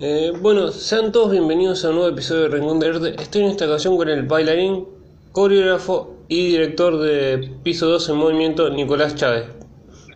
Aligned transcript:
Eh, 0.00 0.32
bueno, 0.40 0.72
sean 0.72 1.12
todos 1.12 1.30
bienvenidos 1.30 1.84
a 1.84 1.90
un 1.90 1.96
nuevo 1.96 2.10
episodio 2.10 2.42
de 2.42 2.48
Rincón 2.48 2.80
de 2.80 2.88
Arte. 2.88 3.22
Estoy 3.22 3.42
en 3.42 3.50
esta 3.50 3.66
ocasión 3.66 3.96
con 3.96 4.08
el 4.08 4.24
bailarín, 4.24 4.88
coreógrafo 5.32 6.16
y 6.28 6.48
director 6.48 6.98
de 6.98 7.56
Piso 7.62 7.86
2 7.86 8.08
en 8.08 8.16
Movimiento, 8.16 8.70
Nicolás 8.70 9.14
Chávez. 9.14 9.46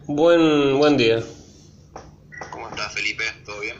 Buen, 0.06 0.79
buen 0.79 0.96
día. 0.96 1.22
¿Cómo 2.51 2.69
estás, 2.69 2.93
Felipe? 2.93 3.22
¿Todo 3.46 3.61
bien? 3.61 3.77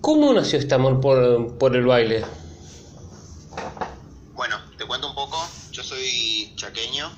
¿Cómo 0.00 0.32
nació 0.32 0.58
este 0.58 0.74
amor 0.74 1.00
por, 1.00 1.58
por 1.58 1.76
el 1.76 1.84
baile? 1.84 2.24
Bueno, 4.32 4.56
te 4.78 4.86
cuento 4.86 5.08
un 5.08 5.14
poco. 5.14 5.36
Yo 5.70 5.82
soy 5.82 6.52
chaqueño. 6.56 7.10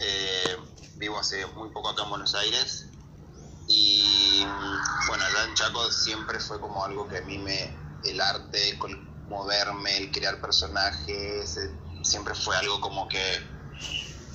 eh, 0.00 0.56
vivo 0.96 1.18
hace 1.18 1.46
muy 1.54 1.68
poco 1.68 1.90
acá 1.90 2.02
en 2.04 2.10
Buenos 2.10 2.34
Aires. 2.34 2.85
Y 4.36 4.44
bueno, 5.08 5.24
allá 5.24 5.44
en 5.44 5.54
Chaco 5.54 5.90
siempre 5.90 6.38
fue 6.38 6.60
como 6.60 6.84
algo 6.84 7.08
que 7.08 7.18
a 7.18 7.22
mí 7.22 7.38
me. 7.38 7.86
El 8.04 8.20
arte, 8.20 8.68
el 8.70 8.96
moverme, 9.28 9.96
el 9.96 10.10
crear 10.12 10.40
personajes, 10.40 11.56
eh, 11.56 11.80
siempre 12.02 12.34
fue 12.34 12.54
algo 12.58 12.80
como 12.80 13.08
que. 13.08 13.56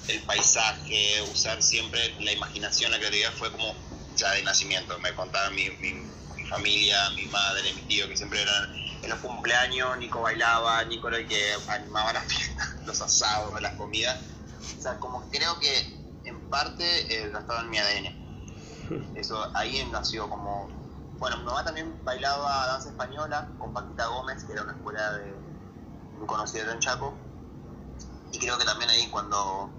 El 0.08 0.24
paisaje, 0.24 1.22
usar 1.32 1.62
siempre 1.62 2.16
la 2.20 2.32
imaginación, 2.32 2.92
la 2.92 2.98
creatividad 2.98 3.32
fue 3.34 3.52
como 3.52 3.76
ya 4.16 4.32
de 4.32 4.42
nacimiento. 4.42 4.98
Me 5.00 5.14
contaba 5.14 5.52
mi, 5.52 5.70
mi, 5.70 5.94
mi 5.94 6.46
familia, 6.46 6.98
mi 7.12 7.28
madre, 7.28 7.72
mi 7.74 7.84
tío, 7.84 8.08
que 8.08 8.18
siempre 8.18 8.42
eran 8.42 8.70
en 9.04 9.10
los 9.10 9.20
cumpleaños, 9.20 9.98
Nico 10.00 10.22
bailaba, 10.22 10.84
Nico 10.86 11.08
era 11.10 11.18
el 11.18 11.28
que 11.28 11.54
animaba 11.68 12.14
las 12.14 12.26
fiestas, 12.26 12.68
los 12.86 13.00
asados, 13.02 13.62
las 13.62 13.74
comidas. 13.74 14.18
O 14.78 14.82
sea, 14.82 14.98
como 14.98 15.30
creo 15.30 15.60
que 15.60 16.02
en 16.24 16.50
parte 16.50 16.84
eh, 16.84 17.32
estaba 17.34 17.62
en 17.62 17.70
mi 17.70 17.78
ADN. 17.78 18.21
Eso 19.16 19.50
ahí 19.54 19.88
nació 19.92 20.30
como... 20.30 20.68
Bueno, 21.20 21.38
mi 21.38 21.44
mamá 21.44 21.64
también 21.64 22.00
bailaba 22.04 22.68
danza 22.68 22.90
española 22.90 23.48
con 23.60 23.74
Paquita 23.74 24.08
Gómez, 24.08 24.44
que 24.44 24.54
era 24.54 24.64
una 24.64 24.72
escuela 24.72 25.14
de 25.14 25.34
muy 26.18 26.26
conocida 26.26 26.72
en 26.72 26.80
Chaco. 26.80 27.14
Y 28.32 28.40
creo 28.40 28.58
que 28.58 28.66
también 28.66 28.90
ahí 28.90 29.08
cuando 29.12 29.70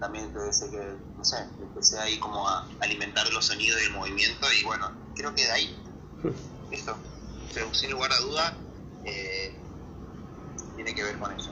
también 0.00 0.32
pensé 0.32 0.70
que, 0.70 0.96
no 1.16 1.24
sé, 1.24 1.38
empecé 1.60 1.98
ahí 1.98 2.18
como 2.18 2.46
a 2.48 2.66
alimentar 2.80 3.26
los 3.32 3.46
sonidos 3.46 3.80
y 3.80 3.86
el 3.86 3.92
movimiento 3.92 4.46
y 4.60 4.64
bueno, 4.64 4.90
creo 5.14 5.34
que 5.34 5.44
de 5.44 5.50
ahí, 5.50 5.76
esto, 6.70 6.96
pero 7.52 7.72
sin 7.72 7.90
lugar 7.90 8.12
a 8.12 8.18
duda, 8.18 8.54
eh, 9.04 9.54
tiene 10.76 10.94
que 10.94 11.04
ver 11.04 11.18
con 11.18 11.32
eso, 11.32 11.50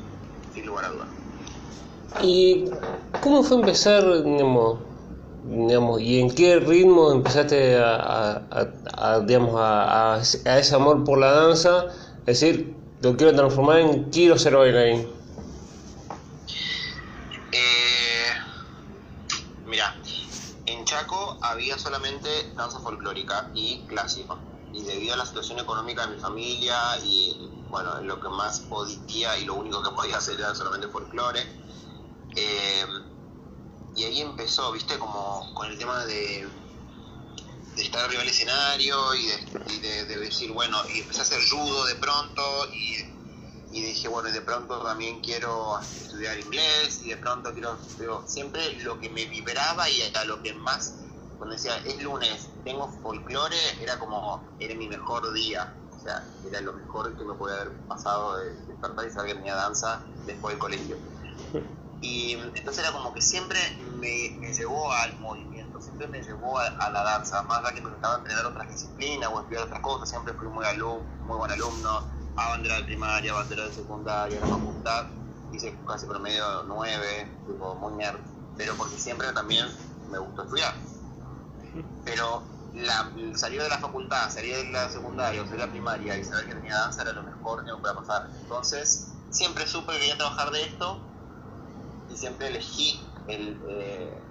sin 0.52 0.66
lugar 0.66 0.86
a 0.86 0.88
duda. 0.88 1.06
¿Y 2.20 2.68
cómo 3.22 3.42
fue 3.42 3.56
empezar, 3.58 4.02
digamos, 4.22 4.80
digamos 5.44 6.00
y 6.00 6.20
en 6.20 6.34
qué 6.34 6.58
ritmo 6.60 7.12
empezaste 7.12 7.76
a, 7.76 7.94
a- 7.96 8.42
a- 8.50 9.14
a, 9.14 9.20
digamos, 9.20 9.54
a, 9.56 10.14
a- 10.14 10.16
a 10.16 10.58
ese 10.58 10.74
amor 10.74 11.04
por 11.04 11.18
la 11.18 11.32
danza? 11.32 11.86
Es 12.26 12.40
decir, 12.40 12.76
lo 13.00 13.16
quiero 13.16 13.34
transformar 13.34 13.78
en 13.80 14.10
quiero 14.10 14.38
ser 14.38 14.54
bailarín. 14.56 15.08
Eh, 17.50 18.26
mira, 19.66 19.92
en 20.66 20.84
Chaco 20.84 21.38
había 21.42 21.78
solamente 21.78 22.28
danza 22.56 22.78
folclórica 22.80 23.50
y 23.54 23.84
clásica. 23.86 24.36
Y 24.72 24.84
debido 24.84 25.12
a 25.14 25.16
la 25.18 25.27
situación 25.27 25.58
económica 25.58 26.06
de 26.06 26.14
mi 26.14 26.20
familia 26.20 26.77
y 27.04 27.36
bueno, 27.68 28.00
lo 28.02 28.18
que 28.20 28.28
más 28.30 28.60
podía 28.60 29.36
y 29.38 29.44
lo 29.44 29.54
único 29.54 29.82
que 29.82 29.90
podía 29.90 30.16
hacer 30.16 30.38
era 30.38 30.54
solamente 30.54 30.88
folclore. 30.88 31.40
eh, 32.36 32.84
y 33.94 34.04
ahí 34.04 34.20
empezó, 34.20 34.72
viste, 34.72 34.98
como 34.98 35.52
con 35.54 35.70
el 35.70 35.78
tema 35.78 36.04
de, 36.06 36.48
estar 37.76 38.04
arriba 38.04 38.20
del 38.20 38.30
escenario 38.30 39.14
y, 39.14 39.26
de, 39.80 40.04
decir, 40.04 40.52
bueno, 40.52 40.78
y 40.94 41.00
empecé 41.00 41.20
a 41.20 41.22
hacer 41.22 41.40
judo 41.48 41.86
de 41.86 41.94
pronto 41.96 42.42
y 42.72 43.12
y 43.72 43.80
dije, 43.80 44.06
bueno, 44.08 44.28
y 44.28 44.32
de 44.32 44.42
pronto 44.42 44.78
también 44.82 45.20
quiero 45.20 45.80
estudiar 45.80 46.38
inglés 46.38 47.00
y 47.04 47.10
de 47.10 47.17
pronto 47.17 47.52
quiero, 47.52 47.78
pero 47.96 48.22
siempre 48.27 48.74
lo 48.83 49.00
que 49.00 49.08
me 49.08 49.24
vibraba 49.24 49.89
y 49.89 50.02
a 50.14 50.24
lo 50.27 50.42
que 50.42 50.52
más, 50.52 50.94
cuando 51.38 51.56
decía, 51.56 51.78
es 51.78 52.02
lunes, 52.02 52.50
tengo 52.64 52.92
folclore, 53.02 53.56
era 53.80 53.98
como, 53.98 54.46
era 54.61 54.74
mi 54.74 54.88
mejor 54.88 55.33
día, 55.33 55.74
o 55.90 55.98
sea, 56.02 56.22
era 56.46 56.61
lo 56.61 56.74
mejor 56.74 57.17
que 57.17 57.24
me 57.24 57.33
podía 57.33 57.62
haber 57.62 57.72
pasado 57.88 58.36
de 58.36 58.55
despertar 58.67 59.06
y 59.06 59.11
saber 59.11 59.30
que 59.30 59.34
tenía 59.36 59.55
danza 59.55 60.02
después 60.27 60.52
del 60.52 60.58
colegio. 60.58 60.96
Y 62.02 62.33
entonces 62.33 62.79
era 62.80 62.92
como 62.92 63.14
que 63.14 63.23
siempre 63.23 63.58
me, 63.95 64.36
me 64.40 64.52
llevó 64.52 64.92
al 64.92 65.17
movimiento, 65.20 65.80
siempre 65.80 66.08
me 66.08 66.20
llevó 66.20 66.58
a, 66.58 66.67
a 66.67 66.90
la 66.90 67.05
danza, 67.05 67.45
más 67.45 67.61
allá 67.61 67.73
que 67.73 67.80
me 67.80 67.90
gustaba 67.90 68.17
entrenar 68.17 68.45
otras 68.45 68.68
disciplinas 68.68 69.30
o 69.33 69.40
estudiar 69.40 69.63
otras 69.63 69.80
cosas, 69.80 70.08
siempre 70.11 70.35
fui 70.35 70.48
muy, 70.48 70.64
alum, 70.64 70.98
muy 71.27 71.39
buen 71.39 71.52
alumno, 71.52 72.02
a 72.36 72.48
bandera 72.48 72.79
de 72.79 72.85
primaria, 72.85 73.33
bandera 73.33 73.67
de 73.67 73.73
secundaria, 73.73 74.41
la 74.41 74.48
facultad, 74.48 75.07
hice 75.52 75.79
casi 75.86 76.07
promedio 76.07 76.64
9, 76.64 77.29
tipo 77.46 77.74
muy 77.77 77.92
nerd, 77.92 78.18
pero 78.57 78.74
porque 78.74 78.98
siempre 78.98 79.33
también 79.33 79.67
me 80.11 80.18
gustó 80.18 80.42
estudiar. 80.42 80.74
Pero 82.05 82.42
la, 82.74 83.12
salir 83.36 83.62
de 83.62 83.68
la 83.68 83.79
facultad, 83.79 84.29
salir 84.29 84.57
de 84.57 84.73
la 84.73 84.89
secundaria 84.89 85.41
o 85.41 85.45
salir 85.45 85.61
de 85.61 85.67
la 85.67 85.73
primaria 85.73 86.17
y 86.17 86.24
saber 86.24 86.46
que 86.46 86.55
tenía 86.57 86.74
danza 86.74 87.02
era 87.02 87.12
lo 87.12 87.23
mejor 87.23 87.64
que 87.64 87.70
me 87.70 87.79
podía 87.79 87.95
pasar. 87.95 88.29
Entonces, 88.41 89.12
siempre 89.30 89.68
supe 89.68 89.92
que 89.92 90.01
quería 90.01 90.17
trabajar 90.17 90.51
de 90.51 90.62
esto 90.64 91.11
y 92.12 92.17
siempre 92.18 92.48
elegí 92.48 93.14
el, 93.27 93.62
eh, 93.68 94.23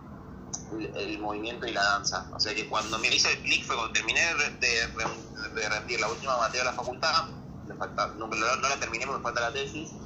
el, 0.71 0.95
el 0.95 1.19
movimiento 1.19 1.67
y 1.67 1.73
la 1.73 1.83
danza. 1.83 2.29
O 2.33 2.39
sea 2.39 2.55
que 2.55 2.69
cuando 2.69 2.99
me 2.99 3.09
hice 3.09 3.31
el 3.31 3.41
clic 3.43 3.65
fue 3.65 3.75
cuando 3.75 3.93
terminé 3.93 4.21
de, 4.21 4.67
de, 4.67 5.61
de 5.61 5.69
rendir 5.69 5.99
la 5.99 6.09
última 6.09 6.37
materia 6.37 6.61
de 6.61 6.71
la 6.71 6.75
facultad, 6.75 7.13
me 7.65 7.75
falta, 7.75 8.13
no, 8.17 8.27
la 8.27 8.79
terminé 8.79 9.05
porque 9.05 9.19
me 9.19 9.23
falta 9.23 9.41
la 9.41 9.53
tesis, 9.53 9.97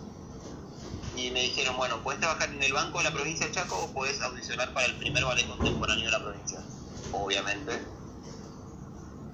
y 1.13 1.31
me 1.31 1.41
dijeron, 1.41 1.77
bueno, 1.77 2.03
puedes 2.03 2.19
trabajar 2.21 2.49
en 2.49 2.61
el 2.61 2.73
banco 2.73 2.99
de 2.99 3.05
la 3.05 3.13
provincia 3.13 3.47
de 3.47 3.53
Chaco 3.53 3.77
o 3.83 3.93
puedes 3.93 4.21
audicionar 4.21 4.73
para 4.73 4.87
el 4.87 4.97
primer 4.97 5.23
ballet 5.25 5.47
contemporáneo 5.47 6.05
de 6.05 6.11
la 6.11 6.21
provincia. 6.23 6.69
Obviamente, 7.11 7.87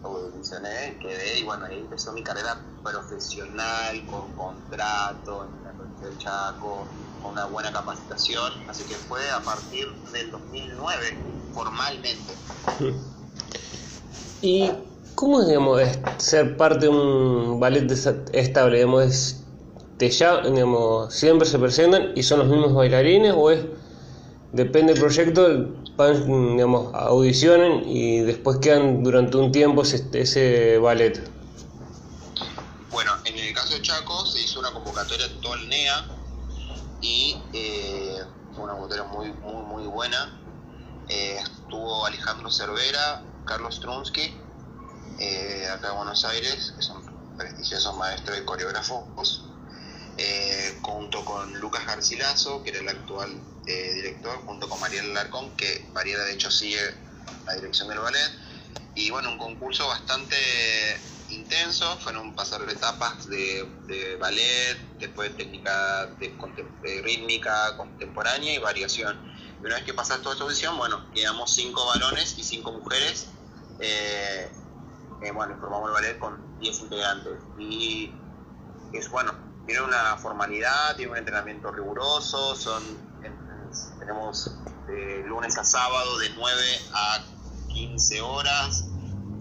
audicioné, 0.04 1.00
quedé 1.02 1.40
y 1.40 1.44
bueno, 1.44 1.66
ahí 1.66 1.80
empezó 1.80 2.14
mi 2.14 2.24
carrera 2.24 2.66
profesional, 2.84 4.06
con 4.08 4.34
contrato 4.34 5.46
en 5.46 5.64
la 5.64 5.76
provincia 5.76 6.08
del 6.08 6.18
Chaco, 6.18 6.96
con 7.22 7.34
una 7.34 7.46
buena 7.46 7.72
capacitación, 7.72 8.52
así 8.68 8.84
que 8.84 8.96
fue 8.96 9.30
a 9.30 9.40
partir 9.40 9.88
del 10.12 10.32
2009, 10.32 11.18
formalmente. 11.54 12.34
¿Y 14.42 14.72
cómo 15.16 15.42
es, 15.42 15.48
digamos, 15.48 15.82
es 15.82 16.00
ser 16.18 16.58
parte 16.58 16.86
de 16.86 16.90
un 16.90 17.60
ballet 17.60 17.90
estable? 18.34 18.78
Digamos, 18.78 19.04
es, 19.04 19.44
te 19.98 20.10
ya, 20.10 20.42
digamos, 20.42 21.14
siempre 21.14 21.48
se 21.48 21.60
presentan 21.60 22.12
y 22.16 22.24
son 22.24 22.40
los 22.40 22.48
mismos 22.48 22.74
bailarines 22.74 23.34
o 23.38 23.52
es, 23.52 23.66
depende 24.52 24.94
del 24.94 25.02
proyecto, 25.02 25.68
van, 25.96 26.56
digamos, 26.56 26.94
audicionen 26.94 27.84
y 27.88 28.22
después 28.22 28.58
quedan 28.58 29.04
durante 29.04 29.38
un 29.38 29.52
tiempo 29.52 29.84
ese, 29.84 30.04
ese 30.14 30.78
ballet? 30.80 31.22
Bueno, 32.90 33.12
en 33.26 33.38
el 33.38 33.54
caso 33.54 33.76
de 33.76 33.82
Chaco 33.82 34.26
se 34.26 34.42
hizo 34.42 34.60
una 34.60 34.72
convocatoria 34.72 35.28
en 35.28 35.40
todo 35.40 35.54
el 35.54 35.70
NEA 35.70 36.06
y 37.02 37.36
eh, 37.54 38.24
una 38.58 38.74
convocatoria 38.74 39.04
muy, 39.12 39.34
muy, 39.34 39.64
muy 39.64 39.88
buena. 39.88 40.40
Eh, 41.10 41.38
estuvo 41.42 42.06
Alejandro 42.06 42.50
Cervera, 42.52 43.24
Carlos 43.46 43.80
Trunsky, 43.80 44.34
eh, 45.20 45.68
acá 45.74 45.90
en 45.90 45.96
Buenos 45.98 46.24
Aires, 46.26 46.74
que 46.76 46.82
son 46.82 47.04
prestigiosos 47.38 47.98
maestros 47.98 48.38
y 48.38 48.46
coreógrafos, 48.46 49.46
junto 50.84 51.26
con 51.26 51.60
Lucas 51.60 51.86
Garcilaso, 51.86 52.62
que 52.64 52.70
era 52.70 52.80
el 52.80 52.90
actual 52.90 53.42
director, 53.66 54.38
junto 54.46 54.70
con 54.70 54.80
Mariela 54.80 55.08
Larcón, 55.14 55.56
que 55.56 55.90
Mariela 55.94 56.24
de 56.24 56.34
hecho 56.34 56.52
sigue 56.52 56.80
la 57.48 57.56
dirección 57.56 57.88
del 57.90 58.00
ballet. 58.00 58.32
Y 58.94 59.10
bueno, 59.10 59.32
un 59.32 59.38
concurso 59.38 59.88
bastante 59.88 60.36
intenso, 61.42 61.98
fueron 61.98 62.34
pasar 62.36 62.62
etapas 62.70 63.28
de, 63.28 64.18
ballet, 64.20 64.78
después 65.00 65.36
técnica 65.36 66.06
de, 66.20 66.30
de 66.84 67.02
rítmica 67.02 67.76
contemporánea 67.78 68.54
y 68.54 68.60
variación. 68.60 69.20
Y 69.62 69.66
una 69.66 69.76
vez 69.76 69.84
que 69.84 69.94
pasas 69.94 70.22
toda 70.22 70.34
esta 70.34 70.44
audición, 70.46 70.78
bueno, 70.78 71.10
quedamos 71.14 71.54
cinco 71.54 71.86
varones 71.88 72.38
y 72.38 72.44
cinco 72.44 72.72
mujeres. 72.72 73.28
Eh, 73.80 74.52
eh, 75.24 75.32
bueno, 75.32 75.58
formamos 75.60 75.90
el 75.90 75.94
ballet 75.94 76.20
con 76.20 76.60
10 76.60 76.80
integrantes. 76.82 77.34
Y 77.60 78.12
es 78.94 79.10
bueno, 79.10 79.34
tiene 79.66 79.82
una 79.82 80.18
formalidad, 80.18 80.96
tiene 80.96 81.12
un 81.12 81.18
entrenamiento 81.18 81.72
riguroso, 81.72 82.56
son 82.56 82.84
en- 83.24 83.42
tenemos 84.00 84.52
de 84.88 85.24
lunes 85.28 85.58
a 85.58 85.64
sábado 85.64 86.18
de 86.18 86.30
9 86.32 86.62
a 86.94 87.24
15 87.70 88.20
horas, 88.22 88.86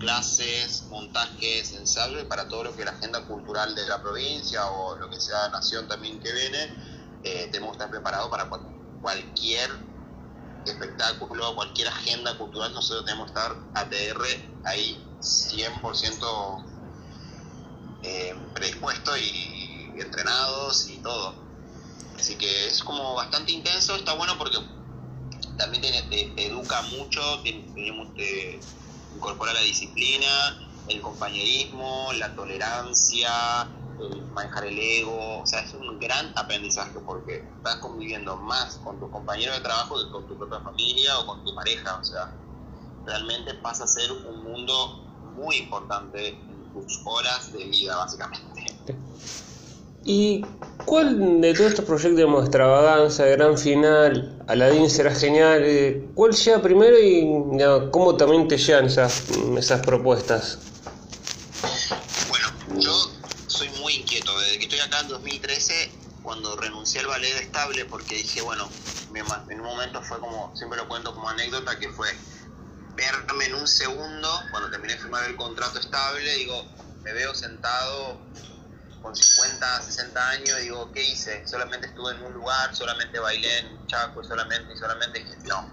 clases, 0.00 0.86
montajes, 0.88 1.72
ensayos, 1.74 2.22
y 2.22 2.24
para 2.24 2.48
todo 2.48 2.64
lo 2.64 2.74
que 2.74 2.82
es 2.82 2.86
la 2.86 2.92
agenda 2.92 3.24
cultural 3.26 3.74
de 3.74 3.86
la 3.86 4.02
provincia 4.02 4.66
o 4.66 4.96
lo 4.96 5.08
que 5.10 5.20
sea 5.20 5.48
nación 5.50 5.86
también 5.86 6.18
que 6.18 6.32
viene, 6.32 6.74
eh, 7.22 7.48
tenemos 7.52 7.76
que 7.76 7.84
estar 7.84 7.90
preparados 7.90 8.30
para 8.30 8.48
cual- 8.48 8.62
cualquier 9.00 9.70
espectáculo, 10.64 11.54
cualquier 11.54 11.88
agenda 11.88 12.36
cultural, 12.38 12.72
nosotros 12.72 13.04
tenemos 13.04 13.30
que 13.30 13.38
estar 13.38 13.56
ATR 13.74 14.24
ahí 14.64 15.06
100% 15.20 16.64
eh, 18.02 18.34
y, 19.20 20.00
entrenados 20.00 20.88
y 20.88 20.98
todo. 21.02 21.34
Así 22.18 22.36
que 22.36 22.66
es 22.66 22.82
como 22.82 23.14
bastante 23.14 23.52
intenso, 23.52 23.96
está 23.96 24.14
bueno 24.14 24.36
porque 24.38 24.58
también 25.58 25.82
te, 25.82 26.46
educa 26.46 26.80
mucho, 26.82 27.20
te, 27.42 27.52
te 28.16 28.60
incorpora 29.14 29.52
la 29.52 29.60
disciplina, 29.62 30.26
el 30.88 31.00
compañerismo, 31.00 32.12
la 32.14 32.34
tolerancia, 32.34 33.30
el 34.00 34.22
manejar 34.32 34.64
el 34.66 34.78
ego, 34.78 35.40
o 35.40 35.46
sea, 35.46 35.60
es 35.60 35.74
un 35.74 35.98
gran 35.98 36.32
aprendizaje 36.36 36.98
porque 37.00 37.44
estás 37.56 37.76
conviviendo 37.76 38.36
más 38.36 38.76
con 38.78 38.98
tus 38.98 39.10
compañeros 39.10 39.56
de 39.56 39.62
trabajo 39.62 39.96
que 40.02 40.10
con 40.10 40.26
tu 40.26 40.36
propia 40.36 40.60
familia 40.60 41.18
o 41.18 41.26
con 41.26 41.44
tu 41.44 41.54
pareja, 41.54 41.98
o 42.00 42.04
sea, 42.04 42.34
realmente 43.04 43.54
pasa 43.54 43.84
a 43.84 43.86
ser 43.86 44.10
un 44.12 44.42
mundo 44.42 45.04
muy 45.34 45.56
importante 45.56 46.28
en 46.28 46.72
tus 46.72 47.00
horas 47.04 47.52
de 47.52 47.64
vida, 47.64 47.96
básicamente. 47.96 48.98
¿Y 50.04 50.44
cuál 50.90 51.40
de 51.40 51.54
todos 51.54 51.70
estos 51.70 51.84
proyectos, 51.84 52.16
de 52.16 52.40
extravaganza, 52.40 53.24
gran 53.26 53.56
final, 53.56 54.36
Aladdin 54.48 54.90
será 54.90 55.14
genial, 55.14 55.62
eh, 55.64 56.08
cuál 56.16 56.32
llega 56.32 56.60
primero 56.60 56.98
y 56.98 57.30
cómo 57.92 58.16
también 58.16 58.48
te 58.48 58.58
llegan 58.58 58.86
esas, 58.86 59.22
esas 59.56 59.86
propuestas? 59.86 60.58
Bueno, 62.28 62.48
yo 62.80 62.92
soy 63.46 63.68
muy 63.80 63.94
inquieto, 63.94 64.36
desde 64.40 64.58
que 64.58 64.64
estoy 64.64 64.80
acá 64.80 64.98
en 65.02 65.08
2013, 65.10 65.92
cuando 66.24 66.56
renuncié 66.56 67.02
al 67.02 67.06
ballet 67.06 67.40
estable, 67.40 67.84
porque 67.84 68.16
dije, 68.16 68.42
bueno, 68.42 68.68
en 69.48 69.60
un 69.60 69.66
momento 69.66 70.02
fue 70.02 70.18
como, 70.18 70.50
siempre 70.56 70.76
lo 70.76 70.88
cuento 70.88 71.14
como 71.14 71.28
anécdota, 71.28 71.78
que 71.78 71.88
fue 71.90 72.08
verme 72.96 73.44
en 73.44 73.54
un 73.54 73.68
segundo, 73.68 74.28
cuando 74.50 74.68
terminé 74.72 74.94
de 74.94 74.98
firmar 74.98 75.30
el 75.30 75.36
contrato 75.36 75.78
estable, 75.78 76.34
digo, 76.34 76.64
me 77.04 77.12
veo 77.12 77.32
sentado 77.32 78.18
con 79.00 79.14
50, 79.14 79.82
60 79.82 80.28
años, 80.30 80.60
digo, 80.60 80.90
¿qué 80.92 81.02
hice? 81.02 81.46
Solamente 81.46 81.86
estuve 81.86 82.12
en 82.12 82.22
un 82.22 82.32
lugar, 82.34 82.74
solamente 82.74 83.18
bailé 83.18 83.58
en 83.58 83.86
Chaco, 83.86 84.22
solamente, 84.22 84.72
y 84.72 84.76
solamente 84.76 85.18
dije, 85.20 85.36
no. 85.44 85.64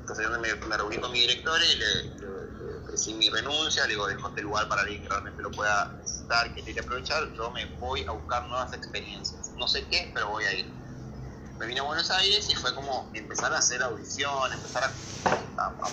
Entonces 0.00 0.24
yo 0.24 0.38
me, 0.38 0.76
reuní 0.76 0.98
con 0.98 1.10
mi 1.10 1.20
director 1.20 1.60
y 1.60 1.76
le, 1.76 2.76
ofrecí 2.82 3.14
mi 3.14 3.28
renuncia, 3.28 3.82
le 3.84 3.94
digo, 3.94 4.06
dejo 4.06 4.28
este 4.28 4.42
lugar 4.42 4.68
para 4.68 4.82
alguien 4.82 5.02
que 5.02 5.08
realmente 5.08 5.42
lo 5.42 5.50
pueda 5.50 5.92
necesitar, 5.98 6.54
que 6.54 6.62
quiera 6.62 6.82
aprovechar, 6.82 7.32
yo 7.34 7.50
me 7.50 7.66
voy 7.80 8.04
a 8.06 8.12
buscar 8.12 8.46
nuevas 8.46 8.72
experiencias. 8.72 9.50
No 9.56 9.66
sé 9.66 9.84
qué, 9.88 10.12
pero 10.14 10.28
voy 10.28 10.44
a 10.44 10.54
ir 10.54 10.85
me 11.58 11.66
vine 11.66 11.80
a 11.80 11.84
Buenos 11.84 12.10
Aires 12.10 12.48
y 12.50 12.54
fue 12.54 12.74
como 12.74 13.10
empezar 13.14 13.52
a 13.52 13.58
hacer 13.58 13.82
audición, 13.82 14.52
empezar 14.52 14.84
a, 14.84 14.90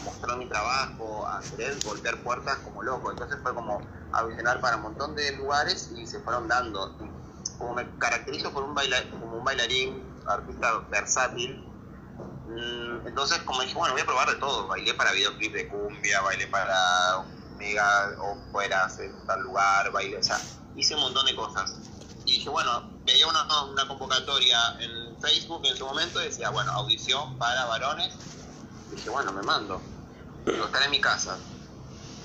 mostrar 0.03 0.37
mi 0.37 0.47
trabajo, 0.47 1.25
a 1.25 1.39
querer 1.41 1.77
golpear 1.85 2.21
puertas 2.21 2.57
como 2.59 2.83
loco. 2.83 3.11
Entonces 3.11 3.37
fue 3.41 3.53
como 3.53 3.81
audicionar 4.11 4.59
para 4.59 4.77
un 4.77 4.83
montón 4.83 5.15
de 5.15 5.31
lugares 5.37 5.89
y 5.95 6.05
se 6.05 6.19
fueron 6.19 6.47
dando. 6.47 6.97
como 7.57 7.75
me 7.75 7.97
caracterizo 7.97 8.51
por 8.51 8.63
un 8.63 8.75
como 9.11 9.37
un 9.37 9.43
bailarín, 9.43 10.03
artista 10.27 10.79
versátil, 10.89 11.65
mm, 12.47 13.07
entonces 13.07 13.39
como 13.39 13.61
dije, 13.61 13.75
bueno, 13.75 13.93
voy 13.93 14.01
a 14.01 14.05
probar 14.05 14.29
de 14.29 14.35
todo. 14.35 14.67
Bailé 14.67 14.93
para 14.95 15.13
videoclip 15.13 15.53
de 15.53 15.67
cumbia, 15.69 16.21
bailé 16.21 16.47
para 16.47 17.23
mega 17.57 18.15
operas 18.19 18.99
en 18.99 19.25
tal 19.25 19.41
lugar, 19.43 19.91
bailé, 19.91 20.17
o 20.17 20.23
sea, 20.23 20.37
hice 20.75 20.95
un 20.95 21.01
montón 21.01 21.25
de 21.25 21.35
cosas. 21.35 21.75
Y 22.25 22.33
dije, 22.33 22.49
bueno, 22.49 22.89
veía 23.05 23.27
una, 23.27 23.63
una 23.63 23.87
convocatoria 23.87 24.57
en 24.79 25.02
Facebook 25.23 25.65
en 25.65 25.77
su 25.77 25.85
momento 25.85 26.19
decía, 26.19 26.49
bueno, 26.49 26.69
audición 26.73 27.37
para 27.37 27.63
varones. 27.65 28.13
Dije, 28.91 29.09
bueno, 29.09 29.31
me 29.31 29.41
mando. 29.41 29.81
Digo, 30.45 30.65
estar 30.65 30.83
en 30.83 30.91
mi 30.91 30.99
casa. 30.99 31.37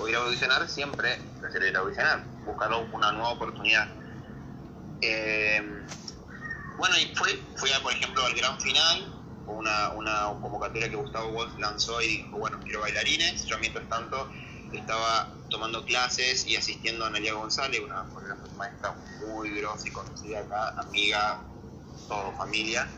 O 0.00 0.08
ir 0.08 0.16
audicionar, 0.16 0.68
siempre 0.68 1.20
prefiero 1.40 1.66
ir 1.68 1.76
a 1.76 1.80
audicionar, 1.80 2.24
buscar 2.44 2.72
una 2.92 3.12
nueva 3.12 3.30
oportunidad. 3.30 3.88
Eh, 5.00 5.62
bueno, 6.76 6.98
y 6.98 7.14
fui, 7.14 7.40
fui 7.56 7.70
a, 7.70 7.80
por 7.80 7.92
ejemplo, 7.92 8.24
al 8.24 8.34
gran 8.34 8.60
final, 8.60 9.14
una, 9.46 9.90
una 9.90 10.40
convocatoria 10.40 10.90
que 10.90 10.96
Gustavo 10.96 11.30
Wolf 11.30 11.56
lanzó 11.58 12.02
y 12.02 12.08
dijo, 12.08 12.38
bueno, 12.38 12.58
quiero 12.64 12.80
bailarines. 12.80 13.46
Yo 13.46 13.58
mientras 13.58 13.88
tanto 13.88 14.28
estaba 14.72 15.32
tomando 15.50 15.84
clases 15.84 16.46
y 16.48 16.56
asistiendo 16.56 17.04
a 17.04 17.08
Analia 17.08 17.34
González, 17.34 17.80
una, 17.80 18.04
maestra 18.56 18.92
muy 19.24 19.50
grosa 19.50 19.86
y 19.86 19.92
conocida 19.92 20.40
acá, 20.40 20.80
amiga, 20.80 21.40
todo 22.06 22.32
familia. 22.36 22.88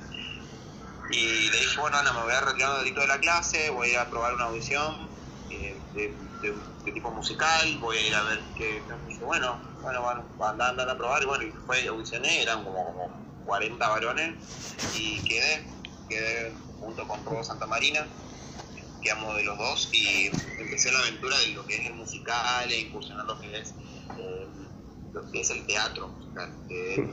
Y 1.11 1.51
le 1.51 1.59
dije, 1.59 1.81
bueno, 1.81 1.97
Ana, 1.97 2.13
me 2.13 2.23
voy 2.23 2.33
a 2.33 2.41
retirar 2.41 2.79
un 2.79 2.95
de 2.95 3.07
la 3.07 3.19
clase, 3.19 3.71
voy 3.71 3.89
a 3.89 3.93
ir 3.93 3.99
a 3.99 4.11
probar 4.11 4.35
una 4.35 4.45
audición 4.45 5.09
eh, 5.51 5.81
de, 5.95 6.93
tipo 6.93 7.11
musical, 7.11 7.79
voy 7.81 7.97
a 7.97 8.07
ir 8.07 8.15
a 8.15 8.23
ver 8.23 8.41
qué... 8.57 8.83
Dije, 9.09 9.25
bueno, 9.25 9.61
bueno, 9.83 10.03
bueno, 10.03 10.25
andar, 10.63 10.89
a 10.89 10.97
probar, 10.97 11.23
y 11.23 11.27
bueno, 11.27 11.45
y 11.45 11.53
fue, 11.67 11.87
audicioné, 11.89 12.43
eran 12.43 12.63
como, 12.65 12.85
como 12.85 13.45
40 13.47 13.89
varones, 13.89 14.37
y 14.97 15.19
quedé, 15.25 15.65
quedé 16.09 16.55
junto 16.79 17.07
con 17.09 17.25
Robo 17.25 17.43
Santa 17.43 17.67
Marina 17.67 18.07
que 19.01 19.11
amo 19.11 19.35
de 19.35 19.45
los 19.45 19.57
dos 19.59 19.89
y 19.93 20.27
empecé 20.59 20.93
la 20.93 20.99
aventura 21.01 21.39
de 21.39 21.49
lo 21.49 21.67
que 21.67 21.77
es 21.77 21.87
el 21.87 21.95
musical 21.95 22.71
e 22.71 22.81
incursionar 22.81 23.27
lo 23.27 23.41
que 23.41 23.59
es 23.59 23.75
eh, 24.19 24.40
lo 25.13 25.31
que 25.31 25.41
es 25.41 25.51
el 25.51 25.67
teatro 25.67 26.09
musical. 26.09 26.51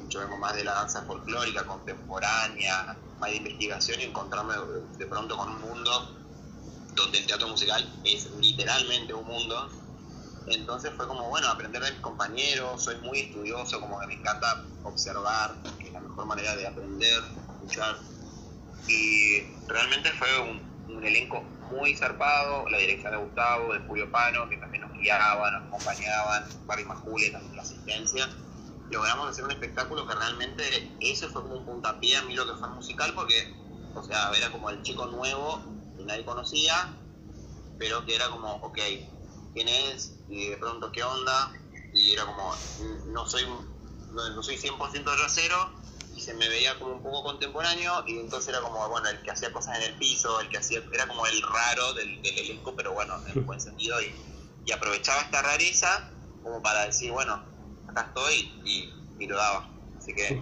yo 0.10 0.20
vengo 0.20 0.38
más 0.38 0.56
de 0.56 0.64
la 0.64 0.74
danza 0.74 1.04
folclórica, 1.04 1.66
contemporánea, 1.66 2.98
más 3.20 3.30
de 3.30 3.38
investigación 3.38 4.00
y 4.02 4.04
encontrarme 4.04 4.54
de 4.98 5.06
pronto 5.08 5.38
con 5.38 5.50
un 5.50 5.62
mundo 5.62 6.18
donde 6.96 7.20
el 7.20 7.26
teatro 7.26 7.48
musical 7.48 8.00
es 8.04 8.32
literalmente 8.40 9.14
un 9.14 9.26
mundo. 9.26 9.70
Entonces 10.48 10.92
fue 10.96 11.08
como, 11.08 11.30
bueno, 11.30 11.48
aprender 11.50 11.82
de 11.84 11.92
mis 11.92 12.02
compañeros, 12.02 12.82
soy 12.82 12.96
muy 13.02 13.20
estudioso, 13.20 13.80
como 13.82 14.00
que 14.00 14.08
me 14.08 14.14
encanta 14.14 14.66
observar, 14.84 15.56
que 15.80 15.88
es 15.88 15.94
la 15.94 16.00
mejor 16.00 16.26
manera 16.26 16.56
de 16.56 16.68
aprender, 16.68 17.22
escuchar. 17.54 17.98
Y 18.88 19.42
realmente 19.68 20.10
fue 20.12 20.40
un, 20.40 20.96
un 20.96 21.04
elenco 21.06 21.44
muy 21.72 21.96
zarpado, 21.96 22.68
la 22.70 22.78
dirección 22.78 23.12
de 23.12 23.18
Gustavo, 23.18 23.74
de 23.74 23.80
Julio 23.82 24.12
Pano, 24.12 24.48
que 24.50 24.58
también 24.58 24.82
nos 24.82 24.94
guiaban, 24.94 25.54
nos 25.54 25.68
acompañaban, 25.68 26.46
Barry 26.66 26.86
Majule 26.86 27.30
también 27.32 27.56
la 27.56 27.62
asistencia. 27.62 28.30
Logramos 28.90 29.30
hacer 29.30 29.44
un 29.44 29.52
espectáculo 29.52 30.08
que 30.08 30.16
realmente 30.16 30.64
eso 31.02 31.30
fue 31.30 31.42
como 31.42 31.58
un 31.58 31.66
puntapié 31.66 32.18
a 32.18 32.22
mí 32.24 32.36
lo 32.36 32.46
que 32.46 32.58
fue 32.60 32.70
musical, 32.70 33.14
porque, 33.14 33.54
o 33.94 34.04
sea, 34.04 34.32
era 34.32 34.50
como 34.52 34.70
el 34.70 34.82
chico 34.82 35.08
nuevo 35.08 35.62
que 35.98 36.04
nadie 36.06 36.24
conocía, 36.24 36.94
pero 37.78 38.06
que 38.06 38.16
era 38.16 38.30
como, 38.30 38.56
ok, 38.56 38.80
¿quién 39.54 39.68
es? 39.68 40.18
Y 40.30 40.50
de 40.50 40.58
pronto, 40.58 40.92
¿qué 40.92 41.04
onda? 41.04 41.52
Y 41.94 42.14
era 42.14 42.26
como, 42.26 42.54
no 43.08 43.28
soy, 43.28 43.46
no, 44.12 44.44
soy 44.44 44.58
100% 44.58 45.18
rasero, 45.18 45.72
y 46.18 46.20
se 46.20 46.34
me 46.34 46.50
veía 46.50 46.78
como 46.80 46.94
un 46.94 47.04
poco 47.04 47.24
contemporáneo 47.24 48.04
y 48.08 48.18
entonces 48.18 48.50
era 48.50 48.60
como, 48.62 48.90
bueno, 48.90 49.08
el 49.08 49.22
que 49.22 49.30
hacía 49.30 49.54
cosas 49.54 49.78
en 49.78 49.84
el 49.84 49.94
piso, 49.98 50.42
el 50.42 50.50
que 50.50 50.58
hacía, 50.58 50.82
era 50.92 51.08
como 51.08 51.28
el 51.28 51.42
raro 51.44 51.94
del, 51.94 52.26
elenco, 52.26 52.76
pero 52.76 52.94
bueno, 52.94 53.14
en 53.28 53.46
buen 53.46 53.62
sentido 53.62 54.02
y, 54.02 54.14
aprovechaba 54.74 55.22
esta 55.22 55.42
rareza 55.42 56.12
como 56.44 56.62
para 56.62 56.88
decir, 56.88 57.12
bueno, 57.12 57.42
acá 57.88 58.02
estoy 58.02 58.52
y, 58.66 59.28
lo 59.28 59.38
daba. 59.38 59.70
Así 59.98 60.14
que 60.14 60.42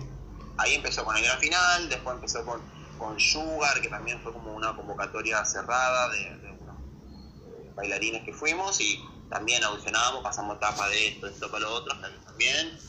ahí 0.58 0.74
empezó 0.74 1.06
con 1.06 1.16
el 1.16 1.24
gran 1.24 1.40
final, 1.40 1.90
después 1.90 2.16
empezó 2.16 2.44
con, 2.44 2.62
con 2.98 3.20
Sugar, 3.20 3.80
que 3.82 3.90
también 3.90 4.20
fue 4.22 4.34
como 4.34 4.54
una 4.54 4.76
convocatoria 4.76 5.46
cerrada 5.46 6.10
de, 6.10 6.58
unos 6.60 6.76
eh, 6.80 7.72
bailarines 7.76 8.24
que 8.24 8.34
fuimos 8.34 8.82
y 8.82 9.04
también 9.30 9.64
audicionábamos, 9.64 10.24
pasamos 10.24 10.58
etapa 10.58 10.88
de 10.90 11.10
esto, 11.10 11.28
esto 11.28 11.52
para 11.52 11.66
lo 11.66 11.74
otro, 11.76 11.96
también 12.26 12.80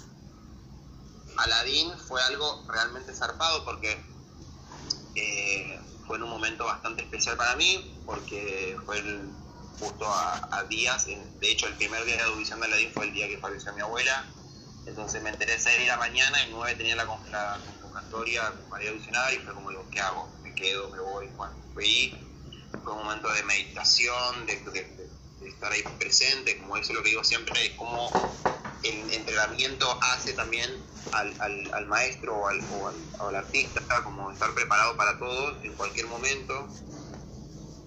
Aladdin 1.38 1.99
fue 1.99 2.23
algo 2.23 2.64
realmente 2.69 3.14
zarpado 3.14 3.64
porque 3.64 3.99
eh, 5.14 5.81
fue 6.07 6.16
en 6.16 6.23
un 6.23 6.31
momento 6.31 6.64
bastante 6.64 7.02
especial 7.02 7.37
para 7.37 7.57
mí, 7.57 8.02
porque 8.05 8.76
fue 8.85 9.02
justo 9.78 10.07
a, 10.09 10.64
días, 10.69 11.07
de 11.07 11.50
hecho 11.50 11.66
el 11.66 11.76
primer 11.76 12.05
día 12.05 12.16
de 12.16 12.23
audición 12.23 12.61
de 12.61 12.66
Aladdin 12.66 12.93
fue 12.93 13.07
el 13.07 13.12
día 13.12 13.28
que 13.28 13.38
falleció 13.38 13.73
mi 13.75 13.83
abuela, 13.83 14.26
entonces 14.87 15.23
me 15.23 15.31
enteré 15.31 15.59
6 15.59 15.78
de 15.78 15.87
la 15.87 15.97
mañana 15.97 16.43
y 16.45 16.50
9 16.50 16.75
tenía 16.76 16.97
la, 16.97 17.05
la 17.05 17.64
convocatoria 17.66 18.43
para 18.69 18.88
audicionar 18.88 19.33
y 19.35 19.38
fue 19.38 19.55
como 19.55 19.71
digo, 19.71 19.88
¿qué 19.90 20.00
hago? 20.00 20.38
¿Me 20.43 20.55
quedo? 20.55 20.90
¿Me 20.90 21.00
voy? 21.00 21.28
Bueno, 21.37 21.55
fui, 21.75 22.14
fue 22.83 22.93
un 22.93 23.05
momento 23.05 23.33
de 23.33 23.43
meditación, 23.43 24.47
de, 24.47 24.57
de, 24.61 25.49
estar 25.49 25.73
ahí 25.73 25.83
presente, 25.99 26.59
como 26.59 26.76
eso 26.76 26.93
es 26.93 26.99
lo 26.99 27.02
que 27.02 27.11
digo 27.11 27.25
siempre, 27.25 27.66
es 27.66 27.75
como 27.76 28.26
el 28.83 29.12
entrenamiento 29.12 29.99
hace 30.02 30.33
también 30.33 30.71
al, 31.12 31.73
al, 31.73 31.87
maestro 31.87 32.37
o 32.37 32.49
al, 32.49 32.61
o 32.71 33.26
al, 33.28 33.37
artista, 33.37 33.80
como 34.04 34.30
estar 34.30 34.52
preparado 34.54 34.97
para 34.97 35.18
todo 35.18 35.62
en 35.62 35.75
cualquier 35.75 36.06
momento. 36.06 36.68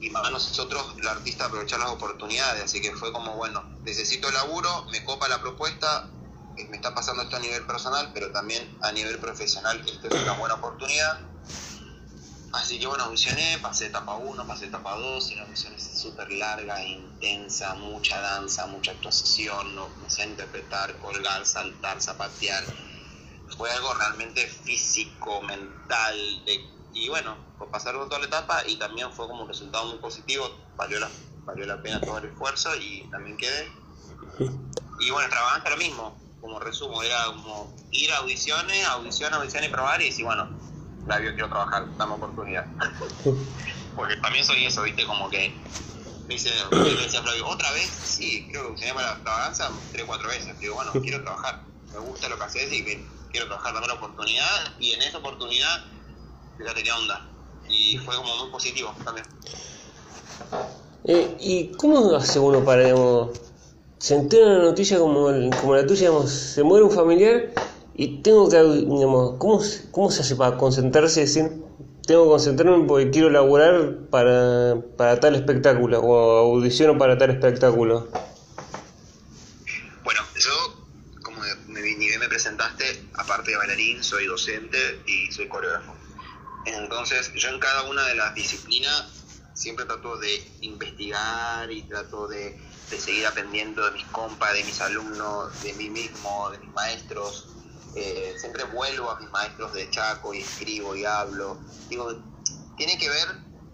Y 0.01 0.09
más 0.11 0.31
nosotros, 0.31 0.95
el 0.97 1.07
artista, 1.07 1.45
aprovechar 1.45 1.79
las 1.79 1.89
oportunidades. 1.89 2.63
Así 2.63 2.81
que 2.81 2.93
fue 2.93 3.11
como, 3.11 3.35
bueno, 3.35 3.63
necesito 3.83 4.31
laburo, 4.31 4.85
me 4.91 5.03
copa 5.03 5.27
la 5.27 5.41
propuesta, 5.41 6.09
eh, 6.57 6.67
me 6.69 6.77
está 6.77 6.95
pasando 6.95 7.23
esto 7.23 7.35
a 7.35 7.39
nivel 7.39 7.65
personal, 7.65 8.11
pero 8.13 8.31
también 8.31 8.77
a 8.81 8.91
nivel 8.93 9.19
profesional, 9.19 9.83
esto 9.85 10.07
es 10.07 10.23
una 10.23 10.33
buena 10.33 10.55
oportunidad. 10.55 11.28
Así 12.51 12.79
que 12.79 12.87
bueno, 12.87 13.03
audicioné, 13.03 13.59
pasé 13.61 13.87
etapa 13.87 14.15
1, 14.15 14.47
pasé 14.47 14.65
etapa 14.65 14.95
2, 14.95 15.31
y 15.31 15.35
la 15.35 15.43
audición 15.43 15.79
súper 15.79 16.31
larga, 16.31 16.83
intensa, 16.83 17.75
mucha 17.75 18.19
danza, 18.19 18.65
mucha 18.65 18.91
actuación, 18.91 19.75
no, 19.75 19.87
no 20.01 20.09
sé 20.09 20.25
interpretar, 20.25 20.97
colgar, 20.97 21.45
saltar, 21.45 22.01
zapatear. 22.01 22.63
Fue 23.55 23.69
algo 23.71 23.93
realmente 23.93 24.47
físico, 24.47 25.41
mental, 25.43 26.45
de, 26.45 26.65
y 26.93 27.09
bueno, 27.09 27.37
por 27.57 27.69
pasar 27.69 27.93
toda 27.93 28.19
la 28.19 28.25
etapa 28.25 28.63
y 28.65 28.77
también 28.77 29.11
fue 29.11 29.27
como 29.27 29.43
un 29.43 29.47
resultado 29.47 29.85
muy 29.85 29.99
positivo, 29.99 30.49
valió 30.75 30.99
la, 30.99 31.09
valió 31.45 31.65
la 31.67 31.81
pena 31.81 32.01
todo 32.01 32.17
el 32.17 32.25
esfuerzo 32.25 32.75
y 32.77 33.07
también 33.11 33.37
quedé. 33.37 33.71
Y 34.99 35.11
bueno, 35.11 35.29
trabajando 35.29 35.69
lo 35.69 35.77
mismo, 35.77 36.17
como 36.41 36.59
resumo, 36.59 37.03
era 37.03 37.25
como 37.25 37.75
ir 37.91 38.11
a 38.11 38.17
audiciones, 38.17 38.85
audición, 38.87 39.33
audición 39.33 39.63
y 39.63 39.69
probar 39.69 40.01
y 40.01 40.05
decir, 40.05 40.25
bueno, 40.25 40.49
la 41.09 41.33
quiero 41.33 41.49
trabajar, 41.49 41.85
dame 41.97 42.13
oportunidad. 42.13 42.65
Porque 43.95 44.15
también 44.17 44.45
soy 44.45 44.65
eso, 44.65 44.83
viste, 44.83 45.05
como 45.05 45.29
que 45.29 45.53
me 46.27 46.35
dice, 46.35 46.51
me 46.71 46.77
decía 46.77 47.21
Flavio, 47.21 47.47
¿otra 47.47 47.71
vez? 47.71 47.89
Sí, 47.89 48.47
creo 48.49 48.61
que 48.61 48.67
audicioné 48.69 48.93
para 48.93 49.17
la 49.23 49.39
danza 49.45 49.71
tres 49.91 50.03
o 50.03 50.07
cuatro 50.07 50.29
veces. 50.29 50.57
Digo, 50.59 50.75
bueno, 50.75 50.91
quiero 51.03 51.23
trabajar, 51.23 51.63
me 51.91 51.99
gusta 51.99 52.29
lo 52.29 52.37
que 52.37 52.43
haces 52.43 52.71
y 52.71 52.85
que 52.85 53.03
quiero 53.31 53.47
trabajar, 53.47 53.73
dame 53.73 53.87
la 53.87 53.95
oportunidad. 53.95 54.75
Y 54.79 54.91
en 54.91 55.01
esa 55.01 55.17
oportunidad, 55.17 55.83
fíjate 56.57 56.83
qué 56.83 56.91
onda. 56.91 57.25
Y 57.67 57.97
fue 57.97 58.15
como 58.15 58.35
muy 58.37 58.51
positivo 58.51 58.93
también. 59.03 59.25
Eh, 61.05 61.37
¿Y 61.39 61.71
cómo 61.73 62.15
hace 62.15 62.39
uno 62.39 62.63
para, 62.63 62.83
digamos, 62.83 63.39
se 63.99 64.15
entera 64.15 64.45
una 64.45 64.63
noticia 64.63 64.97
como, 64.97 65.25
como 65.59 65.75
la 65.75 65.85
tuya, 65.85 66.09
digamos, 66.09 66.31
se 66.31 66.63
muere 66.63 66.85
un 66.85 66.91
familiar 66.91 67.51
y 67.99 68.21
tengo 68.21 68.47
que, 68.47 68.63
digamos, 68.63 69.35
¿cómo, 69.39 69.61
cómo 69.91 70.09
se 70.09 70.21
hace 70.21 70.37
para 70.37 70.55
concentrarse 70.55 71.19
y 71.19 71.23
decir, 71.25 71.51
tengo 72.07 72.23
que 72.23 72.29
concentrarme 72.29 72.87
porque 72.87 73.11
quiero 73.11 73.29
laburar 73.29 74.07
para, 74.09 74.77
para 74.95 75.19
tal 75.19 75.35
espectáculo 75.35 75.99
o 75.99 76.37
audiciono 76.37 76.97
para 76.97 77.17
tal 77.17 77.31
espectáculo? 77.31 78.07
Bueno, 80.05 80.21
yo, 80.33 80.85
como 81.23 81.41
me, 81.67 81.81
me 81.81 82.29
presentaste, 82.29 83.03
aparte 83.15 83.51
de 83.51 83.57
bailarín, 83.57 84.01
soy 84.01 84.27
docente 84.27 85.01
y 85.05 85.29
soy 85.33 85.49
coreógrafo. 85.49 85.93
Entonces, 86.67 87.33
yo 87.35 87.49
en 87.49 87.59
cada 87.59 87.83
una 87.83 88.05
de 88.05 88.15
las 88.15 88.33
disciplinas 88.33 89.07
siempre 89.55 89.83
trato 89.83 90.17
de 90.19 90.41
investigar 90.61 91.69
y 91.69 91.81
trato 91.81 92.29
de 92.29 92.57
de 92.89 92.99
seguir 92.99 93.27
aprendiendo 93.27 93.85
de 93.85 93.91
mis 93.91 94.05
compas, 94.05 94.53
de 94.53 94.63
mis 94.63 94.81
alumnos, 94.81 95.61
de 95.61 95.73
mí 95.73 95.89
mismo, 95.89 96.49
de 96.49 96.57
mis 96.57 96.73
maestros. 96.73 97.58
Eh, 97.95 98.35
siempre 98.37 98.63
vuelvo 98.65 99.09
a 99.09 99.19
mis 99.19 99.29
maestros 99.31 99.73
de 99.73 99.89
Chaco 99.89 100.33
y 100.33 100.41
escribo 100.41 100.95
y 100.95 101.05
hablo. 101.05 101.59
Digo, 101.89 102.07
tiene 102.77 102.97
que 102.97 103.09
ver 103.09 103.27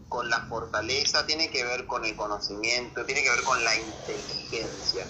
con 0.07 0.29
la 0.29 0.41
fortaleza, 0.47 1.25
tiene 1.25 1.49
que 1.49 1.63
ver 1.63 1.85
con 1.85 2.05
el 2.05 2.15
conocimiento, 2.15 3.05
tiene 3.05 3.23
que 3.23 3.29
ver 3.29 3.43
con 3.43 3.63
la 3.63 3.75
inteligencia. 3.75 5.05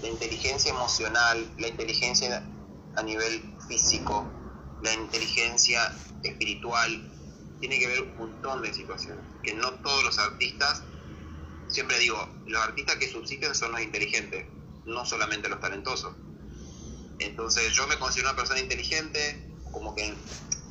La 0.00 0.08
inteligencia 0.08 0.70
emocional, 0.70 1.54
la 1.58 1.68
inteligencia 1.68 2.48
a 2.94 3.02
nivel 3.02 3.56
físico, 3.66 4.30
la 4.82 4.92
inteligencia 4.92 5.80
espiritual, 6.22 7.12
tiene 7.60 7.78
que 7.78 7.86
ver 7.88 8.02
un 8.02 8.16
montón 8.16 8.62
de 8.62 8.72
situaciones, 8.72 9.24
que 9.42 9.54
no 9.54 9.72
todos 9.80 10.04
los 10.04 10.18
artistas 10.18 10.82
siempre 11.68 11.98
digo, 11.98 12.16
los 12.46 12.62
artistas 12.62 12.96
que 12.96 13.08
subsisten 13.08 13.54
son 13.54 13.72
los 13.72 13.80
inteligentes, 13.80 14.46
no 14.84 15.04
solamente 15.04 15.48
los 15.48 15.60
talentosos. 15.60 16.14
Entonces 17.18 17.72
yo 17.72 17.86
me 17.86 17.98
considero 17.98 18.28
una 18.28 18.36
persona 18.36 18.60
inteligente, 18.60 19.48
como 19.72 19.94
que 19.94 20.16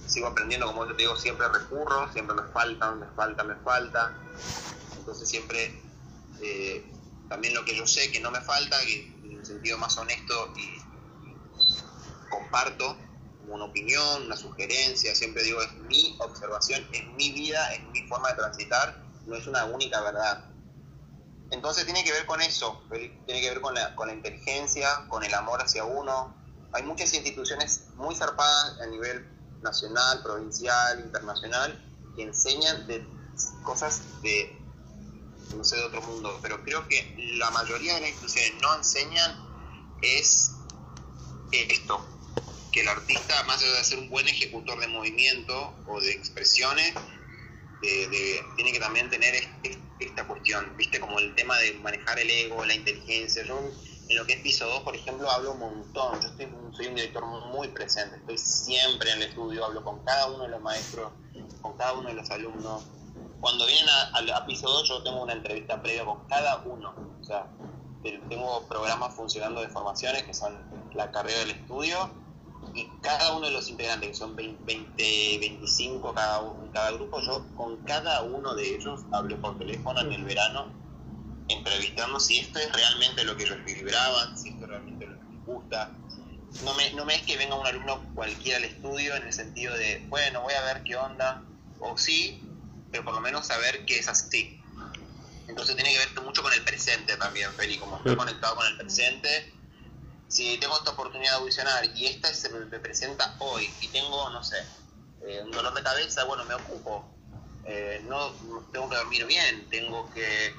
sigo 0.08 0.28
aprendiendo, 0.28 0.68
como 0.68 0.88
te 0.88 0.94
digo, 0.94 1.16
siempre 1.16 1.48
recurro, 1.48 2.12
siempre 2.14 2.36
me 2.36 2.44
falta, 2.52 2.92
me 2.94 3.08
falta, 3.16 3.44
me 3.44 3.56
falta. 3.56 4.14
Entonces 4.98 5.28
siempre 5.28 5.74
eh, 6.42 6.94
también 7.30 7.54
lo 7.54 7.66
que 7.66 7.76
yo 7.76 7.88
sé 7.88 8.12
que 8.12 8.20
no 8.20 8.32
me 8.32 8.42
falta, 8.42 8.78
que 8.82 9.20
en 9.24 9.38
un 9.38 9.46
sentido 9.46 9.78
más 9.78 9.98
honesto 9.98 10.54
y 10.58 10.82
comparto 12.30 12.98
una 13.48 13.66
opinión, 13.66 14.24
una 14.24 14.38
sugerencia, 14.38 15.14
siempre 15.16 15.44
digo, 15.44 15.62
es 15.62 15.74
mi 15.78 16.16
observación, 16.20 16.86
es 16.92 17.08
mi 17.16 17.32
vida, 17.32 17.74
es 17.74 17.86
mi 17.92 18.02
forma 18.08 18.30
de 18.30 18.36
transitar, 18.36 19.04
no 19.26 19.36
es 19.36 19.48
una 19.48 19.66
única 19.66 20.02
verdad. 20.02 20.55
Entonces 21.52 21.86
tiene 21.86 22.04
que 22.04 22.12
ver 22.12 22.26
con 22.26 22.42
eso, 22.42 22.82
tiene 22.90 23.42
que 23.42 23.50
ver 23.50 23.62
con 23.62 23.74
la, 23.74 24.14
inteligencia, 24.14 25.06
con 25.08 25.24
el 25.24 25.34
amor 25.34 25.62
hacia 25.62 25.86
uno. 25.86 26.36
Hay 26.74 26.84
muchas 26.84 27.14
instituciones 27.14 27.86
muy 27.96 28.16
zarpadas 28.16 28.80
a 28.82 28.88
nivel 28.88 29.28
nacional, 29.62 30.22
provincial, 30.24 31.00
internacional, 31.00 31.80
que 32.16 32.24
enseñan 32.24 32.88
de 32.88 33.06
cosas 33.64 34.02
de, 34.22 34.58
no 35.56 35.64
sé, 35.64 35.76
de 35.78 35.84
otro 35.84 36.02
mundo, 36.02 36.40
pero 36.42 36.64
creo 36.64 36.88
que 36.88 37.16
la 37.38 37.52
mayoría 37.52 37.96
de 37.96 38.02
las 38.02 38.10
instituciones 38.10 38.62
no 38.62 38.76
enseñan 38.76 39.46
es 40.02 40.52
esto, 41.52 42.06
que 42.72 42.82
el 42.82 42.88
artista, 42.90 43.44
más 43.44 43.62
allá 43.62 43.72
de 43.74 43.84
ser 43.84 44.00
un 44.00 44.10
buen 44.10 44.28
ejecutor 44.28 44.80
de 44.80 44.88
movimiento 44.88 45.74
o 45.88 46.02
de 46.02 46.12
expresiones, 46.12 46.94
tiene 48.56 48.72
que 48.72 48.80
también 48.80 49.10
tener 49.10 49.36
esta 50.00 50.28
cuestión, 50.28 50.76
viste, 50.78 51.00
como 51.00 51.20
el 51.20 51.34
tema 51.36 51.58
de 51.60 51.74
manejar 51.76 52.20
el 52.20 52.30
ego, 52.30 52.66
la 52.66 52.76
inteligencia. 52.76 53.44
Yo 53.44 53.60
en 54.08 54.18
lo 54.18 54.26
que 54.26 54.34
es 54.34 54.42
piso 54.42 54.68
2, 54.68 54.82
por 54.82 54.96
ejemplo, 54.96 55.30
hablo 55.30 55.54
un 55.54 55.60
montón. 55.60 56.22
Yo 56.22 56.28
estoy, 56.28 56.48
soy 56.74 56.88
un 56.88 56.96
director 56.96 57.26
muy 57.26 57.68
presente, 57.70 58.18
estoy 58.18 58.38
siempre 58.38 59.12
en 59.12 59.22
el 59.22 59.30
estudio, 59.30 59.66
hablo 59.66 59.84
con 59.84 60.04
cada 60.04 60.28
uno 60.28 60.44
de 60.44 60.50
los 60.50 60.62
maestros, 60.62 61.12
con 61.62 61.76
cada 61.78 61.94
uno 61.94 62.10
de 62.10 62.16
los 62.16 62.30
alumnos. 62.30 62.84
Cuando 63.40 63.66
vienen 63.66 63.90
a, 63.90 64.38
a 64.38 64.46
piso 64.46 64.68
2, 64.70 64.88
yo 64.88 65.04
tengo 65.04 65.24
una 65.24 65.34
entrevista 65.34 65.82
previa 65.82 66.06
con 66.06 66.26
cada 66.28 66.58
uno. 66.66 66.94
O 67.22 67.24
sea, 67.24 67.48
tengo 68.30 68.66
programas 68.68 69.16
funcionando 69.16 69.62
de 69.62 69.70
formaciones 69.70 70.24
que 70.24 70.34
son 70.34 70.56
la 70.94 71.12
carrera 71.12 71.40
del 71.40 71.52
estudio 71.52 72.25
y 72.74 72.90
cada 73.02 73.34
uno 73.36 73.48
de 73.48 73.54
los 73.54 73.70
integrantes, 73.70 74.10
que 74.10 74.16
son 74.16 74.36
20, 74.36 74.68
25 74.98 76.14
cada, 76.14 76.42
cada 76.74 76.92
grupo, 76.92 77.22
yo 77.22 77.46
con 77.56 77.78
cada 77.84 78.22
uno 78.24 78.56
de 78.56 78.76
ellos 78.76 79.02
hablo 79.12 79.40
por 79.42 79.58
teléfono 79.58 80.02
en 80.02 80.12
el 80.12 80.24
verano, 80.24 80.72
entrevistando 81.48 82.20
si 82.20 82.40
esto 82.40 82.60
es 82.60 82.72
realmente 82.72 83.24
lo 83.24 83.38
que 83.38 83.44
ellos 83.44 83.64
vibraban, 83.64 84.38
si 84.38 84.50
esto 84.50 84.64
es 84.64 84.70
realmente 84.70 85.06
lo 85.06 85.14
que 85.14 85.24
les 85.24 85.46
gusta. 85.46 85.92
No 86.64 86.74
me, 86.74 86.92
no 86.94 87.06
me 87.06 87.16
es 87.16 87.22
que 87.24 87.38
venga 87.38 87.56
un 87.56 87.68
alumno 87.68 88.02
cualquiera 88.16 88.58
al 88.58 88.64
estudio 88.64 89.16
en 89.16 89.24
el 89.24 89.34
sentido 89.34 89.76
de, 89.76 90.06
bueno, 90.10 90.42
voy 90.42 90.54
a 90.54 90.62
ver 90.62 90.84
qué 90.84 90.96
onda, 90.96 91.44
o 91.80 91.98
sí, 91.98 92.42
pero 92.92 93.04
por 93.04 93.14
lo 93.14 93.22
menos 93.22 93.46
saber 93.48 93.86
que 93.86 94.00
es 94.00 94.08
así. 94.08 94.62
Entonces 95.48 95.76
tiene 95.76 95.92
que 95.92 96.00
ver 96.00 96.24
mucho 96.24 96.42
con 96.42 96.54
el 96.54 96.64
presente 96.64 97.18
también, 97.18 97.52
Feli, 97.54 97.78
como 97.78 97.98
estoy 97.98 98.16
conectado 98.16 98.56
con 98.56 98.66
el 98.68 98.78
presente, 98.78 99.55
si 100.28 100.58
tengo 100.58 100.78
esta 100.78 100.92
oportunidad 100.92 101.32
de 101.32 101.38
audicionar 101.38 101.86
y 101.96 102.06
esta 102.08 102.34
se 102.34 102.50
me 102.50 102.80
presenta 102.80 103.36
hoy 103.40 103.70
y 103.82 103.88
tengo, 103.88 104.30
no 104.30 104.44
sé, 104.44 104.58
eh, 105.22 105.42
un 105.44 105.52
dolor 105.52 105.74
de 105.74 105.84
cabeza, 105.84 106.24
bueno, 106.26 106.46
me 106.46 106.56
ocupo. 106.56 107.06
Eh, 107.66 108.04
no 108.08 108.32
tengo 108.72 108.90
que 108.90 108.96
dormir 108.96 109.26
bien, 109.26 109.68
tengo 109.70 110.10
que 110.14 110.54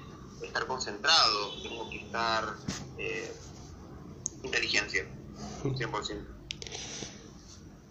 estar 0.45 0.67
concentrado, 0.67 1.63
tengo 1.63 1.89
que 1.89 1.99
estar 1.99 2.55
eh, 2.99 3.33
inteligencia, 4.43 5.07
100%. 5.63 6.37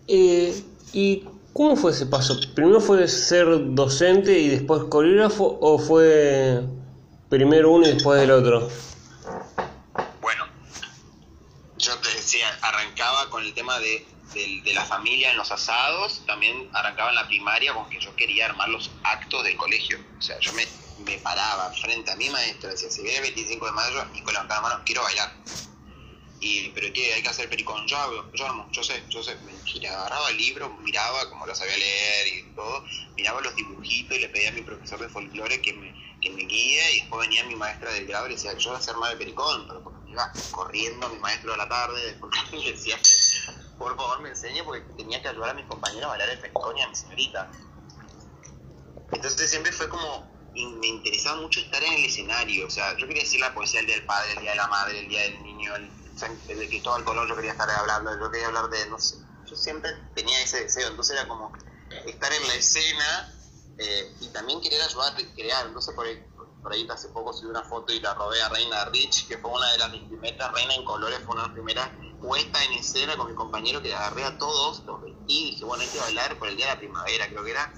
Eh, 0.07 0.63
¿Y 0.93 1.23
cómo 1.53 1.75
fue 1.75 1.91
ese 1.91 2.05
paso? 2.05 2.39
¿Primero 2.53 2.81
fue 2.81 3.07
ser 3.07 3.47
docente 3.73 4.37
y 4.37 4.49
después 4.49 4.83
coreógrafo 4.83 5.57
o 5.61 5.79
fue 5.79 6.61
primero 7.29 7.71
uno 7.71 7.87
y 7.87 7.93
después 7.93 8.21
el 8.21 8.31
otro? 8.31 8.69
Arrancaba 13.61 13.77
con 13.77 13.85
el 13.85 14.63
tema 14.63 14.65
de, 14.65 14.73
la 14.73 14.85
familia 14.85 15.31
en 15.31 15.37
los 15.37 15.51
asados, 15.51 16.23
también 16.25 16.69
arrancaba 16.73 17.09
en 17.09 17.15
la 17.15 17.27
primaria 17.27 17.73
con 17.73 17.89
que 17.89 17.99
yo 17.99 18.15
quería 18.15 18.45
armar 18.45 18.69
los 18.69 18.91
actos 19.03 19.43
del 19.43 19.55
colegio. 19.55 19.99
O 20.17 20.21
sea, 20.21 20.39
yo 20.39 20.51
me, 20.53 20.65
me 21.05 21.17
paraba 21.19 21.71
frente 21.73 22.11
a 22.11 22.15
mi 22.15 22.29
maestra, 22.29 22.71
decía, 22.71 22.89
si 22.89 23.01
viene 23.01 23.17
el 23.17 23.23
25 23.35 23.65
de 23.65 23.71
mayo, 23.71 24.07
con 24.23 24.33
la 24.33 24.43
mano, 24.43 24.81
quiero 24.85 25.03
bailar. 25.03 25.31
Y, 26.41 26.69
pero 26.69 26.91
¿qué? 26.93 27.13
Hay 27.13 27.23
que 27.23 27.29
hacer 27.29 27.49
pericón. 27.49 27.87
Yo 27.87 27.97
yo 28.33 28.67
yo 28.71 28.83
sé, 28.83 29.03
yo 29.09 29.23
sé. 29.23 29.35
Me 29.37 29.87
agarraba 29.87 30.29
el 30.29 30.37
libro, 30.37 30.69
miraba 30.81 31.29
como 31.29 31.45
lo 31.45 31.55
sabía 31.55 31.77
leer 31.77 32.27
y 32.27 32.43
todo, 32.55 32.83
miraba 33.15 33.41
los 33.41 33.55
dibujitos 33.55 34.17
y 34.17 34.19
le 34.19 34.29
pedía 34.29 34.49
a 34.49 34.51
mi 34.51 34.61
profesor 34.61 34.99
de 34.99 35.09
folclore 35.09 35.61
que 35.61 35.73
me, 35.73 35.93
que 36.21 36.29
me 36.29 36.43
guíe 36.43 36.93
y 36.93 36.99
después 37.01 37.27
venía 37.27 37.43
mi 37.45 37.55
maestra 37.55 37.91
del 37.91 38.05
grado 38.05 38.27
y 38.27 38.31
decía, 38.31 38.53
yo 38.57 38.69
voy 38.69 38.77
a 38.77 38.79
hacer 38.79 38.95
más 38.97 39.11
de 39.11 39.17
pericón, 39.17 39.65
pero 39.67 39.81
iba 40.07 40.31
corriendo 40.51 41.07
a 41.07 41.09
mi 41.09 41.19
maestro 41.19 41.51
de 41.51 41.57
la 41.57 41.69
tarde 41.69 42.17
porque 42.19 42.39
me 42.51 42.71
decía 42.71 42.97
por 43.77 43.95
favor 43.95 44.21
me 44.21 44.29
enseñe 44.29 44.63
porque 44.63 44.81
tenía 44.95 45.21
que 45.21 45.29
ayudar 45.29 45.51
a 45.51 45.53
mis 45.53 45.65
compañeros 45.65 46.05
a 46.05 46.09
bailar 46.09 46.29
el 46.29 46.39
pericón 46.39 46.77
y 46.77 46.81
a 46.81 46.89
mi 46.89 46.95
señorita. 46.95 47.51
Entonces 49.11 49.49
siempre 49.49 49.71
fue 49.71 49.89
como, 49.89 50.27
me 50.53 50.87
interesaba 50.87 51.41
mucho 51.41 51.59
estar 51.59 51.83
en 51.83 51.93
el 51.93 52.05
escenario, 52.05 52.67
o 52.67 52.69
sea, 52.69 52.97
yo 52.97 53.07
quería 53.07 53.23
decir 53.23 53.39
la 53.39 53.53
poesía 53.53 53.81
el 53.81 53.85
día 53.85 53.95
del 53.95 54.05
padre, 54.05 54.33
el 54.33 54.41
día 54.41 54.51
de 54.51 54.57
la 54.57 54.67
madre, 54.67 54.99
el 54.99 55.09
día 55.09 55.21
del 55.23 55.43
niño, 55.43 55.75
el, 55.75 55.89
de 56.47 56.69
que 56.69 56.81
todo 56.81 56.97
el 56.97 57.03
color 57.03 57.27
yo 57.27 57.35
quería 57.35 57.51
estar 57.51 57.69
hablando, 57.69 58.17
yo 58.17 58.31
quería 58.31 58.47
hablar 58.47 58.69
de, 58.69 58.89
no 58.89 58.99
sé, 58.99 59.17
yo 59.45 59.55
siempre 59.55 59.91
tenía 60.15 60.41
ese 60.41 60.63
deseo, 60.63 60.89
entonces 60.89 61.17
era 61.17 61.27
como 61.27 61.51
estar 62.05 62.31
en 62.33 62.47
la 62.47 62.55
escena 62.55 63.35
eh, 63.77 64.15
y 64.21 64.29
también 64.29 64.61
querer 64.61 64.81
ayudar 64.81 65.13
a 65.13 65.33
crear. 65.35 65.67
Entonces, 65.67 65.93
por 65.93 66.05
ahí, 66.05 66.23
por 66.61 66.73
ahí 66.73 66.87
hace 66.89 67.09
poco 67.09 67.33
subí 67.33 67.49
una 67.49 67.63
foto 67.63 67.93
y 67.93 67.99
la 67.99 68.13
robé 68.13 68.41
a 68.41 68.49
Reina 68.49 68.85
Rich, 68.85 69.27
que 69.27 69.37
fue 69.37 69.51
una 69.51 69.71
de 69.71 69.77
las 69.77 69.89
primeras, 69.89 70.51
Reina 70.53 70.75
en 70.75 70.85
colores, 70.85 71.19
fue 71.25 71.33
una 71.33 71.43
de 71.43 71.47
las 71.47 71.53
primeras 71.53 71.89
puesta 72.25 72.63
en 72.63 72.73
escena 72.73 73.15
con 73.17 73.27
mi 73.27 73.35
compañero 73.35 73.81
que 73.81 73.93
agarré 73.93 74.23
a 74.23 74.37
todos, 74.37 74.83
los 74.85 75.01
vestí 75.01 75.47
y 75.47 75.51
dije, 75.51 75.65
bueno, 75.65 75.83
hay 75.83 75.89
que 75.89 75.99
bailar 75.99 76.37
por 76.39 76.47
el 76.47 76.57
día 76.57 76.65
de 76.65 76.73
la 76.73 76.79
primavera, 76.79 77.27
creo 77.29 77.43
que 77.43 77.51
era, 77.51 77.71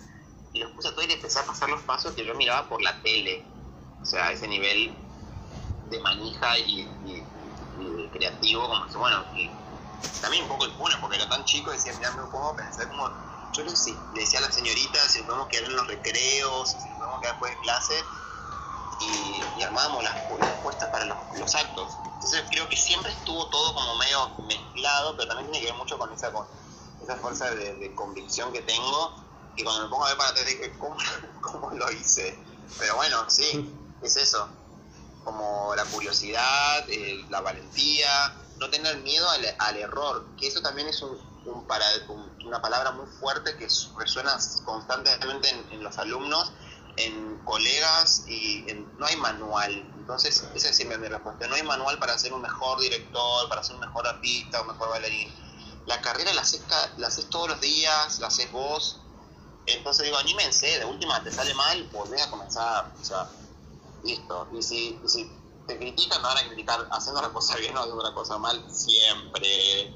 y 0.53 0.59
los 0.59 0.71
puse 0.71 0.87
a 0.87 0.91
todos 0.91 1.07
y 1.07 1.11
empecé 1.11 1.39
a 1.39 1.45
pasar 1.45 1.69
los 1.69 1.81
pasos 1.81 2.13
que 2.13 2.25
yo 2.25 2.33
miraba 2.35 2.67
por 2.69 2.81
la 2.81 3.01
tele, 3.01 3.45
o 4.01 4.05
sea, 4.05 4.31
ese 4.31 4.47
nivel 4.47 4.95
de 5.89 5.99
manija 5.99 6.57
y, 6.59 6.87
creativo, 8.11 8.67
como 8.67 8.87
que, 8.87 8.97
bueno, 8.97 9.25
y 9.35 9.51
también 10.21 10.43
un 10.43 10.49
poco 10.49 10.65
impune, 10.65 10.95
porque 11.01 11.17
era 11.17 11.27
tan 11.27 11.43
chico, 11.43 11.71
decía, 11.71 11.93
mira, 11.93 12.11
me 12.11 12.21
a 12.21 12.55
pensar 12.55 12.87
como, 12.87 13.11
yo 13.51 13.63
le, 13.63 13.71
decía 14.13 14.39
a 14.39 14.43
la 14.43 14.51
señorita 14.51 14.99
si 15.09 15.19
nos 15.19 15.27
podemos 15.27 15.47
quedar 15.49 15.65
en 15.65 15.75
los 15.75 15.87
recreos, 15.87 16.69
si 16.71 16.89
nos 16.89 16.97
podemos 16.97 17.21
quedar 17.21 17.33
después 17.33 17.51
de 17.53 17.61
clase, 17.61 18.05
y, 18.99 19.61
armábamos 19.63 20.03
las, 20.03 20.15
puestas 20.63 20.89
para 20.89 21.05
los, 21.05 21.55
actos. 21.55 21.93
Entonces 22.03 22.43
creo 22.49 22.67
que 22.69 22.77
siempre 22.77 23.11
estuvo 23.11 23.47
todo 23.47 23.73
como 23.73 23.95
medio 23.97 24.29
mezclado, 24.47 25.15
pero 25.15 25.27
también 25.29 25.51
tiene 25.51 25.65
que 25.65 25.71
ver 25.71 25.79
mucho 25.79 25.97
con 25.97 26.11
esa, 26.11 26.31
con 26.31 26.45
esa 27.03 27.15
fuerza 27.17 27.49
de, 27.51 27.93
convicción 27.95 28.51
que 28.51 28.61
tengo, 28.61 29.13
y 29.55 29.63
cuando 29.63 29.83
me 29.83 29.89
pongo 29.89 30.05
a 30.05 30.09
ver 30.09 30.17
para 30.17 30.29
atrás 30.29 30.45
digo, 30.45 30.63
¿cómo, 30.79 30.97
¿cómo 31.41 31.71
lo 31.71 31.91
hice? 31.91 32.37
Pero 32.79 32.95
bueno, 32.95 33.29
sí, 33.29 33.73
es 34.01 34.17
eso, 34.17 34.47
como 35.23 35.73
la 35.75 35.85
curiosidad, 35.85 36.85
la 37.29 37.41
valentía, 37.41 38.35
no 38.59 38.69
tener 38.69 38.97
miedo 38.97 39.27
al, 39.59 39.77
error, 39.77 40.25
que 40.39 40.47
eso 40.47 40.61
también 40.61 40.87
es 40.87 41.01
un, 41.01 41.17
para, 41.67 41.85
una 42.45 42.61
palabra 42.61 42.91
muy 42.91 43.05
fuerte 43.05 43.55
que 43.57 43.67
resuena 43.97 44.37
constantemente 44.65 45.49
en 45.71 45.83
los 45.83 45.97
alumnos 45.97 46.51
en 46.97 47.37
colegas 47.45 48.25
y 48.27 48.65
no 48.97 49.05
hay 49.05 49.15
manual. 49.17 49.71
Entonces, 49.97 50.43
esa 50.53 50.69
es 50.69 50.75
siempre 50.75 50.97
mi 50.97 51.07
respuesta. 51.07 51.47
No 51.47 51.55
hay 51.55 51.63
manual 51.63 51.97
para 51.99 52.17
ser 52.17 52.33
un 52.33 52.41
mejor 52.41 52.79
director, 52.79 53.47
para 53.49 53.63
ser 53.63 53.75
un 53.75 53.81
mejor 53.81 54.07
artista, 54.07 54.61
un 54.61 54.67
mejor 54.67 54.89
bailarín. 54.89 55.31
La 55.85 56.01
carrera 56.01 56.33
la 56.33 56.41
haces, 56.41 56.61
la 56.97 57.07
haces 57.07 57.29
todos 57.29 57.49
los 57.49 57.61
días, 57.61 58.19
la 58.19 58.27
haces 58.27 58.51
vos. 58.51 58.99
Entonces 59.65 60.05
digo, 60.05 60.17
anímense, 60.17 60.79
de 60.79 60.85
última 60.85 61.23
te 61.23 61.31
sale 61.31 61.53
mal, 61.53 61.87
volvés 61.93 62.21
a 62.21 62.29
comenzar. 62.29 62.91
O 62.99 63.05
sea, 63.05 63.29
listo. 64.03 64.47
Y 64.53 64.61
si, 64.61 64.99
si 65.05 65.31
te 65.67 65.77
critican, 65.77 66.21
me 66.21 66.27
van 66.27 66.37
a 66.37 66.47
criticar 66.47 66.87
haciendo 66.91 67.21
la 67.21 67.29
cosa 67.29 67.55
bien 67.57 67.77
o 67.77 67.79
haciendo 67.79 68.03
la 68.03 68.13
cosa 68.13 68.37
mal, 68.37 68.63
siempre. 68.71 69.93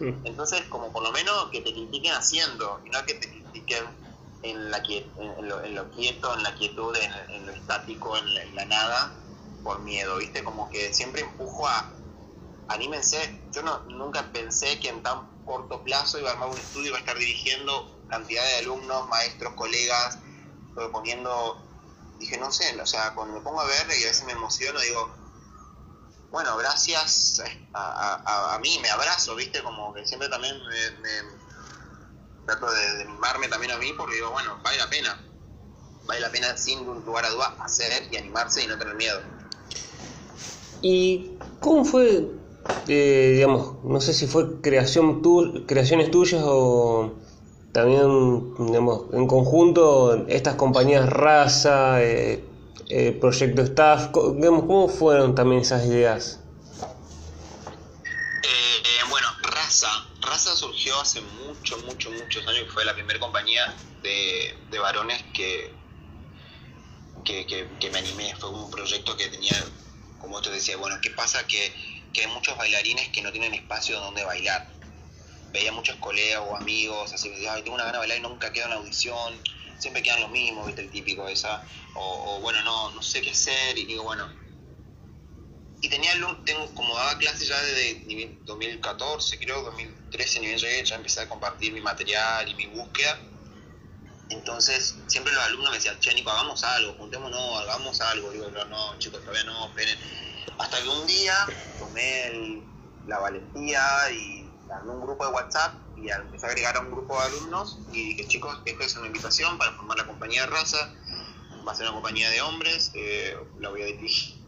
Hmm. 0.00 0.24
Entonces, 0.24 0.62
como 0.68 0.92
por 0.92 1.02
lo 1.02 1.12
menos 1.12 1.50
que 1.50 1.60
te 1.60 1.72
critiquen 1.72 2.14
haciendo, 2.14 2.80
y 2.86 2.90
no 2.90 3.04
que 3.04 3.14
te 3.14 3.28
critiquen 3.28 4.07
en, 4.42 4.70
la, 4.70 4.78
en, 4.78 5.48
lo, 5.48 5.62
en 5.62 5.74
lo 5.74 5.90
quieto, 5.90 6.34
en 6.34 6.42
la 6.42 6.54
quietud, 6.54 6.96
en, 7.28 7.46
lo 7.46 7.52
estático, 7.52 8.16
en 8.16 8.54
la, 8.54 8.64
nada, 8.64 9.12
por 9.62 9.80
miedo, 9.80 10.16
¿viste? 10.18 10.44
Como 10.44 10.68
que 10.70 10.92
siempre 10.94 11.22
empujo 11.22 11.66
a, 11.66 11.90
anímense, 12.68 13.40
yo 13.52 13.62
no, 13.62 13.80
nunca 13.84 14.30
pensé 14.32 14.78
que 14.80 14.88
en 14.88 15.02
tan 15.02 15.26
corto 15.44 15.82
plazo 15.82 16.18
iba 16.18 16.30
a 16.30 16.32
armar 16.34 16.48
un 16.50 16.56
estudio, 16.56 16.88
iba 16.88 16.96
a 16.98 17.00
estar 17.00 17.18
dirigiendo 17.18 17.98
cantidad 18.08 18.44
de 18.44 18.58
alumnos, 18.58 19.08
maestros, 19.08 19.54
colegas, 19.54 20.18
poniendo, 20.92 21.60
dije, 22.18 22.38
no 22.38 22.52
sé, 22.52 22.80
o 22.80 22.86
sea, 22.86 23.14
cuando 23.14 23.34
me 23.34 23.40
pongo 23.40 23.60
a 23.60 23.66
ver 23.66 23.86
y 23.98 24.04
a 24.04 24.08
veces 24.08 24.24
me 24.24 24.32
emociono, 24.32 24.78
digo, 24.80 25.10
bueno, 26.30 26.56
gracias 26.58 27.42
a, 27.72 28.54
a, 28.54 28.58
mí, 28.58 28.78
me 28.82 28.90
abrazo, 28.90 29.34
¿viste? 29.34 29.62
Como 29.62 29.94
que 29.94 30.06
siempre 30.06 30.28
también 30.28 30.56
me 31.00 31.37
trato 32.48 32.66
de, 32.72 33.04
de, 33.04 33.48
también 33.50 33.72
a 33.72 33.78
mí 33.78 33.92
porque 33.96 34.14
digo, 34.16 34.30
bueno, 34.30 34.58
vale 34.64 34.78
la 34.78 34.88
pena. 34.88 35.20
Vale 36.06 36.20
la 36.20 36.30
pena 36.30 36.56
sin 36.56 36.84
lugar 37.04 37.26
a 37.26 37.30
duda 37.30 37.54
hacer 37.60 38.08
y 38.10 38.16
animarse 38.16 38.64
y 38.64 38.66
no 38.66 38.78
tener 38.78 38.94
miedo. 38.94 39.20
¿Y 40.80 41.32
cómo 41.60 41.84
fue, 41.84 42.30
eh, 42.88 43.32
digamos, 43.34 43.84
no 43.84 44.00
sé 44.00 44.14
si 44.14 44.26
fue 44.26 44.60
creación 44.62 45.20
tu, 45.20 45.66
creaciones 45.66 46.10
tuyas 46.10 46.42
o 46.46 47.12
también, 47.72 48.54
digamos, 48.66 49.12
en 49.12 49.26
conjunto 49.26 50.26
estas 50.28 50.54
compañías 50.54 51.06
Raza, 51.10 52.02
eh, 52.02 52.42
eh, 52.88 53.12
Proyecto 53.20 53.60
Staff, 53.62 54.10
digamos, 54.36 54.62
¿cómo 54.62 54.88
fueron 54.88 55.34
también 55.34 55.60
esas 55.60 55.84
ideas? 55.84 56.40
Surgió 60.38 61.00
hace 61.00 61.20
mucho, 61.20 61.78
mucho, 61.78 62.10
muchos 62.10 62.46
años, 62.46 62.64
que 62.64 62.70
fue 62.70 62.84
la 62.84 62.94
primera 62.94 63.18
compañía 63.18 63.74
de, 64.02 64.78
varones 64.78 65.22
que, 65.34 65.72
que, 67.24 67.90
me 67.90 67.98
animé. 67.98 68.34
Fue 68.36 68.50
un 68.50 68.70
proyecto 68.70 69.16
que 69.16 69.28
tenía, 69.28 69.56
como 70.20 70.40
te 70.40 70.50
decía, 70.50 70.76
bueno, 70.76 70.96
¿qué 71.02 71.10
pasa? 71.10 71.46
Que, 71.46 71.72
hay 72.18 72.26
muchos 72.26 72.56
bailarines 72.56 73.10
que 73.10 73.22
no 73.22 73.30
tienen 73.30 73.54
espacio 73.54 74.00
donde 74.00 74.24
bailar. 74.24 74.68
Veía 75.52 75.70
muchos 75.70 75.96
colegas 75.96 76.42
o 76.48 76.56
amigos, 76.56 77.12
así, 77.12 77.30
ay, 77.46 77.62
tengo 77.62 77.76
una 77.76 77.84
gana 77.84 77.98
de 77.98 77.98
bailar 78.00 78.18
y 78.18 78.22
nunca 78.22 78.52
quedo 78.52 78.66
en 78.66 78.72
audición, 78.72 79.40
siempre 79.78 80.02
quedan 80.02 80.22
los 80.22 80.30
mismos, 80.30 80.66
¿viste? 80.66 80.82
El 80.82 80.90
típico 80.90 81.28
esa. 81.28 81.64
O, 81.94 82.36
o 82.36 82.40
bueno, 82.40 82.60
no, 82.62 82.90
no 82.90 83.02
sé 83.02 83.20
qué 83.22 83.30
hacer 83.30 83.78
y 83.78 83.84
digo, 83.84 84.02
bueno, 84.02 84.28
y 85.80 85.88
tenía 85.88 86.12
tengo, 86.44 86.74
como 86.74 86.94
daba 86.94 87.16
clases 87.18 87.46
ya 87.48 87.60
desde 87.62 88.02
2014, 88.44 89.38
creo, 89.38 89.62
2013, 89.62 90.40
ni 90.40 90.46
bien 90.46 90.58
llegué, 90.58 90.84
ya 90.84 90.96
empecé 90.96 91.20
a 91.20 91.28
compartir 91.28 91.72
mi 91.72 91.80
material 91.80 92.48
y 92.48 92.54
mi 92.54 92.66
búsqueda. 92.66 93.18
Entonces, 94.30 94.96
siempre 95.06 95.32
los 95.32 95.42
alumnos 95.44 95.70
me 95.70 95.76
decían, 95.76 95.98
che, 96.00 96.12
Nico, 96.14 96.30
hagamos 96.30 96.62
algo, 96.64 96.94
juntémonos, 96.94 97.62
hagamos 97.62 98.00
algo. 98.00 98.30
Digo, 98.32 98.50
no, 98.50 98.98
chicos, 98.98 99.20
todavía 99.20 99.44
no, 99.44 99.68
esperen. 99.68 99.98
Hasta 100.58 100.82
que 100.82 100.88
un 100.88 101.06
día 101.06 101.46
tomé 101.78 102.62
la 103.06 103.20
valentía 103.20 104.10
y 104.10 104.50
armé 104.70 104.92
un 104.92 105.00
grupo 105.00 105.26
de 105.26 105.32
WhatsApp 105.32 105.74
y 105.96 106.10
empecé 106.10 106.46
a 106.46 106.48
agregar 106.50 106.76
a 106.76 106.80
un 106.80 106.90
grupo 106.90 107.18
de 107.18 107.26
alumnos 107.26 107.78
y 107.92 108.14
dije, 108.14 108.26
chicos, 108.26 108.60
esta 108.64 108.84
es 108.84 108.96
una 108.96 109.06
invitación 109.06 109.56
para 109.56 109.72
formar 109.72 109.96
la 109.96 110.06
compañía 110.06 110.42
de 110.42 110.48
raza. 110.48 110.92
Va 111.66 111.72
a 111.72 111.74
ser 111.74 111.86
una 111.86 111.94
compañía 111.94 112.28
de 112.30 112.42
hombres, 112.42 112.90
eh, 112.94 113.36
la 113.60 113.70
voy 113.70 113.82
a 113.82 113.86
dirigir 113.86 114.38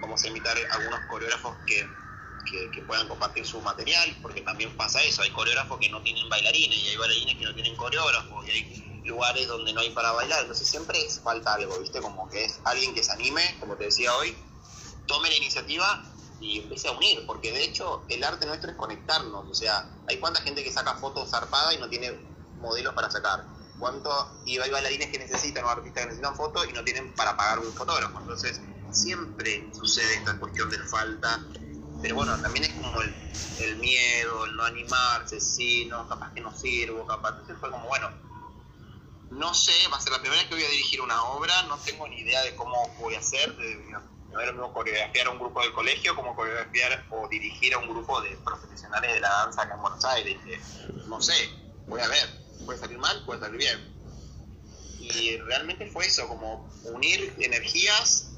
vamos 0.00 0.24
a 0.24 0.28
invitar 0.28 0.56
a 0.70 0.74
algunos 0.74 1.00
coreógrafos 1.06 1.56
que, 1.66 1.88
puedan 2.86 3.06
compartir 3.06 3.46
su 3.46 3.60
material, 3.60 4.16
porque 4.20 4.40
también 4.40 4.76
pasa 4.76 5.00
eso, 5.02 5.22
hay 5.22 5.30
coreógrafos 5.30 5.78
que 5.78 5.88
no 5.88 6.02
tienen 6.02 6.28
bailarines 6.28 6.76
y 6.78 6.88
hay 6.88 6.96
bailarines 6.96 7.36
que 7.36 7.44
no 7.44 7.54
tienen 7.54 7.76
coreógrafos 7.76 8.48
y 8.48 8.50
hay 8.50 9.02
lugares 9.04 9.46
donde 9.46 9.72
no 9.72 9.80
hay 9.80 9.90
para 9.90 10.10
bailar, 10.10 10.40
entonces 10.40 10.66
siempre 10.66 10.98
falta 11.22 11.54
algo, 11.54 11.78
¿viste? 11.78 12.00
Como 12.00 12.28
que 12.28 12.44
es 12.44 12.58
alguien 12.64 12.92
que 12.92 13.04
se 13.04 13.12
anime, 13.12 13.42
como 13.60 13.76
te 13.76 13.84
decía 13.84 14.12
hoy, 14.16 14.36
tome 15.06 15.28
la 15.28 15.36
iniciativa 15.36 16.02
y 16.40 16.58
empiece 16.58 16.88
a 16.88 16.92
unir, 16.92 17.24
porque 17.26 17.52
de 17.52 17.62
hecho 17.62 18.04
el 18.08 18.24
arte 18.24 18.46
nuestro 18.46 18.70
es 18.70 18.76
conectarnos, 18.76 19.48
o 19.48 19.54
sea, 19.54 19.88
hay 20.08 20.18
cuánta 20.18 20.40
gente 20.40 20.64
que 20.64 20.72
saca 20.72 20.94
fotos 20.94 21.30
zarpadas 21.30 21.74
y 21.74 21.78
no 21.78 21.88
tiene 21.88 22.18
modelos 22.58 22.94
para 22.94 23.10
sacar, 23.10 23.44
cuánto, 23.78 24.10
y 24.44 24.58
hay 24.58 24.70
bailarines 24.70 25.08
que 25.10 25.18
necesitan 25.18 25.64
o 25.64 25.68
artistas 25.68 26.02
que 26.02 26.06
necesitan 26.06 26.34
fotos 26.34 26.66
y 26.68 26.72
no 26.72 26.82
tienen 26.82 27.14
para 27.14 27.36
pagar 27.36 27.60
un 27.60 27.72
fotógrafo, 27.72 28.18
entonces 28.18 28.60
siempre 28.92 29.68
sucede 29.72 30.14
esta 30.14 30.38
cuestión 30.38 30.70
de 30.70 30.78
falta, 30.78 31.40
pero 32.02 32.14
bueno, 32.14 32.38
también 32.40 32.64
es 32.64 32.72
como 32.72 33.00
el, 33.02 33.76
miedo, 33.76 34.46
el 34.46 34.56
no 34.56 34.64
animarse, 34.64 35.40
sí, 35.40 35.84
no, 35.86 36.08
capaz 36.08 36.32
que 36.32 36.40
no 36.40 36.56
sirvo, 36.56 37.06
capaz. 37.06 37.30
Entonces 37.30 37.56
fue 37.60 37.70
como, 37.70 37.86
bueno, 37.88 38.08
no 39.30 39.54
sé, 39.54 39.72
va 39.92 39.98
a 39.98 40.00
ser 40.00 40.12
la 40.12 40.20
primera 40.20 40.40
vez 40.40 40.48
que 40.48 40.54
voy 40.54 40.64
a 40.64 40.70
dirigir 40.70 41.00
una 41.00 41.22
obra, 41.24 41.62
no 41.64 41.78
tengo 41.78 42.08
ni 42.08 42.20
idea 42.20 42.42
de 42.42 42.54
cómo 42.54 42.88
voy 42.98 43.14
a 43.14 43.18
hacer, 43.18 43.54
de, 43.56 43.76
no 44.32 44.40
es 44.40 44.54
lo 44.54 44.72
coreografiar 44.72 45.26
a 45.26 45.30
un 45.30 45.38
grupo 45.38 45.60
del 45.60 45.72
colegio 45.72 46.14
como 46.14 46.34
coreografiar 46.36 47.04
o 47.10 47.28
dirigir 47.28 47.74
a 47.74 47.78
un 47.78 47.88
grupo 47.88 48.20
de 48.20 48.36
profesionales 48.44 49.14
de 49.14 49.20
la 49.20 49.28
danza 49.28 49.62
acá 49.62 49.74
en 49.74 49.82
Buenos 49.82 50.04
Aires. 50.04 50.38
No 51.06 51.20
sé, 51.20 51.34
voy 51.86 52.00
a 52.00 52.08
ver, 52.08 52.28
puede 52.64 52.78
salir 52.78 52.98
mal, 52.98 53.24
puede 53.26 53.40
salir 53.40 53.58
bien. 53.58 54.00
Y 55.00 55.36
realmente 55.38 55.86
fue 55.90 56.06
eso, 56.06 56.28
como 56.28 56.70
unir 56.84 57.34
energías 57.38 58.29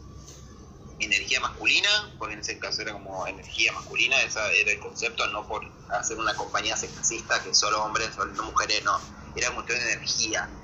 energía 1.04 1.40
masculina, 1.40 2.14
porque 2.18 2.34
en 2.34 2.40
ese 2.40 2.58
caso 2.58 2.82
era 2.82 2.92
como 2.92 3.26
energía 3.26 3.72
masculina, 3.72 4.20
ese 4.22 4.40
era 4.60 4.72
el 4.72 4.80
concepto, 4.80 5.26
no 5.28 5.46
por 5.46 5.62
hacer 5.88 6.18
una 6.18 6.36
compañía 6.36 6.76
sexista 6.76 7.42
que 7.42 7.54
solo 7.54 7.82
hombres, 7.84 8.14
solo 8.14 8.42
mujeres, 8.44 8.82
no, 8.84 9.00
era 9.34 9.54
cuestión 9.54 9.78
de 9.80 9.92
energía. 9.92 10.58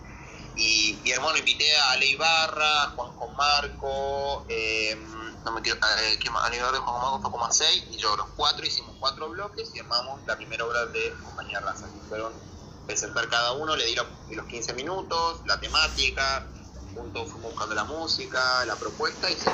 Y, 0.54 1.02
y 1.04 1.12
hermano, 1.12 1.38
invité 1.38 1.76
a 1.78 1.92
Ale 1.92 2.06
Ibarra, 2.08 2.84
a 2.84 2.88
Juanjo 2.90 3.28
Marco, 3.34 4.46
eh, 4.48 4.96
no 5.44 5.52
me 5.52 5.62
quiero, 5.62 5.78
eh, 5.78 6.18
Ale 6.42 6.56
Ibarra 6.56 6.78
y 6.78 6.80
Juanjo 6.80 7.00
Marco 7.00 7.20
fue 7.22 7.30
como 7.30 7.46
a 7.46 7.52
seis, 7.52 7.86
y 7.90 7.98
yo 7.98 8.16
los 8.16 8.28
cuatro 8.36 8.66
hicimos 8.66 8.96
cuatro 8.98 9.28
bloques 9.30 9.70
y 9.74 9.80
armamos 9.80 10.22
la 10.26 10.36
primera 10.36 10.64
obra 10.66 10.86
de 10.86 11.20
Compañía 11.22 11.60
Raza, 11.60 11.92
que 11.92 12.00
fueron 12.02 12.42
presentar 12.86 13.28
cada 13.28 13.52
uno, 13.52 13.76
le 13.76 13.86
di 13.86 13.94
los, 13.94 14.06
los 14.28 14.46
15 14.46 14.74
minutos, 14.74 15.42
la 15.46 15.60
temática, 15.60 16.52
juntos 16.92 17.30
fuimos 17.30 17.52
buscando 17.52 17.74
la 17.74 17.84
música, 17.84 18.64
la 18.66 18.78
propuesta 18.78 19.30
y 19.30 19.38
se 19.38 19.52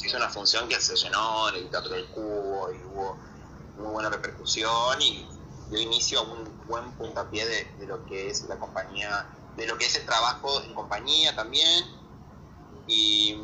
se 0.00 0.06
hizo 0.06 0.16
una 0.16 0.30
función 0.30 0.66
que 0.66 0.80
se 0.80 0.96
llenó 0.96 1.50
en 1.50 1.56
el 1.56 1.68
Teatro 1.68 1.90
del 1.90 2.06
Cubo 2.06 2.72
y 2.72 2.82
hubo 2.84 3.18
muy 3.76 3.92
buena 3.92 4.08
repercusión 4.08 5.00
y 5.02 5.28
dio 5.68 5.78
inicio 5.78 6.20
a 6.20 6.22
un 6.22 6.66
buen 6.66 6.90
puntapié 6.92 7.46
de, 7.46 7.86
lo 7.86 8.06
que 8.06 8.30
es 8.30 8.44
la 8.44 8.58
compañía 8.58 9.26
de 9.56 9.66
lo 9.66 9.76
que 9.76 9.84
es 9.84 9.96
el 9.96 10.06
trabajo 10.06 10.62
en 10.62 10.72
compañía 10.72 11.36
también. 11.36 11.84
Y, 12.86 13.36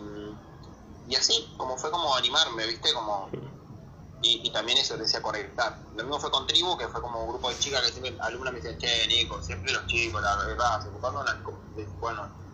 y 1.07 1.15
así, 1.15 1.47
como 1.59 1.77
fue 1.77 1.91
como 1.91 2.17
animarme, 2.17 2.67
¿viste? 2.67 2.91
Como, 2.95 3.29
y, 4.23 4.51
también 4.51 4.79
eso 4.79 4.97
decía 4.97 5.21
conectar. 5.21 5.79
Lo 5.95 6.05
mismo 6.05 6.19
fue 6.19 6.31
con 6.31 6.47
Tribu, 6.47 6.79
que 6.79 6.89
fue 6.89 7.03
como 7.03 7.23
un 7.23 7.29
grupo 7.29 7.51
de 7.51 7.59
chicas 7.59 7.83
que 7.83 7.93
siempre, 7.93 8.17
alumnas 8.21 8.55
me 8.55 8.61
decían, 8.61 8.79
che, 8.79 9.07
Nico, 9.09 9.43
siempre 9.43 9.73
los 9.73 9.87
chicos, 9.89 10.23
la 10.23 10.37
verdad, 10.37 10.83
se 10.83 10.89
ocuparon, 10.89 11.27
bueno, 12.01 12.46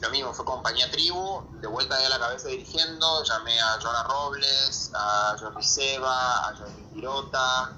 lo 0.00 0.10
mismo, 0.10 0.32
fue 0.32 0.44
compañía 0.46 0.90
Tribu, 0.90 1.42
de 1.60 1.68
vuelta 1.68 1.98
de 1.98 2.08
la 2.08 2.18
cabeza 2.18 2.48
dirigiendo, 2.48 3.22
llamé 3.22 3.60
a 3.60 3.78
Jonah 3.80 4.02
Robles, 4.04 4.90
a 4.94 5.36
Jordi 5.38 5.62
Seba, 5.62 6.48
a 6.48 6.56
Jordi 6.56 6.82
Tirota, 6.94 7.76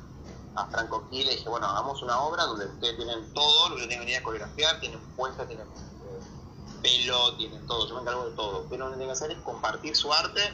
a 0.55 0.67
Franco 0.71 1.05
Gil, 1.11 1.27
y 1.27 1.31
dije, 1.31 1.49
bueno, 1.49 1.67
hagamos 1.67 2.01
una 2.03 2.21
obra 2.21 2.45
donde 2.45 2.67
ustedes 2.67 2.97
tienen 2.97 3.35
todo, 3.35 3.71
lo 3.71 3.77
que 3.77 3.89
tienen 3.89 3.99
que 3.99 4.05
venir 4.05 4.17
a 4.21 4.23
coreografiar, 4.23 4.79
tienen 4.79 5.01
puesta, 5.17 5.47
tienen 5.49 5.67
eh, 5.67 6.81
pelo, 6.81 7.37
tienen 7.37 7.67
todo, 7.67 7.89
yo 7.89 7.95
me 7.97 8.03
encargo 8.03 8.31
de 8.31 8.37
todo, 8.37 8.67
pero 8.71 8.85
lo 8.85 8.91
que 8.93 8.99
tienen 8.99 9.09
que 9.09 9.13
hacer 9.25 9.33
es 9.33 9.39
compartir 9.39 9.97
su 9.97 10.13
arte 10.13 10.53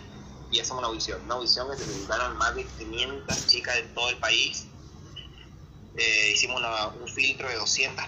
y 0.51 0.61
hacemos 0.61 0.79
una 0.79 0.89
audición, 0.89 1.21
una 1.25 1.35
audición 1.35 1.69
que 1.71 1.77
se 1.77 1.85
presentaron 1.85 2.35
más 2.39 2.55
de 2.55 2.65
500 2.65 3.47
chicas 3.47 3.75
de 3.75 3.83
todo 3.83 4.09
el 4.09 4.17
país, 4.17 4.67
eh, 5.99 6.31
hicimos 6.33 6.63
un 6.99 7.09
filtro 7.09 7.49
de 7.49 7.57
200 7.57 8.05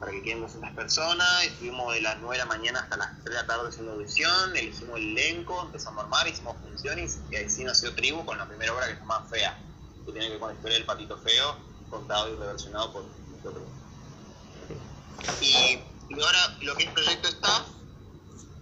para 0.00 0.12
que 0.12 0.22
queden 0.22 0.40
200 0.40 0.70
personas, 0.70 1.44
estuvimos 1.44 1.92
de 1.92 2.00
las 2.00 2.18
9 2.20 2.34
de 2.34 2.38
la 2.38 2.46
mañana 2.46 2.80
hasta 2.80 2.96
las 2.96 3.10
3 3.22 3.24
de 3.24 3.34
la 3.34 3.46
tarde 3.46 3.68
haciendo 3.68 3.92
audición, 3.92 4.56
hicimos 4.56 4.96
el 4.96 5.10
elenco, 5.10 5.60
empezamos 5.60 6.00
a 6.00 6.04
armar, 6.04 6.26
hicimos 6.26 6.56
funciones 6.62 7.18
y 7.30 7.36
así 7.36 7.64
nació 7.64 7.94
Tribu 7.94 8.24
con 8.24 8.38
la 8.38 8.48
primera 8.48 8.72
obra 8.72 8.86
que 8.86 8.94
se 8.94 9.00
llama 9.00 9.26
Fea, 9.30 9.58
que 10.06 10.12
tiene 10.12 10.26
que 10.26 10.30
ver 10.30 10.40
con 10.40 10.48
la 10.48 10.54
historia 10.54 10.78
del 10.78 10.86
patito 10.86 11.18
feo, 11.18 11.56
contado 11.90 12.32
y 12.32 12.36
reversionado 12.36 12.92
por. 12.94 13.04
Y, 15.42 15.78
y 16.08 16.22
ahora 16.22 16.56
lo 16.62 16.74
que 16.76 16.84
es 16.84 16.90
Proyecto 16.92 17.28
Staff 17.28 17.66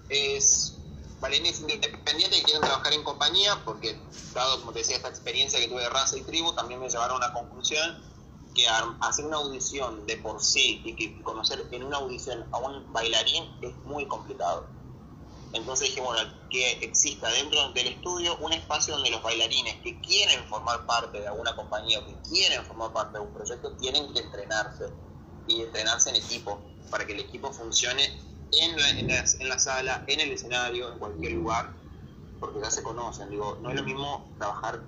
es 0.09 0.75
bailarines 1.21 1.61
independientes 1.61 2.41
que 2.41 2.45
quieren 2.45 2.63
trabajar 2.63 2.93
en 2.93 3.05
compañía, 3.05 3.57
porque 3.65 3.97
dado, 4.35 4.59
como 4.59 4.73
te 4.73 4.81
decía, 4.81 4.97
esta 4.97 5.09
experiencia 5.09 5.61
que 5.61 5.69
tuve 5.69 5.83
de 5.83 5.89
raza 5.89 6.17
y 6.17 6.23
tribu, 6.23 6.53
también 6.55 6.81
me 6.81 6.89
llevaron 6.89 7.23
a 7.23 7.29
la 7.29 7.33
conclusión 7.33 8.18
que 8.59 8.67
hacer 9.01 9.25
una 9.25 9.37
audición 9.37 10.05
de 10.07 10.17
por 10.17 10.43
sí 10.43 10.83
y 10.85 10.95
que 10.97 11.23
conocer 11.23 11.65
en 11.71 11.85
una 11.85 11.99
audición 11.99 12.45
a 12.51 12.59
un 12.59 12.93
bailarín 12.93 13.45
es 13.63 13.75
muy 13.85 14.05
complicado. 14.07 14.67
Entonces 15.53 15.89
dije, 15.89 16.01
bueno, 16.01 16.29
que 16.51 16.73
exista 16.81 17.31
dentro 17.31 17.73
del 17.73 17.87
estudio 17.87 18.37
un 18.39 18.53
espacio 18.53 18.95
donde 18.95 19.11
los 19.11 19.23
bailarines 19.23 19.77
que 19.83 19.99
quieren 20.01 20.45
formar 20.49 20.85
parte 20.87 21.21
de 21.21 21.29
alguna 21.29 21.55
compañía 21.55 22.01
o 22.01 22.07
que 22.07 22.17
quieren 22.29 22.65
formar 22.65 22.93
parte 22.93 23.19
de 23.19 23.25
un 23.25 23.33
proyecto 23.33 23.73
tienen 23.77 24.13
que 24.13 24.21
entrenarse 24.21 24.93
y 25.47 25.63
entrenarse 25.63 26.11
en 26.11 26.17
equipo 26.17 26.61
para 26.91 27.07
que 27.07 27.13
el 27.13 27.21
equipo 27.21 27.53
funcione 27.53 28.21
en 28.61 28.77
la, 28.77 28.91
en 28.91 29.49
la 29.49 29.59
sala, 29.59 30.05
en 30.09 30.21
el 30.21 30.33
escenario, 30.33 30.93
en 30.93 30.99
cualquier 30.99 31.33
lugar, 31.33 31.73
porque 32.41 32.61
ya 32.61 32.71
se 32.71 32.83
conocen. 32.83 33.31
Digo, 33.31 33.57
no 33.63 33.71
es 33.71 33.77
lo 33.77 33.85
mismo 33.85 34.29
trabajar 34.37 34.83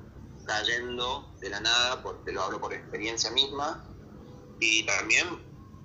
cayendo 0.51 1.33
de 1.41 1.49
la 1.49 1.61
nada, 1.61 2.03
porque 2.03 2.33
lo 2.33 2.43
hablo 2.43 2.61
por 2.61 2.75
experiencia 2.75 3.31
misma, 3.31 3.85
y 4.59 4.83
también 4.85 5.27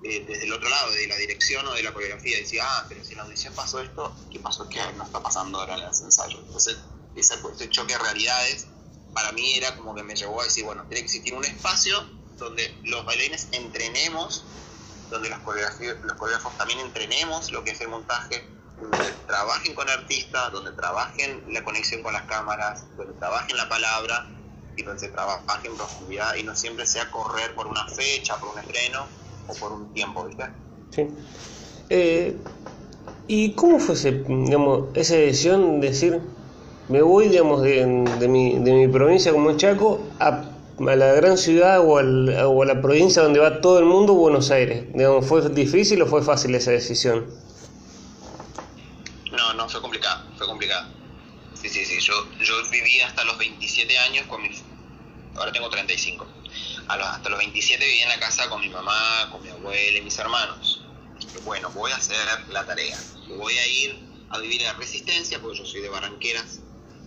eh, 0.02 0.24
desde 0.26 0.44
el 0.44 0.52
otro 0.52 0.68
lado, 0.68 0.90
de 0.90 1.06
la 1.06 1.16
dirección 1.16 1.64
o 1.66 1.72
de 1.72 1.84
la 1.84 1.92
coreografía, 1.92 2.36
decía, 2.36 2.64
ah, 2.66 2.84
pero 2.88 3.04
si 3.04 3.12
en 3.12 3.18
la 3.18 3.24
audición 3.24 3.54
pasó 3.54 3.80
esto, 3.80 4.14
¿qué 4.30 4.40
pasó? 4.40 4.68
¿Qué 4.68 4.80
no 4.96 5.04
está 5.04 5.22
pasando 5.22 5.60
ahora 5.60 5.76
en 5.76 5.82
los 5.82 6.00
ensayos? 6.00 6.40
Entonces, 6.44 6.78
ese, 7.14 7.36
choque 7.70 7.92
de 7.92 7.98
realidades, 8.00 8.66
para 9.14 9.30
mí 9.32 9.56
era 9.56 9.76
como 9.76 9.94
que 9.94 10.02
me 10.02 10.14
llevó 10.14 10.40
a 10.40 10.44
decir, 10.44 10.64
bueno, 10.64 10.82
tiene 10.82 10.96
que 10.96 11.06
existir 11.06 11.32
un 11.32 11.44
espacio 11.44 12.04
donde 12.36 12.76
los 12.84 13.04
bailarines 13.06 13.48
entrenemos, 13.52 14.44
donde 15.10 15.30
los 15.30 15.38
los 15.38 16.16
coreógrafos 16.16 16.58
también 16.58 16.80
entrenemos 16.80 17.52
lo 17.52 17.62
que 17.62 17.70
es 17.70 17.80
el 17.80 17.88
montaje, 17.88 18.44
donde 18.80 19.10
trabajen 19.26 19.74
con 19.74 19.88
artistas, 19.88 20.52
donde 20.52 20.72
trabajen 20.72 21.44
la 21.48 21.64
conexión 21.64 22.02
con 22.02 22.12
las 22.12 22.24
cámaras, 22.24 22.84
donde 22.96 23.14
trabajen 23.14 23.56
la 23.56 23.68
palabra, 23.68 24.26
y 24.76 24.82
donde 24.82 25.00
se 25.00 25.08
trabaje 25.08 25.66
en 25.66 25.76
profundidad 25.76 26.34
y 26.36 26.42
no 26.42 26.54
siempre 26.54 26.86
sea 26.86 27.10
correr 27.10 27.54
por 27.54 27.66
una 27.66 27.86
fecha, 27.88 28.36
por 28.36 28.50
un 28.50 28.58
estreno 28.58 29.06
o 29.48 29.54
por 29.54 29.72
un 29.72 29.92
tiempo, 29.92 30.24
¿viste? 30.24 30.44
Sí. 30.90 31.08
Eh, 31.88 32.36
¿Y 33.28 33.52
cómo 33.52 33.78
fue 33.78 33.94
ese, 33.94 34.12
digamos, 34.12 34.88
esa 34.94 35.14
decisión 35.14 35.80
de 35.80 35.88
decir, 35.88 36.20
me 36.88 37.02
voy, 37.02 37.28
digamos, 37.28 37.62
de, 37.62 37.86
de, 38.18 38.28
mi, 38.28 38.58
de 38.58 38.72
mi 38.72 38.88
provincia 38.88 39.32
como 39.32 39.56
Chaco 39.56 40.00
a, 40.20 40.44
a 40.78 40.96
la 40.96 41.12
gran 41.14 41.38
ciudad 41.38 41.80
o, 41.80 41.98
al, 41.98 42.28
o, 42.44 42.62
a 42.62 42.66
la 42.66 42.80
provincia 42.80 43.22
donde 43.22 43.40
va 43.40 43.60
todo 43.60 43.78
el 43.78 43.84
mundo, 43.84 44.14
Buenos 44.14 44.50
Aires? 44.50 44.86
Digamos, 44.92 45.26
¿Fue 45.26 45.48
difícil 45.48 46.02
o 46.02 46.06
fue 46.06 46.22
fácil 46.22 46.54
esa 46.54 46.70
decisión? 46.70 47.26
No, 49.32 49.54
no, 49.54 49.68
fue 49.68 49.80
complicado, 49.80 50.24
fue 50.36 50.46
complicado 50.46 50.96
Sí, 51.60 51.70
sí, 51.70 51.84
sí. 51.84 52.00
Yo, 52.00 52.14
yo 52.40 52.68
viví 52.70 53.00
hasta 53.00 53.24
los 53.24 53.38
27 53.38 53.98
años 53.98 54.26
con 54.26 54.42
mis... 54.42 54.62
Ahora 55.34 55.52
tengo 55.52 55.68
35. 55.68 56.26
hasta 56.88 57.28
los 57.28 57.38
27 57.38 57.84
viví 57.84 58.00
en 58.00 58.08
la 58.08 58.20
casa 58.20 58.48
con 58.48 58.60
mi 58.60 58.68
mamá, 58.68 59.28
con 59.30 59.42
mi 59.42 59.48
abuela 59.48 59.98
y 59.98 60.02
mis 60.02 60.18
hermanos. 60.18 60.82
Bueno, 61.44 61.70
voy 61.70 61.92
a 61.92 61.96
hacer 61.96 62.16
la 62.48 62.64
tarea. 62.64 62.98
Voy 63.28 63.56
a 63.56 63.66
ir 63.66 63.98
a 64.30 64.38
vivir 64.38 64.66
a 64.66 64.74
Resistencia, 64.74 65.40
porque 65.40 65.58
yo 65.58 65.66
soy 65.66 65.80
de 65.80 65.88
Barranqueras, 65.88 66.60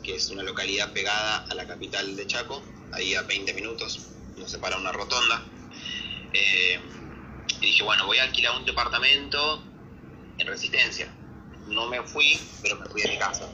que 0.03 0.15
es 0.15 0.29
una 0.29 0.43
localidad 0.43 0.93
pegada 0.93 1.45
a 1.49 1.53
la 1.55 1.67
capital 1.67 2.15
de 2.15 2.27
Chaco, 2.27 2.63
ahí 2.91 3.15
a 3.15 3.23
20 3.23 3.53
minutos, 3.53 4.07
nos 4.37 4.49
separa 4.49 4.77
una 4.77 4.91
rotonda. 4.91 5.43
Eh, 6.33 6.79
y 7.61 7.65
dije, 7.65 7.83
bueno, 7.83 8.05
voy 8.05 8.17
a 8.17 8.23
alquilar 8.23 8.55
un 8.57 8.65
departamento 8.65 9.63
en 10.37 10.47
Resistencia. 10.47 11.13
No 11.67 11.87
me 11.87 12.01
fui, 12.03 12.39
pero 12.61 12.77
me 12.77 12.85
fui 12.87 13.01
de 13.01 13.09
mi 13.09 13.17
casa 13.17 13.49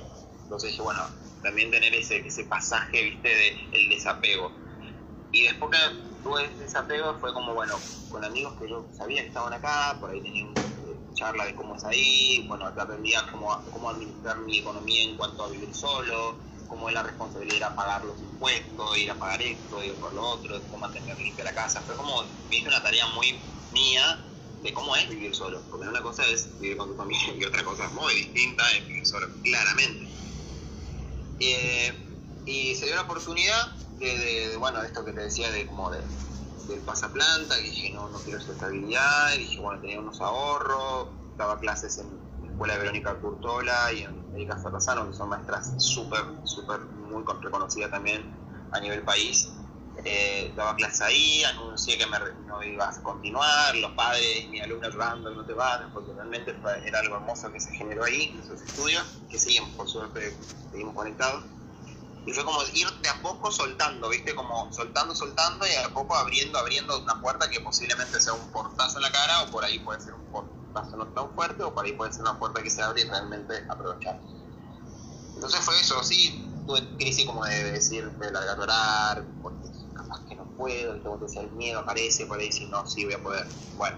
entonces 0.46 0.72
dije, 0.72 0.82
bueno, 0.82 1.02
también 1.42 1.72
tener 1.72 1.94
ese, 1.94 2.26
ese 2.26 2.46
pasaje, 2.46 3.04
viste, 3.04 3.28
del 3.30 3.56
el 3.72 3.90
desapego. 3.90 4.52
Y 5.32 5.44
después 5.44 5.72
que 5.72 5.78
tuve 6.24 6.46
ese 6.46 6.64
desapego 6.64 7.20
fue 7.20 7.34
como, 7.34 7.54
bueno, 7.54 7.82
con 8.08 8.24
amigos 8.24 8.56
que 8.58 8.70
yo 8.70 8.90
sabía 8.94 9.22
que 9.22 9.28
estaban 9.28 9.54
acá, 9.54 9.98
por 10.00 10.12
ahí 10.12 10.22
tenía 10.22 10.46
una 10.46 10.62
charla 11.14 11.46
de 11.46 11.56
cómo 11.56 11.76
es 11.76 11.84
ahí, 11.84 12.46
bueno, 12.48 12.66
aprendí 12.68 13.14
a 13.16 13.30
cómo, 13.32 13.50
cómo 13.72 13.90
administrar 13.90 14.40
mi 14.40 14.60
economía 14.60 15.04
en 15.04 15.18
cuanto 15.18 15.44
a 15.44 15.50
vivir 15.50 15.74
solo, 15.74 16.40
cómo 16.68 16.88
es 16.90 16.94
la 16.94 17.04
responsabilidad 17.04 17.52
de 17.54 17.58
ir 17.58 17.64
a 17.66 17.76
pagar 17.76 18.06
los 18.06 18.22
impuestos, 18.22 18.98
ir 18.98 19.12
a 19.12 19.20
pagar 19.20 19.42
esto, 19.42 19.84
ir 19.84 20.00
por 20.00 20.14
lo 20.14 20.22
otro, 20.24 20.68
cómo 20.70 20.82
mantener 20.82 21.18
limpia 21.18 21.44
la 21.44 21.54
casa. 21.54 21.82
Fue 21.84 21.96
como, 21.98 22.24
me 22.48 22.58
hice 22.58 22.68
una 22.68 22.84
tarea 22.84 23.06
muy 23.08 23.28
mía 23.72 24.32
de 24.62 24.74
cómo 24.74 24.96
es 24.96 25.10
vivir 25.10 25.36
solo, 25.36 25.68
porque 25.70 25.88
una 25.88 26.02
cosa 26.02 26.24
es 26.28 26.58
vivir 26.60 26.78
con 26.78 26.90
tu 26.90 26.96
familia 26.96 27.34
y 27.36 27.44
otra 27.44 27.64
cosa 27.64 27.90
muy 27.90 28.14
distinta 28.14 28.64
es 28.78 28.88
vivir 28.88 29.06
solo, 29.06 29.28
claramente. 29.44 30.15
Eh, 31.40 31.94
y 32.46 32.76
se 32.76 32.86
dio 32.86 32.96
la 32.96 33.02
oportunidad 33.02 33.66
de, 34.00 34.56
bueno, 34.58 34.82
esto 34.84 35.04
que 35.04 35.14
te 35.14 35.22
decía 35.22 35.52
de 35.52 35.66
como 35.66 35.90
de, 35.90 36.00
del 36.68 36.82
pasaplanta, 36.82 37.56
que 37.56 37.64
dije, 37.64 37.92
no, 37.92 38.10
no 38.10 38.24
quiero 38.24 38.40
esa 38.40 38.52
estabilidad, 38.52 39.36
dije, 39.38 39.60
bueno, 39.62 39.82
tenía 39.82 40.00
unos 40.00 40.22
ahorros, 40.22 41.08
daba 41.38 41.60
clases 41.60 41.98
en 42.00 42.20
la 42.42 42.52
escuela 42.52 42.74
de 42.74 42.80
Verónica 42.80 43.20
Curtola 43.20 43.92
y 43.94 44.04
en 44.04 44.26
Erika 44.34 44.58
Ferrazano, 44.58 45.08
que 45.10 45.16
son 45.16 45.30
maestras 45.30 45.74
súper, 45.78 46.24
súper, 46.44 46.80
muy 46.80 47.24
reconocidas 47.42 47.92
también 47.92 48.26
a 48.72 48.80
nivel 48.80 49.04
país. 49.04 49.65
Eh, 50.08 50.54
daba 50.56 50.76
clases 50.76 51.02
ahí, 51.02 51.44
anuncié 51.46 51.98
que 51.98 52.06
me, 52.06 52.20
no 52.46 52.62
iba 52.62 52.88
a 52.88 53.02
continuar, 53.02 53.76
los 53.76 53.92
padres 53.94 54.48
mi 54.50 54.60
alumna 54.60 54.88
llorando 54.90 55.32
no 55.32 55.44
te 55.44 55.54
vas, 55.54 55.82
porque 55.92 56.14
realmente 56.14 56.56
era 56.86 57.00
algo 57.00 57.16
hermoso 57.16 57.52
que 57.52 57.60
se 57.60 57.72
generó 57.72 58.04
ahí, 58.04 58.26
en 58.26 58.40
esos 58.40 58.62
estudios, 58.62 59.04
que 59.32 59.40
siguen, 59.40 59.68
por 59.76 59.90
suerte, 59.90 60.38
seguimos 60.70 60.94
conectados. 60.94 61.46
Y 62.28 62.34
fue 62.34 62.46
como 62.46 62.62
ir 62.74 62.88
de 63.02 63.10
a 63.10 63.20
poco 63.24 63.52
soltando, 63.52 64.10
¿viste? 64.10 64.36
Como 64.36 64.72
soltando, 64.72 65.16
soltando 65.16 65.66
y 65.66 65.74
a 65.74 65.90
poco 65.90 66.16
abriendo, 66.16 66.60
abriendo 66.60 67.02
una 67.02 67.20
puerta 67.20 67.50
que 67.50 67.60
posiblemente 67.62 68.22
sea 68.22 68.34
un 68.34 68.52
portazo 68.52 68.98
en 68.98 69.04
la 69.04 69.12
cara 69.12 69.44
o 69.44 69.52
por 69.52 69.64
ahí 69.64 69.80
puede 69.80 70.02
ser 70.02 70.14
un 70.14 70.26
portazo 70.32 70.98
no 70.98 71.08
tan 71.08 71.34
fuerte 71.34 71.64
o 71.64 71.74
por 71.74 71.84
ahí 71.84 71.94
puede 71.94 72.14
ser 72.14 72.22
una 72.22 72.38
puerta 72.38 72.62
que 72.62 72.70
se 72.70 72.82
abre 72.84 73.02
y 73.02 73.06
realmente 73.06 73.64
aprovechar. 73.70 74.20
Entonces 75.36 75.60
fue 75.62 75.80
eso, 75.80 76.04
sí, 76.04 76.48
tuve 76.66 76.82
crisis 76.98 77.26
como 77.26 77.46
de 77.46 77.72
decir, 77.72 78.10
de 78.10 78.32
largar 78.32 78.60
orar, 78.60 79.24
porque 79.42 79.75
puedo, 80.58 80.96
tengo 81.02 81.20
que 81.20 81.40
el 81.40 81.52
miedo 81.52 81.80
aparece 81.80 82.26
por 82.26 82.40
ahí 82.40 82.48
decir, 82.48 82.70
no, 82.70 82.86
sí 82.88 83.06
voy 83.06 83.14
a 83.14 83.24
poder. 83.24 83.48
Bueno, 83.76 83.98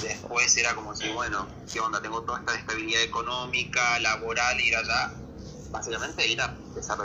después 0.00 0.56
era 0.56 0.74
como 0.74 0.92
decir, 0.92 1.12
bueno, 1.14 1.46
¿qué 1.72 1.80
onda? 1.80 2.00
Tengo 2.00 2.22
toda 2.22 2.38
esta 2.40 2.54
estabilidad 2.54 3.02
económica, 3.02 3.98
laboral, 4.00 4.60
ir 4.60 4.76
allá, 4.76 5.12
básicamente 5.70 6.26
ir 6.26 6.40
a 6.40 6.46
empezar. 6.46 6.98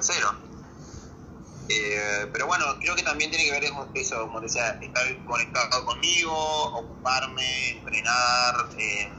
Eh, 1.70 2.30
pero 2.32 2.46
bueno, 2.46 2.66
creo 2.80 2.96
que 2.96 3.04
también 3.04 3.32
tiene 3.32 3.46
que 3.46 3.52
ver 3.52 3.64
eso, 3.94 4.20
como 4.20 4.42
decía, 4.42 4.78
estar 4.82 5.04
conectado 5.26 5.86
conmigo, 5.86 6.34
ocuparme, 6.74 7.70
entrenar 7.72 8.56
eh, 8.78 9.12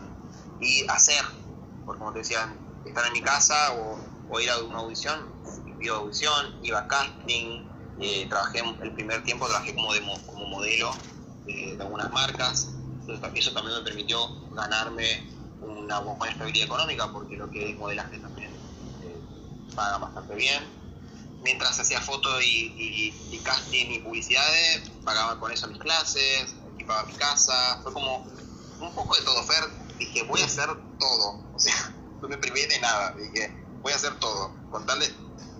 y 0.60 0.86
hacer. 0.88 1.24
Porque 1.84 1.98
como 1.98 2.12
te 2.12 2.20
decía, 2.20 2.54
estar 2.84 3.06
en 3.06 3.12
mi 3.12 3.22
casa 3.22 3.72
o, 3.74 4.40
ir 4.40 4.50
a 4.50 4.58
una 4.58 4.78
audición, 4.78 5.32
pido 5.78 5.96
audición, 5.96 6.58
iba 6.62 6.80
a 6.80 6.88
casting, 6.88 7.62
eh, 8.00 8.26
trabajé 8.28 8.60
el 8.82 8.92
primer 8.92 9.22
tiempo 9.22 9.46
trabajé 9.46 9.74
como, 9.74 9.90
como 10.26 10.46
modelo 10.46 10.92
de, 11.46 11.76
algunas 11.80 12.10
marcas. 12.12 12.68
Eso 13.34 13.52
también 13.52 13.76
me 13.76 13.82
permitió 13.82 14.28
ganarme 14.52 15.28
una 15.60 15.98
buena 16.00 16.32
estabilidad 16.32 16.66
económica, 16.66 17.10
porque 17.12 17.36
lo 17.36 17.50
que 17.50 17.70
es 17.70 17.76
modelaje 17.76 18.18
también 18.18 18.50
eh, 19.02 19.20
paga 19.74 19.98
bastante 19.98 20.34
bien. 20.34 20.62
Mientras 21.42 21.78
hacía 21.78 22.00
fotos 22.00 22.42
y, 22.42 23.12
casting 23.44 23.90
y 23.90 23.98
publicidades, 23.98 24.90
pagaba 25.04 25.38
con 25.38 25.52
eso 25.52 25.68
mis 25.68 25.78
clases, 25.78 26.54
equipaba 26.74 27.04
mi 27.04 27.12
casa, 27.14 27.80
fue 27.82 27.92
como 27.92 28.26
un 28.80 28.94
poco 28.94 29.14
de 29.14 29.22
todo. 29.22 29.42
Fer, 29.44 29.64
dije, 29.98 30.22
voy 30.22 30.40
a 30.40 30.46
hacer 30.46 30.68
todo, 30.98 31.44
o 31.54 31.58
sea, 31.58 31.92
no 32.22 32.28
me 32.28 32.38
privé 32.38 32.66
de 32.66 32.80
nada, 32.80 33.12
dije, 33.12 33.54
voy 33.82 33.92
a 33.92 33.96
hacer 33.96 34.18
todo, 34.18 34.54
con 34.70 34.86
tal 34.86 34.98
de, 35.00 35.12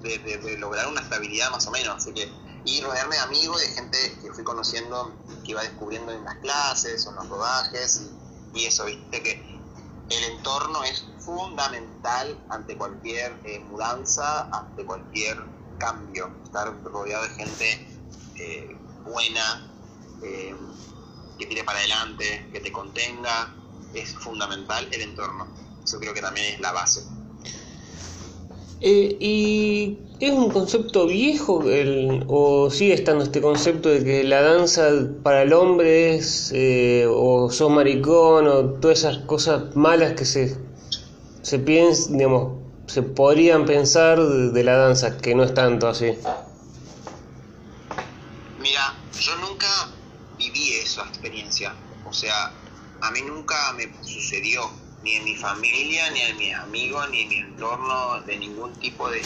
de 0.05 0.57
lograr 0.59 0.87
una 0.89 1.01
estabilidad 1.01 1.51
más 1.51 1.67
o 1.67 1.71
menos, 1.71 1.97
así 1.97 2.13
que 2.13 2.31
y 2.65 2.81
rodearme 2.81 3.17
de 3.17 3.23
amigos 3.23 3.63
y 3.63 3.69
de 3.69 3.75
gente 3.75 3.99
que 4.23 4.33
fui 4.33 4.43
conociendo, 4.43 5.15
que 5.45 5.51
iba 5.51 5.63
descubriendo 5.63 6.13
en 6.13 6.25
las 6.25 6.37
clases 6.37 7.07
o 7.07 7.11
en 7.11 7.17
los 7.17 7.29
rodajes 7.29 8.11
y, 8.55 8.65
eso, 8.65 8.87
viste 8.87 9.23
que 9.23 9.33
el 10.11 10.25
entorno 10.33 10.83
es 10.85 11.05
fundamental 11.19 12.43
ante 12.49 12.77
cualquier 12.77 13.39
eh, 13.45 13.59
mudanza, 13.59 14.49
ante 14.51 14.85
cualquier 14.85 15.43
cambio, 15.79 16.31
estar 16.45 16.73
rodeado 16.85 17.25
de 17.25 17.31
gente 17.31 17.89
eh, 18.37 18.77
buena, 19.05 19.71
eh, 20.23 20.55
que 21.39 21.47
tire 21.47 21.65
para 21.65 21.81
adelante, 21.81 22.49
que 22.53 22.61
te 22.61 22.73
contenga, 22.73 23.55
es 23.93 24.15
fundamental 24.15 24.89
el 24.93 25.03
entorno. 25.03 25.49
Eso 25.83 25.99
creo 25.99 26.15
que 26.15 26.23
también 26.23 26.55
es 26.55 26.61
la 26.61 26.73
base. 26.73 27.05
¿Y 28.87 29.99
es 30.21 30.31
un 30.31 30.51
concepto 30.51 31.07
viejo 31.07 31.65
o 32.29 32.71
sigue 32.71 32.93
estando 32.93 33.25
este 33.25 33.41
concepto 33.41 33.89
de 33.89 34.05
que 34.05 34.25
la 34.25 34.43
danza 34.43 34.91
para 35.23 35.41
el 35.41 35.55
hombre 35.55 36.17
es 36.17 36.53
eh, 36.55 37.07
o 37.09 37.51
sos 37.51 37.71
maricón 37.71 38.47
o 38.47 38.65
todas 38.81 38.99
esas 38.99 39.19
cosas 39.25 39.75
malas 39.75 40.13
que 40.13 40.27
se, 40.27 40.59
se 41.41 41.59
piensan, 41.59 42.19
digamos, 42.19 42.59
se 42.87 43.03
podrían 43.03 43.65
pensar 43.65 44.21
de, 44.21 44.65
la 44.65 44.77
danza, 44.77 45.17
que 45.17 45.35
no 45.35 45.45
es 45.45 45.55
tanto 45.55 45.89
así? 45.89 46.13
Mira, 48.61 48.95
yo 49.19 49.37
nunca 49.37 49.67
viví 50.37 50.75
esa 50.75 51.09
experiencia, 51.09 51.75
o 52.07 52.13
sea, 52.13 52.53
a 53.01 53.11
mí 53.13 53.21
nunca 53.23 53.73
me 53.73 53.91
sucedió, 54.05 54.71
ni 55.05 55.17
en 55.17 55.25
mi 55.25 55.37
familia, 55.37 56.11
ni 56.11 56.21
en 56.21 56.37
mis 56.39 56.55
amigos, 56.55 57.09
ni 57.11 57.21
en 57.21 57.29
mi 57.29 57.37
entorno, 57.37 58.23
de 58.23 58.39
ningún 58.39 58.73
tipo 58.81 59.09
de 59.11 59.23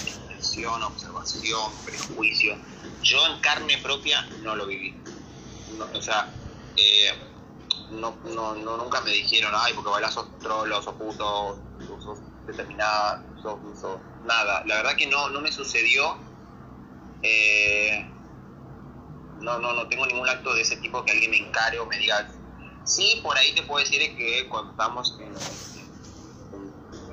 observación, 0.85 1.73
prejuicio. 1.85 2.57
Yo 3.03 3.19
en 3.29 3.41
carne 3.41 3.79
propia 3.79 4.29
no 4.43 4.57
lo 4.57 4.67
viví. 4.67 4.93
o 5.95 6.03
sea, 6.03 6.35
eh, 6.77 7.11
no, 7.91 8.19
no, 8.25 8.55
nunca 8.77 9.01
me 9.03 9.13
dijeron, 9.13 9.53
ay, 9.55 9.73
porque 9.75 9.91
bailas 9.91 10.15
sos 10.15 10.27
trolo, 10.41 10.83
sos 10.83 10.95
puto, 10.95 11.59
sos 11.87 12.19
determinada, 12.47 13.25
sos, 13.41 13.59
nada. 14.25 14.65
La 14.67 14.77
verdad 14.77 14.97
que 14.97 15.07
no, 15.07 15.29
no 15.31 15.41
me 15.41 15.53
sucedió. 15.53 16.19
Eh, 17.23 18.05
no, 19.41 19.59
no, 19.59 19.73
no 19.73 19.89
tengo 19.89 20.07
ningún 20.07 20.29
acto 20.29 20.55
de 20.55 20.63
ese 20.63 20.77
tipo 20.79 21.05
que 21.05 21.13
alguien 21.13 21.31
me 21.31 21.39
encare 21.39 21.79
o 21.79 21.87
me 21.87 21.99
diga. 21.99 22.29
Sí, 22.89 23.21
por 23.23 23.37
ahí 23.37 23.55
te 23.55 23.63
puedo 23.65 23.85
decir 23.85 24.17
que 24.17 24.49
cuando 24.49 24.71
estamos 24.71 25.19
en, 25.21 25.35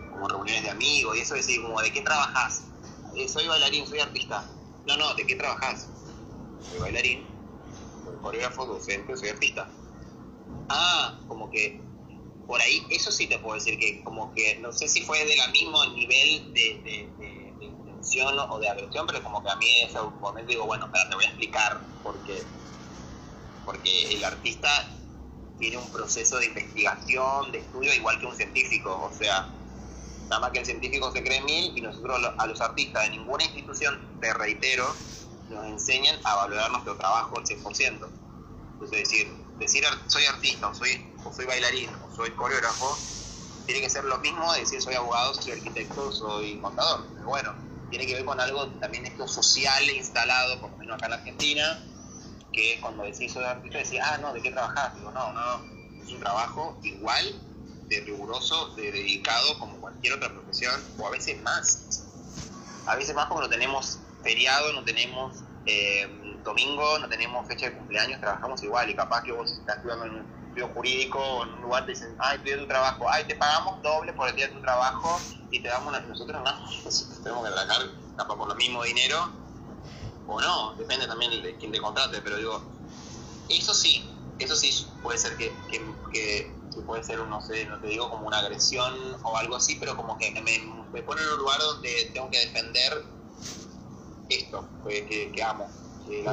como 0.09 0.29
reuniones 0.29 0.63
de 0.63 0.69
amigos 0.69 1.17
y 1.17 1.19
eso, 1.19 1.35
decir, 1.35 1.61
como, 1.61 1.81
¿de 1.81 1.91
qué 1.91 1.99
trabajas? 1.99 2.63
Eh, 3.13 3.27
soy 3.27 3.45
bailarín, 3.45 3.85
soy 3.85 3.99
artista. 3.99 4.49
No, 4.88 4.95
no, 4.95 5.13
¿de 5.15 5.27
qué 5.27 5.35
trabajas? 5.35 5.89
Soy 6.69 6.79
bailarín, 6.79 7.27
soy 8.05 8.15
coreógrafo, 8.21 8.65
docente, 8.65 9.17
soy 9.17 9.27
artista. 9.29 9.69
Ah, 10.69 11.19
como 11.27 11.51
que 11.51 11.81
por 12.47 12.61
ahí, 12.61 12.81
eso 12.89 13.11
sí 13.11 13.27
te 13.27 13.38
puedo 13.39 13.55
decir 13.55 13.77
que 13.77 14.01
como 14.05 14.33
que, 14.33 14.57
no 14.59 14.71
sé 14.71 14.88
si 14.88 15.01
fue 15.01 15.25
de 15.25 15.35
la 15.35 15.47
mismo 15.49 15.85
nivel 15.88 16.53
de, 16.53 16.79
de, 16.85 17.65
intención 17.65 18.39
o 18.39 18.59
de 18.59 18.69
agresión, 18.69 19.05
pero 19.07 19.21
como 19.21 19.43
que 19.43 19.49
a 19.49 19.55
mí 19.57 19.67
en 19.81 19.89
ese 19.89 19.99
momento 19.99 20.51
digo, 20.51 20.65
bueno, 20.67 20.85
espera, 20.85 21.09
te 21.09 21.15
voy 21.15 21.25
a 21.25 21.27
explicar 21.27 21.85
porque, 22.01 22.45
porque 23.65 24.13
el 24.13 24.23
artista 24.23 24.69
tiene 25.58 25.78
un 25.78 25.89
proceso 25.91 26.38
de 26.38 26.48
investigación, 26.48 27.52
de 27.52 27.60
estudio, 27.60 27.94
igual 27.94 28.20
que 28.20 28.26
un 28.26 28.36
científico, 28.36 29.10
o 29.12 29.15
sea, 29.15 29.52
Nada 30.30 30.41
más 30.41 30.52
que 30.52 30.60
el 30.60 30.65
científico 30.65 31.12
se 31.12 31.24
cree 31.24 31.41
mil 31.41 31.78
y 31.78 31.82
nosotros 31.82 32.20
a 32.38 32.48
los 32.48 32.62
artistas 32.62 33.04
de 33.04 33.10
ninguna 33.12 33.44
institución, 33.44 34.00
te 34.20 34.34
reitero, 34.34 34.86
nos 35.50 35.65
enseñan 35.65 36.20
a 36.24 36.36
valorar 36.36 36.72
nuestro 36.72 36.98
trabajo 36.98 37.38
al 37.38 37.46
100%. 37.46 38.08
Entonces 38.74 39.00
decir, 39.00 39.32
decir 39.60 39.84
soy 40.08 40.26
artista, 40.26 40.68
o 40.68 40.74
soy, 40.74 41.13
o 41.24 41.32
soy 41.32 41.46
bailarín, 41.46 41.89
o 42.04 42.15
soy 42.15 42.32
coreógrafo, 42.32 42.98
tiene 43.68 43.82
que 43.82 43.89
ser 43.89 44.04
lo 44.06 44.18
mismo 44.18 44.52
de 44.54 44.62
decir 44.62 44.82
soy 44.82 44.96
abogado, 44.96 45.36
soy 45.36 45.54
arquitecto, 45.54 46.12
soy 46.12 46.60
contador. 46.60 47.06
Pero 47.13 47.28
bueno, 47.28 47.54
tiene 47.91 48.08
que 48.08 48.15
ver 48.15 48.26
con 48.26 48.39
algo 48.39 48.68
también 48.80 49.06
esto 49.06 49.28
social 49.28 49.89
instalado, 49.91 50.60
por 50.60 50.72
lo 50.72 50.78
menos 50.78 50.96
acá 50.96 51.06
en 51.06 51.13
Argentina, 51.13 51.86
que 52.56 52.80
cuando 52.80 53.04
decís 53.04 53.34
soy 53.34 53.44
artista, 53.44 53.78
decís, 53.78 54.00
ah, 54.02 54.18
no, 54.20 54.34
¿de 54.34 54.41
qué 54.41 54.52
trabajás? 54.52 54.96
Digo, 54.96 55.12
no, 55.12 55.34
no, 55.34 55.62
es 56.02 56.12
un 56.12 56.20
trabajo 56.20 56.80
igual 56.84 57.36
de 57.88 58.00
riguroso, 58.02 58.74
de 58.76 58.91
dedicado 58.91 59.60
como 59.60 59.78
cualquier 59.80 60.13
otra 60.13 60.30
profesión, 60.30 60.82
o 60.98 61.06
a 61.06 61.12
veces 61.12 61.41
más. 61.44 62.04
A 62.88 62.96
veces 62.96 63.13
más 63.13 63.28
porque 63.28 63.44
no 63.44 63.50
tenemos 63.50 64.00
feriado, 64.24 64.72
no 64.74 64.84
tenemos 64.84 65.44
eh, 65.65 66.08
domingo, 66.44 66.98
no 67.00 67.10
tenemos 67.10 67.46
fecha 67.48 67.70
de 67.70 67.74
cumpleaños, 67.74 68.22
trabajamos 68.22 68.63
igual. 68.63 68.89
Y 68.89 68.96
capaz 68.96 69.24
que 69.24 69.32
vos 69.32 69.52
estás 69.52 69.78
estudiando 69.78 70.06
en 70.06 70.12
un 70.12 70.46
estudio 70.48 70.70
jurídico 70.70 71.20
o 71.20 71.44
en 71.44 71.54
un 71.54 71.62
lugar 71.62 71.86
te 71.86 71.91
dicen, 71.91 72.15
ay, 72.20 72.39
tu 72.39 72.58
tu 72.58 72.68
trabajo, 72.68 73.10
ay, 73.10 73.26
te 73.26 73.36
pagamos 73.36 73.82
doble 73.82 74.13
por 74.13 74.30
el 74.30 74.36
día 74.36 74.48
de 74.48 74.54
tu 74.54 74.62
trabajo 74.62 75.20
y 75.52 75.60
te 75.60 75.68
damos 75.68 75.89
una... 75.89 76.00
Nosotros 76.02 76.41
no, 76.41 76.52
tenemos 77.24 77.46
que 77.46 77.54
trabajar 77.54 77.88
capaz 78.15 78.36
por 78.38 78.48
lo 78.48 78.56
mismo 78.56 78.84
dinero 78.84 79.44
o 80.27 80.41
no, 80.41 80.73
depende 80.75 81.07
también 81.07 81.41
de 81.41 81.55
quién 81.57 81.71
te 81.71 81.79
contrate, 81.79 82.21
pero 82.21 82.38
digo, 82.38 82.61
eso 83.49 83.73
sí, 83.73 84.09
eso 84.39 84.55
sí 84.55 84.88
puede 85.01 85.17
ser 85.17 85.38
que, 85.38 85.53
que 86.11 86.51
que 86.75 86.81
puede 86.81 87.03
ser, 87.03 87.19
no 87.19 87.41
sé, 87.41 87.65
no 87.65 87.79
te 87.79 87.88
digo 87.88 88.09
como 88.09 88.27
una 88.27 88.39
agresión 88.39 88.93
o 89.23 89.38
algo 89.38 89.55
así, 89.55 89.77
pero 89.79 89.95
como 89.95 90.17
que 90.17 90.31
me, 90.31 90.59
me 90.93 91.01
pone 91.01 91.21
en 91.21 91.29
un 91.29 91.38
lugar 91.39 91.59
donde 91.59 92.11
tengo 92.13 92.29
que 92.29 92.39
defender 92.39 93.03
esto 94.29 94.67
que, 94.88 95.31
que, 95.33 95.43
amo, 95.43 95.67
el, 96.09 96.25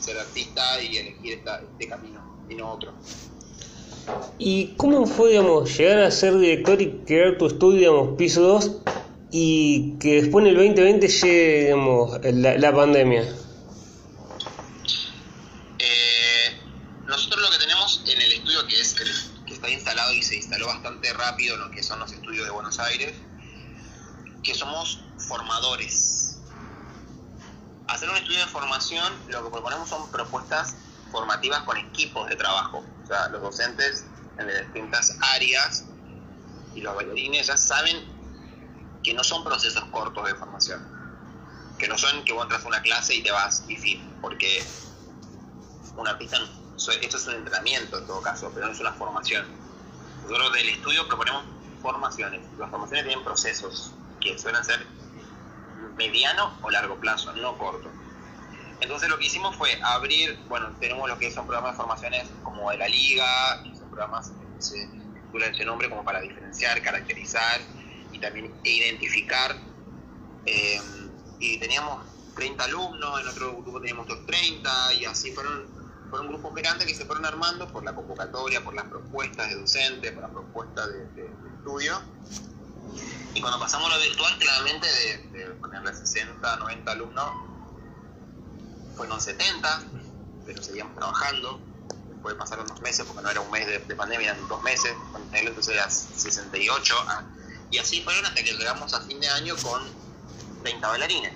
ser 0.00 0.18
artista 0.18 0.82
y 0.82 0.96
elegir 0.96 1.42
este 1.44 1.88
camino 1.88 2.20
y 2.48 2.54
no 2.56 2.72
otro. 2.72 2.92
¿Y 4.38 4.74
cómo 4.76 5.06
fue, 5.06 5.30
digamos, 5.30 5.76
llegar 5.76 6.00
a 6.00 6.10
ser 6.10 6.36
director 6.38 6.80
y 6.80 6.90
crear 7.04 7.38
tu 7.38 7.46
estudio, 7.46 7.78
digamos, 7.78 8.16
piso 8.16 8.40
2, 8.40 8.70
y 9.30 9.96
que 9.98 10.22
después 10.22 10.44
en 10.44 10.50
el 10.50 10.56
2020 10.56 11.08
llegue, 11.08 11.64
digamos, 11.64 12.20
la, 12.22 12.58
la 12.58 12.74
pandemia? 12.74 13.24
instalado 19.72 20.12
y 20.12 20.22
se 20.22 20.36
instaló 20.36 20.66
bastante 20.66 21.12
rápido 21.12 21.54
en 21.54 21.60
lo 21.62 21.70
que 21.70 21.82
son 21.82 21.98
los 21.98 22.12
estudios 22.12 22.44
de 22.44 22.50
Buenos 22.50 22.78
Aires, 22.78 23.14
que 24.42 24.54
somos 24.54 25.00
formadores. 25.18 26.38
Hacer 27.86 28.08
un 28.08 28.16
estudio 28.16 28.40
de 28.40 28.46
formación, 28.46 29.12
lo 29.28 29.44
que 29.44 29.50
proponemos 29.50 29.88
son 29.88 30.10
propuestas 30.10 30.76
formativas 31.10 31.62
con 31.62 31.76
equipos 31.76 32.28
de 32.28 32.36
trabajo. 32.36 32.84
O 33.02 33.06
sea, 33.06 33.28
los 33.28 33.42
docentes 33.42 34.04
en 34.38 34.46
las 34.46 34.60
distintas 34.60 35.16
áreas 35.34 35.84
y 36.74 36.80
los 36.80 36.94
bailarines 36.94 37.48
ya 37.48 37.56
saben 37.56 37.96
que 39.02 39.14
no 39.14 39.24
son 39.24 39.44
procesos 39.44 39.84
cortos 39.86 40.26
de 40.26 40.34
formación. 40.34 40.86
Que 41.78 41.88
no 41.88 41.96
son 41.96 42.24
que 42.24 42.32
vos 42.32 42.42
entras 42.44 42.64
a 42.64 42.68
una 42.68 42.82
clase 42.82 43.14
y 43.14 43.22
te 43.22 43.30
vas 43.30 43.64
y 43.68 43.76
fin. 43.76 44.18
Porque 44.20 44.62
un 45.96 46.06
artista, 46.06 46.38
esto 46.76 47.16
es 47.16 47.26
un 47.26 47.34
entrenamiento 47.34 47.98
en 47.98 48.06
todo 48.06 48.20
caso, 48.22 48.50
pero 48.54 48.66
no 48.66 48.72
es 48.72 48.80
una 48.80 48.92
formación. 48.92 49.46
Nosotros 50.22 50.52
del 50.52 50.68
estudio 50.68 51.06
proponemos 51.08 51.44
formaciones. 51.82 52.42
Las 52.58 52.70
formaciones 52.70 53.06
tienen 53.06 53.24
procesos 53.24 53.92
que 54.20 54.38
suelen 54.38 54.64
ser 54.64 54.86
mediano 55.96 56.52
o 56.62 56.70
largo 56.70 56.96
plazo, 56.96 57.32
no 57.32 57.56
corto. 57.56 57.90
Entonces 58.80 59.08
lo 59.08 59.18
que 59.18 59.26
hicimos 59.26 59.56
fue 59.56 59.78
abrir, 59.82 60.38
bueno, 60.48 60.70
tenemos 60.80 61.08
lo 61.08 61.18
que 61.18 61.30
son 61.30 61.46
programas 61.46 61.72
de 61.72 61.76
formaciones 61.76 62.28
como 62.42 62.70
de 62.70 62.78
la 62.78 62.88
liga, 62.88 63.62
y 63.64 63.76
son 63.76 63.88
programas 63.88 64.32
que 64.56 64.62
se 64.62 64.86
titulan 64.86 65.54
ese 65.54 65.64
nombre 65.64 65.88
como 65.90 66.02
para 66.02 66.20
diferenciar, 66.20 66.80
caracterizar 66.80 67.60
también 68.20 68.54
identificar. 68.64 69.56
Eh, 70.46 70.80
y 71.38 71.58
teníamos 71.58 72.04
30 72.34 72.64
alumnos, 72.64 73.20
en 73.20 73.28
otro 73.28 73.52
grupo 73.62 73.80
teníamos 73.80 74.04
otros 74.04 74.26
30 74.26 74.94
y 74.94 75.04
así 75.04 75.32
fueron 75.32 75.80
fueron 76.10 76.28
grupos 76.28 76.54
grandes 76.54 76.86
que 76.86 76.94
se 76.94 77.06
fueron 77.06 77.24
armando 77.24 77.68
por 77.68 77.84
la 77.84 77.94
convocatoria, 77.94 78.62
por 78.62 78.74
las 78.74 78.84
propuestas 78.86 79.48
de 79.48 79.54
docentes, 79.54 80.12
por 80.12 80.22
las 80.22 80.32
propuestas 80.32 80.88
de, 80.88 81.30
estudio. 81.56 82.00
Y 83.32 83.40
cuando 83.40 83.60
pasamos 83.60 83.90
a 83.90 83.96
lo 83.96 84.02
virtual, 84.02 84.36
claramente 84.38 84.86
de, 85.32 85.44
ponerle 85.60 85.94
60, 85.94 86.56
90 86.56 86.90
alumnos, 86.90 87.30
fueron 88.96 89.20
70, 89.20 89.82
pero 90.44 90.62
seguíamos 90.62 90.96
trabajando. 90.96 91.60
puede 92.22 92.36
pasar 92.36 92.60
unos 92.60 92.80
meses, 92.82 93.06
porque 93.06 93.22
no 93.22 93.30
era 93.30 93.40
un 93.40 93.50
mes 93.50 93.66
de, 93.66 93.94
pandemia, 93.94 94.32
eran 94.32 94.48
dos 94.48 94.62
meses, 94.62 94.92
entonces 95.32 95.74
era 95.74 95.88
68, 95.88 96.94
ah, 97.06 97.22
y 97.70 97.78
así 97.78 98.02
fueron 98.02 98.26
hasta 98.26 98.42
que 98.42 98.52
llegamos 98.52 98.92
a 98.94 99.00
fin 99.02 99.20
de 99.20 99.28
año 99.28 99.54
con 99.62 99.82
30 100.62 100.88
bailarines. 100.88 101.32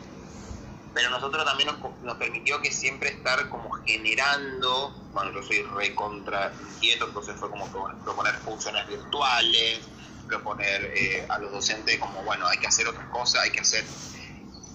Pero 0.92 1.10
nosotros 1.10 1.44
también 1.44 1.70
nos, 2.02 2.16
permitió 2.16 2.60
que 2.60 2.70
siempre 2.70 3.10
estar 3.10 3.48
como 3.48 3.70
generando, 3.84 4.94
bueno, 5.12 5.32
yo 5.32 5.42
soy 5.42 5.62
recontra 5.62 6.52
inquieto, 6.74 7.06
entonces 7.06 7.34
fue 7.36 7.50
como 7.50 7.66
proponer 8.04 8.34
funciones 8.36 8.86
virtuales, 8.86 9.80
proponer 10.28 10.92
eh, 10.94 11.26
a 11.28 11.38
los 11.38 11.52
docentes 11.52 11.98
como, 11.98 12.22
bueno, 12.22 12.46
hay 12.46 12.58
que 12.58 12.68
hacer 12.68 12.86
otras 12.86 13.08
cosas, 13.10 13.42
hay 13.42 13.50
que 13.50 13.60
hacer... 13.60 13.84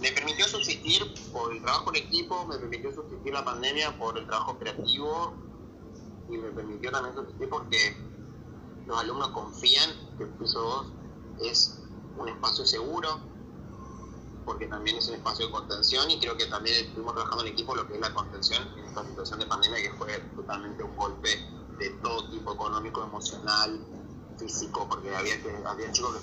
Me 0.01 0.11
permitió 0.11 0.47
subsistir 0.47 1.03
por 1.31 1.53
el 1.53 1.61
trabajo 1.61 1.89
en 1.93 2.03
equipo, 2.03 2.45
me 2.45 2.57
permitió 2.57 2.93
subsistir 2.93 3.33
la 3.33 3.43
pandemia 3.43 3.97
por 3.97 4.17
el 4.17 4.25
trabajo 4.25 4.57
creativo 4.57 5.33
y 6.29 6.37
me 6.37 6.51
permitió 6.51 6.91
también 6.91 7.15
subsistir 7.15 7.49
porque 7.49 7.97
los 8.85 8.99
alumnos 8.99 9.29
confían 9.29 9.89
que 10.17 10.25
piso 10.25 10.59
2 10.59 10.98
es 11.41 11.79
un 12.17 12.27
espacio 12.27 12.65
seguro, 12.65 13.19
porque 14.45 14.67
también 14.67 14.97
es 14.97 15.07
un 15.07 15.15
espacio 15.15 15.47
de 15.47 15.51
contención 15.51 16.09
y 16.09 16.19
creo 16.19 16.35
que 16.35 16.45
también 16.47 16.85
estuvimos 16.85 17.13
trabajando 17.13 17.45
en 17.45 17.53
equipo 17.53 17.75
lo 17.75 17.87
que 17.87 17.95
es 17.95 17.99
la 17.99 18.13
contención 18.13 18.67
en 18.77 18.85
esta 18.85 19.05
situación 19.05 19.39
de 19.39 19.45
pandemia 19.45 19.81
que 19.81 19.93
fue 19.93 20.17
totalmente 20.35 20.83
un 20.83 20.95
golpe 20.95 21.29
de 21.77 21.89
todo 22.01 22.29
tipo 22.29 22.53
económico, 22.53 23.03
emocional, 23.03 23.79
físico, 24.37 24.87
porque 24.89 25.15
había, 25.15 25.41
que, 25.41 25.55
había 25.65 25.91
chicos 25.91 26.17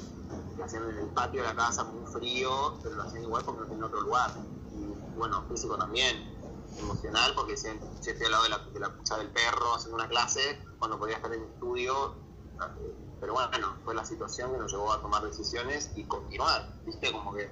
que, 0.56 0.62
hacían 0.62 0.88
en 0.90 0.98
el 0.98 1.06
patio 1.08 1.42
de 1.42 1.48
la 1.48 1.54
casa 1.54 1.84
muy 1.84 2.04
frío, 2.12 2.78
pero 2.82 2.96
lo 2.96 3.02
hacían 3.04 3.22
igual 3.22 3.44
porque 3.44 3.60
no 3.60 3.66
tenían 3.66 3.84
otro 3.84 4.00
lugar. 4.00 4.32
Y 4.72 5.16
bueno, 5.16 5.44
físico 5.48 5.76
también, 5.76 6.36
emocional, 6.78 7.32
porque 7.34 7.56
si, 7.56 7.68
estoy 7.68 8.26
al 8.26 8.32
lado 8.32 8.42
de 8.44 8.48
la, 8.50 8.58
de 8.58 8.80
la 8.80 8.96
pucha 8.96 9.16
del 9.18 9.28
perro 9.28 9.74
haciendo 9.74 9.96
una 9.96 10.08
clase, 10.08 10.60
cuando 10.78 10.98
podía 10.98 11.16
estar 11.16 11.32
en 11.32 11.42
estudio, 11.42 12.14
eh, 12.60 13.05
pero 13.20 13.34
bueno, 13.34 13.76
fue 13.84 13.94
la 13.94 14.04
situación 14.04 14.52
que 14.52 14.58
nos 14.58 14.72
llevó 14.72 14.92
a 14.92 15.00
tomar 15.00 15.22
decisiones 15.22 15.90
y 15.96 16.04
continuar, 16.04 16.68
¿viste? 16.84 17.12
Como 17.12 17.34
que 17.34 17.50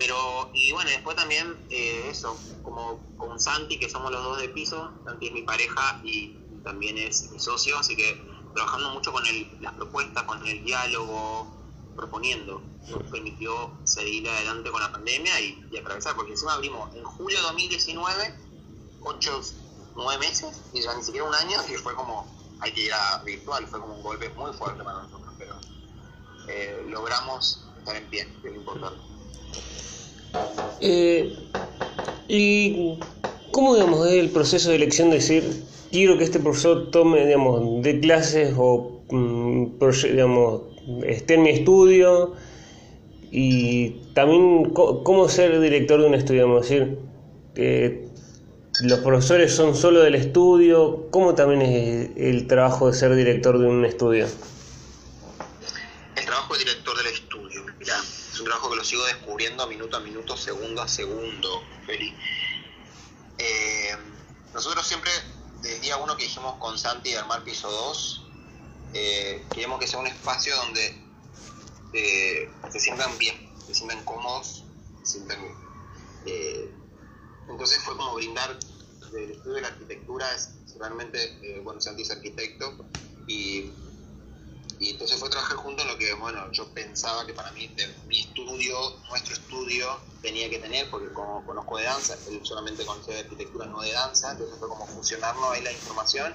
pero, 0.00 0.50
y 0.54 0.72
bueno, 0.72 0.88
después 0.88 1.14
también 1.14 1.54
eh, 1.68 2.08
eso, 2.08 2.34
como 2.62 2.98
con 3.18 3.38
Santi, 3.38 3.78
que 3.78 3.90
somos 3.90 4.10
los 4.10 4.24
dos 4.24 4.40
de 4.40 4.48
piso, 4.48 4.90
Santi 5.04 5.26
es 5.26 5.32
mi 5.34 5.42
pareja 5.42 6.00
y 6.02 6.38
también 6.64 6.96
es 6.96 7.30
mi 7.30 7.38
socio, 7.38 7.76
así 7.78 7.94
que 7.94 8.18
trabajando 8.54 8.94
mucho 8.94 9.12
con 9.12 9.26
el, 9.26 9.58
las 9.60 9.74
propuestas, 9.74 10.22
con 10.22 10.44
el 10.46 10.64
diálogo, 10.64 11.46
proponiendo, 11.94 12.62
nos 12.88 13.02
permitió 13.10 13.72
seguir 13.84 14.26
adelante 14.26 14.70
con 14.70 14.80
la 14.80 14.90
pandemia 14.90 15.38
y, 15.38 15.76
atravesar, 15.76 16.16
porque 16.16 16.32
encima 16.32 16.54
abrimos 16.54 16.96
en 16.96 17.04
julio 17.04 17.36
de 17.36 17.42
2019, 17.42 18.34
8, 19.02 19.40
9 19.96 20.18
meses, 20.18 20.62
y 20.72 20.80
ya 20.80 20.96
ni 20.96 21.02
siquiera 21.02 21.28
un 21.28 21.34
año, 21.34 21.58
y 21.68 21.74
fue 21.74 21.94
como, 21.94 22.26
hay 22.60 22.72
que 22.72 22.84
ir 22.86 22.92
a 22.92 23.22
virtual, 23.24 23.66
fue 23.66 23.80
como 23.80 23.94
un 23.96 24.02
golpe 24.02 24.28
muy 24.30 24.52
fuerte 24.52 24.82
para 24.82 25.02
nosotros, 25.02 25.34
pero 25.38 25.54
eh, 26.48 26.84
logramos 26.88 27.66
estar 27.78 27.96
en 27.96 28.04
pie, 28.06 28.28
que 28.42 28.48
es 28.48 28.54
lo 28.54 28.60
importante. 28.60 29.00
Eh, 30.80 31.36
¿Y 32.28 32.98
cómo 33.50 33.74
digamos, 33.74 34.06
es 34.06 34.14
el 34.14 34.30
proceso 34.30 34.70
de 34.70 34.76
elección 34.76 35.10
de 35.10 35.16
decir, 35.16 35.64
quiero 35.90 36.18
que 36.18 36.24
este 36.24 36.38
profesor 36.38 36.90
tome, 36.90 37.26
digamos, 37.26 37.82
de 37.82 38.00
clases 38.00 38.54
o, 38.56 39.02
mm, 39.10 39.78
digamos, 40.04 40.62
esté 41.04 41.34
en 41.34 41.42
mi 41.42 41.50
estudio 41.50 42.34
y 43.30 43.90
también 44.14 44.70
cómo 44.70 45.28
ser 45.28 45.60
director 45.60 46.00
de 46.00 46.06
un 46.06 46.14
estudio, 46.14 46.46
vamos 46.46 46.66
a 46.66 46.68
decir, 46.68 46.98
que 47.54 48.08
los 48.82 49.00
profesores 49.00 49.54
son 49.54 49.76
solo 49.76 50.00
del 50.00 50.14
estudio, 50.14 51.08
¿cómo 51.10 51.34
también 51.34 51.62
es 51.62 52.10
el 52.16 52.46
trabajo 52.46 52.90
de 52.90 52.96
ser 52.96 53.14
director 53.14 53.58
de 53.58 53.66
un 53.66 53.84
estudio? 53.84 54.26
El 56.16 56.24
trabajo 56.24 56.54
de 56.54 56.60
director 56.60 56.96
del 56.96 57.06
estudio, 57.08 57.64
mira, 57.78 57.96
es 57.98 58.38
un 58.38 58.46
trabajo 58.46 58.70
que 58.70 58.76
lo 58.76 58.84
sigo 58.84 59.04
descubriendo 59.06 59.66
minuto 59.66 59.96
a 59.96 60.00
minuto, 60.00 60.36
segundo 60.36 60.80
a 60.82 60.88
segundo, 60.88 61.62
Feli. 61.86 62.14
Eh, 63.38 63.96
nosotros 64.54 64.86
siempre 64.86 65.10
desde 65.62 65.80
día 65.80 65.96
uno 65.98 66.16
que 66.16 66.24
dijimos 66.24 66.54
con 66.58 66.78
Santi 66.78 67.10
de 67.10 67.18
armar 67.18 67.44
piso 67.44 67.70
2, 67.70 68.26
eh, 68.94 69.44
queremos 69.52 69.78
que 69.78 69.86
sea 69.86 69.98
un 69.98 70.06
espacio 70.06 70.56
donde 70.56 71.04
eh, 71.92 72.50
se 72.72 72.80
sientan 72.80 73.16
bien, 73.18 73.52
se 73.66 73.74
sientan 73.74 74.02
cómodos, 74.04 74.64
se 75.02 75.12
sientan... 75.12 75.38
Eh, 76.26 76.70
entonces 77.48 77.82
fue 77.82 77.96
como 77.96 78.14
brindar 78.14 78.56
el 79.14 79.30
estudio 79.32 79.56
de 79.56 79.62
la 79.62 79.68
arquitectura, 79.68 80.26
es 80.34 80.50
realmente, 80.78 81.18
eh, 81.42 81.60
bueno, 81.60 81.80
Santi 81.80 82.02
es 82.02 82.10
arquitecto, 82.10 82.76
y, 83.26 83.72
y 84.78 84.90
entonces 84.90 85.18
fue 85.18 85.28
trabajar 85.30 85.56
junto 85.58 85.82
en 85.82 85.88
lo 85.88 85.98
que, 85.98 86.12
bueno, 86.14 86.50
yo 86.52 86.72
pensaba 86.72 87.26
que 87.26 87.34
para 87.34 87.52
mí, 87.52 87.74
mi 88.06 88.20
estudio, 88.20 88.76
nuestro 89.08 89.34
estudio, 89.34 90.00
tenía 90.22 90.50
que 90.50 90.58
tener, 90.58 90.90
porque 90.90 91.12
como 91.12 91.44
conozco 91.44 91.78
de 91.78 91.84
danza, 91.84 92.14
él 92.28 92.40
solamente 92.44 92.84
conoce 92.84 93.12
de 93.12 93.20
arquitectura, 93.20 93.66
no 93.66 93.80
de 93.80 93.92
danza, 93.92 94.32
entonces 94.32 94.58
fue 94.58 94.68
como 94.68 94.86
fusionarnos 94.86 95.52
ahí 95.52 95.62
la 95.62 95.72
información 95.72 96.34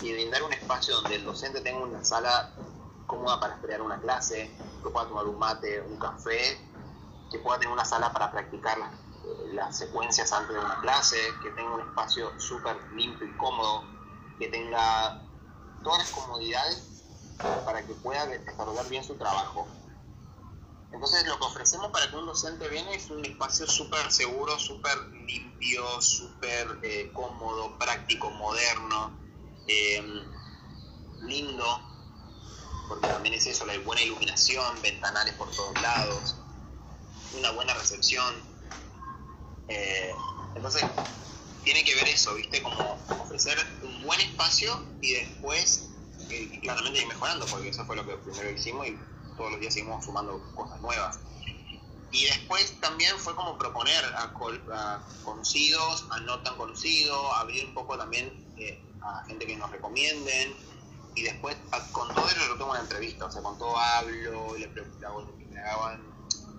y 0.00 0.12
brindar 0.12 0.42
un 0.42 0.52
espacio 0.52 0.94
donde 0.96 1.16
el 1.16 1.24
docente 1.24 1.60
tenga 1.60 1.80
una 1.80 2.04
sala 2.04 2.52
cómoda 3.06 3.40
para 3.40 3.54
esperar 3.54 3.82
una 3.82 4.00
clase, 4.00 4.50
que 4.82 4.90
pueda 4.90 5.08
tomar 5.08 5.26
un 5.26 5.38
mate, 5.38 5.80
un 5.82 5.98
café, 5.98 6.58
que 7.30 7.38
pueda 7.38 7.58
tener 7.58 7.72
una 7.72 7.84
sala 7.84 8.12
para 8.12 8.30
practicar 8.32 8.78
las, 8.78 8.90
secuencias 9.70 10.32
antes 10.32 10.54
de 10.54 10.60
una 10.60 10.80
clase, 10.80 11.16
que 11.42 11.50
tenga 11.50 11.74
un 11.74 11.80
espacio 11.80 12.38
súper 12.38 12.76
limpio 12.94 13.26
y 13.26 13.36
cómodo, 13.36 13.84
que 14.38 14.48
tenga 14.48 15.22
todas 15.82 15.98
las 16.00 16.10
comodidades 16.10 17.04
para 17.64 17.84
que 17.86 17.94
pueda 17.94 18.26
desarrollar 18.26 18.88
bien 18.88 19.04
su 19.04 19.14
trabajo. 19.16 19.66
Entonces 20.92 21.26
lo 21.26 21.38
que 21.38 21.44
ofrecemos 21.44 21.90
para 21.90 22.10
que 22.10 22.16
un 22.16 22.26
docente 22.26 22.68
viene 22.68 22.94
es 22.94 23.10
un 23.10 23.24
espacio 23.24 23.66
súper 23.66 24.12
seguro, 24.12 24.58
súper 24.58 24.98
limpio, 25.26 26.00
súper 26.02 26.78
eh, 26.82 27.10
cómodo, 27.14 27.78
práctico, 27.78 28.30
moderno, 28.30 29.18
eh, 29.66 30.22
lindo, 31.22 31.80
porque 32.88 33.08
también 33.08 33.34
es 33.34 33.46
eso, 33.46 33.64
la 33.64 33.78
buena 33.78 34.02
iluminación, 34.02 34.80
ventanales 34.82 35.34
por 35.34 35.50
todos 35.50 35.80
lados, 35.80 36.36
una 37.38 37.50
buena 37.52 37.72
recepción. 37.74 38.51
Eh, 39.72 40.14
entonces 40.54 40.84
tiene 41.64 41.82
que 41.82 41.94
ver 41.94 42.08
eso, 42.08 42.34
¿viste? 42.34 42.62
Como 42.62 42.98
ofrecer 43.08 43.56
un 43.82 44.02
buen 44.02 44.20
espacio 44.20 44.84
y 45.00 45.12
después 45.12 45.88
claramente 46.60 47.00
ir 47.00 47.06
mejorando, 47.06 47.46
porque 47.46 47.68
eso 47.68 47.84
fue 47.84 47.96
lo 47.96 48.06
que 48.06 48.14
primero 48.16 48.50
hicimos 48.50 48.86
y 48.86 48.98
todos 49.36 49.52
los 49.52 49.60
días 49.60 49.72
seguimos 49.72 50.04
sumando 50.04 50.42
cosas 50.54 50.80
nuevas. 50.80 51.18
Y 52.10 52.24
después 52.26 52.78
también 52.80 53.16
fue 53.18 53.34
como 53.34 53.56
proponer 53.56 54.04
a, 54.16 54.34
conocidos, 55.24 56.06
a 56.10 56.20
no 56.20 56.40
tan 56.40 56.56
conocidos, 56.56 57.18
abrir 57.36 57.64
un 57.64 57.74
poco 57.74 57.96
también 57.96 58.30
eh, 58.58 58.78
a 59.00 59.24
gente 59.24 59.46
que 59.46 59.56
nos 59.56 59.70
recomienden. 59.70 60.54
Y 61.14 61.22
después 61.22 61.56
con 61.92 62.08
todo 62.14 62.28
ello 62.28 62.40
yo 62.48 62.56
tengo 62.56 62.70
una 62.70 62.80
entrevista, 62.80 63.26
o 63.26 63.32
sea, 63.32 63.42
con 63.42 63.56
todo 63.58 63.78
hablo, 63.78 64.56
le 64.56 64.68
pregunto 64.68 65.34
que 65.38 65.44
me 65.46 65.60
hagan 65.60 66.11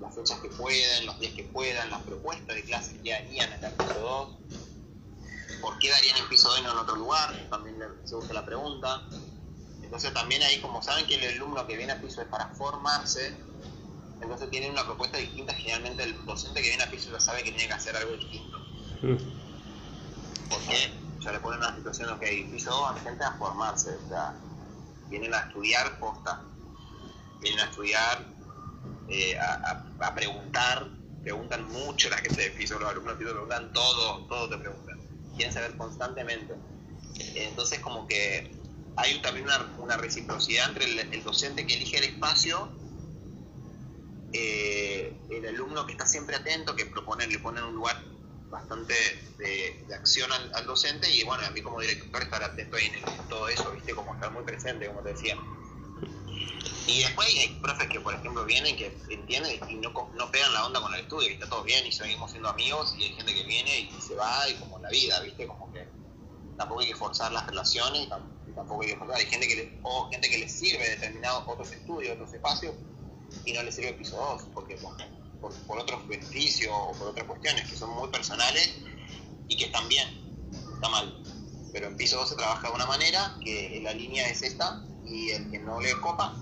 las 0.03 0.13
fechas 0.13 0.39
que 0.39 0.49
puedan, 0.49 1.05
los 1.05 1.19
días 1.19 1.33
que 1.33 1.43
puedan, 1.45 1.89
las 1.89 2.01
propuestas 2.03 2.55
de 2.55 2.63
clases 2.63 2.99
que 3.01 3.13
harían 3.13 3.51
en 3.53 3.63
el 3.63 3.71
piso 3.71 3.99
2, 3.99 4.29
por 5.61 5.79
qué 5.79 5.89
darían 5.89 6.17
el 6.17 6.27
piso 6.27 6.49
2 6.49 6.59
y 6.59 6.61
no 6.63 6.71
en 6.73 6.77
otro 6.77 6.95
lugar, 6.97 7.47
también 7.49 7.77
se 8.03 8.15
usa 8.15 8.33
la 8.33 8.45
pregunta. 8.45 9.01
Entonces 9.81 10.13
también 10.13 10.43
ahí, 10.43 10.59
como 10.59 10.81
saben 10.83 11.07
que 11.07 11.15
el 11.15 11.35
alumno 11.35 11.65
que 11.65 11.77
viene 11.77 11.93
a 11.93 12.01
piso 12.01 12.21
es 12.21 12.27
para 12.27 12.49
formarse, 12.49 13.33
entonces 14.21 14.49
tienen 14.49 14.71
una 14.71 14.85
propuesta 14.85 15.17
distinta. 15.17 15.53
Generalmente 15.53 16.03
el 16.03 16.25
docente 16.25 16.61
que 16.61 16.69
viene 16.69 16.83
a 16.83 16.91
piso 16.91 17.11
ya 17.11 17.19
sabe 17.19 17.43
que 17.43 17.51
tiene 17.51 17.67
que 17.67 17.73
hacer 17.73 17.95
algo 17.95 18.11
distinto. 18.17 18.57
Mm. 19.01 19.17
Porque 20.49 20.93
ya 21.19 21.31
le 21.31 21.39
ponen 21.39 21.59
una 21.59 21.75
situación, 21.75 22.09
ok, 22.09 22.23
piso 22.51 22.71
2 22.71 22.89
a 22.89 22.93
la 22.93 22.99
gente 22.99 23.23
a 23.23 23.31
formarse, 23.33 23.95
o 23.95 24.09
sea, 24.09 24.33
vienen 25.09 25.33
a 25.33 25.39
estudiar 25.39 25.97
posta, 25.99 26.41
vienen 27.39 27.61
a 27.61 27.69
estudiar, 27.69 28.33
eh, 29.10 29.38
a, 29.38 30.15
preguntar, 30.15 30.88
preguntan 31.21 31.67
mucho 31.71 32.10
la 32.10 32.17
gente 32.17 32.42
de 32.42 32.52
piso, 32.52 32.79
los 32.79 32.90
alumnos 32.90 33.13
de 33.13 33.19
piso 33.19 33.31
preguntan 33.31 33.73
todo, 33.73 34.25
todo 34.27 34.50
te 34.50 34.58
preguntan, 34.58 35.00
quieren 35.36 35.54
saber 35.54 35.75
constantemente. 35.77 36.54
Entonces 37.36 37.79
como 37.79 38.08
que 38.08 38.52
hay 38.96 39.21
también 39.21 39.48
una, 39.79 39.98
reciprocidad 39.98 40.69
entre 40.69 40.86
el, 40.86 41.23
docente 41.23 41.65
que 41.65 41.75
elige 41.75 41.98
el 41.98 42.06
espacio, 42.06 42.69
eh, 44.34 45.15
el 45.29 45.48
alumno 45.48 45.86
que 45.86 45.94
está 45.94 46.06
siempre 46.06 46.36
atento, 46.36 46.75
que 46.75 46.86
propone, 46.86 47.27
le 47.27 47.40
pone 47.40 47.62
un 47.63 47.75
lugar 47.75 48.04
bastante 48.50 48.94
de, 49.40 49.86
acción 49.96 50.29
al, 50.31 50.65
docente 50.65 51.10
y 51.12 51.23
bueno, 51.23 51.44
a 51.46 51.50
mí 51.50 51.62
como 51.62 51.81
director 51.81 52.21
estar 52.21 52.44
atento 52.44 52.77
ahí 52.77 52.86
en, 52.86 53.27
todo 53.27 53.50
eso, 53.50 53.71
viste, 53.71 53.94
como 53.94 54.13
estar 54.13 54.31
muy 54.31 54.44
presente, 54.44 54.88
como 54.88 55.02
te 55.02 55.10
decía. 55.10 55.38
Y 56.85 57.00
después 57.02 57.27
hay 57.27 57.48
profes 57.62 57.87
que, 57.87 58.00
por 58.00 58.13
ejemplo, 58.13 58.44
vienen, 58.46 58.75
que 58.75 58.96
entienden 59.10 59.60
y 59.69 59.75
no, 59.75 59.91
no 59.91 60.31
pegan 60.31 60.54
la 60.54 60.65
onda 60.65 60.81
con 60.81 60.94
el 60.94 61.02
estudio, 61.02 61.29
y 61.29 61.33
está 61.33 61.48
todo 61.48 61.63
bien 61.63 61.85
y 61.87 61.91
seguimos 61.91 62.31
siendo 62.31 62.50
amigos 62.50 62.94
y 62.98 63.04
hay 63.04 63.13
gente 63.13 63.33
que 63.33 63.44
viene 63.44 63.79
y 63.79 64.02
se 64.02 64.15
va 64.15 64.50
y 64.50 64.56
como 64.56 64.79
la 64.79 64.89
vida, 64.89 65.19
viste, 65.21 65.48
como 65.48 65.71
que 65.71 65.87
tampoco 66.58 66.81
hay 66.81 66.87
que 66.87 66.96
forzar 66.96 67.31
las 67.31 67.48
relaciones, 67.48 68.10
tampoco 68.54 68.81
hay 68.81 68.89
que 68.89 68.98
forzar, 68.98 69.17
hay 69.17 69.25
gente 69.25 69.48
que 69.48 69.56
le, 69.56 69.79
o 69.83 70.10
gente 70.12 70.29
que 70.29 70.37
le 70.37 70.50
sirve 70.50 70.89
determinados 70.89 71.44
otros 71.48 71.71
estudios, 71.71 72.15
otros 72.15 72.33
espacios, 72.33 72.75
y 73.46 73.54
no 73.54 73.63
le 73.63 73.71
sirve 73.71 73.89
el 73.89 73.96
piso 73.96 74.17
2, 74.17 74.44
porque 74.54 74.75
por, 74.75 75.54
por, 75.65 75.79
otros 75.79 76.08
beneficios 76.08 76.71
o 76.73 76.91
por 76.94 77.08
otras 77.10 77.25
cuestiones 77.25 77.69
que 77.69 77.75
son 77.75 77.89
muy 77.91 78.10
personales 78.10 78.75
y 79.48 79.56
que 79.56 79.65
están 79.65 79.87
bien, 79.87 80.08
está 80.75 80.89
mal. 80.89 81.23
Pero 81.71 81.87
en 81.87 81.98
piso 81.98 82.17
2 82.17 82.29
se 82.29 82.35
trabaja 82.35 82.67
de 82.67 82.75
una 82.75 82.85
manera, 82.85 83.35
que 83.44 83.79
la 83.83 83.94
línea 83.94 84.27
es 84.27 84.41
esta, 84.44 84.85
y 85.13 85.29
el 85.29 85.49
que 85.51 85.59
no 85.59 85.79
le 85.79 85.91
copa, 86.01 86.35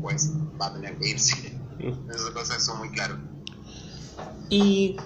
pues 0.00 0.32
va 0.60 0.66
a 0.66 0.74
tener 0.74 0.96
que 0.98 1.10
irse. 1.10 1.58
Esas 1.78 2.30
cosas 2.30 2.64
son 2.64 2.78
muy 2.78 2.90
claras. 2.90 3.18
Y 4.48 4.96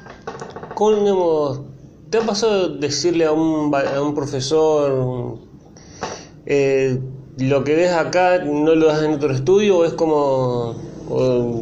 con, 0.74 1.00
digamos, 1.00 1.62
¿te 2.10 2.18
ha 2.18 2.26
pasado 2.26 2.76
decirle 2.76 3.24
a 3.24 3.32
un, 3.32 3.74
a 3.74 4.02
un 4.02 4.14
profesor 4.14 5.38
eh, 6.50 7.00
lo 7.38 7.62
que 7.62 7.74
ves 7.74 7.92
acá 7.92 8.44
no 8.44 8.74
lo 8.74 8.86
das 8.86 9.02
en 9.02 9.12
otro 9.12 9.30
estudio 9.32 9.78
o 9.78 9.84
es 9.84 9.92
como 9.92 10.74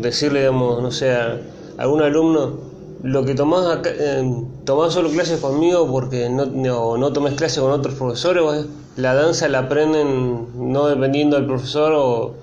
decirle, 0.01 0.41
digamos, 0.41 0.83
no 0.83 0.91
sé, 0.91 1.13
a 1.13 1.41
algún 1.79 2.03
alumno, 2.03 2.59
lo 3.07 3.25
que 3.25 3.35
tomás 3.35 3.67
acá, 3.67 3.91
eh, 3.93 4.25
tomás 4.65 4.93
solo 4.93 5.11
clases 5.11 5.41
conmigo 5.41 5.91
porque 5.91 6.29
no, 6.29 6.47
no, 6.47 6.97
no 6.97 7.13
tomes 7.13 7.35
clases 7.35 7.61
con 7.61 7.71
otros 7.71 7.95
profesores 7.95 8.43
o 8.43 8.67
la 8.97 9.15
danza 9.15 9.49
la 9.49 9.61
aprenden 9.61 10.73
no 10.73 10.89
dependiendo 10.89 11.37
del 11.37 11.47
profesor 11.47 11.93
o 11.95 12.37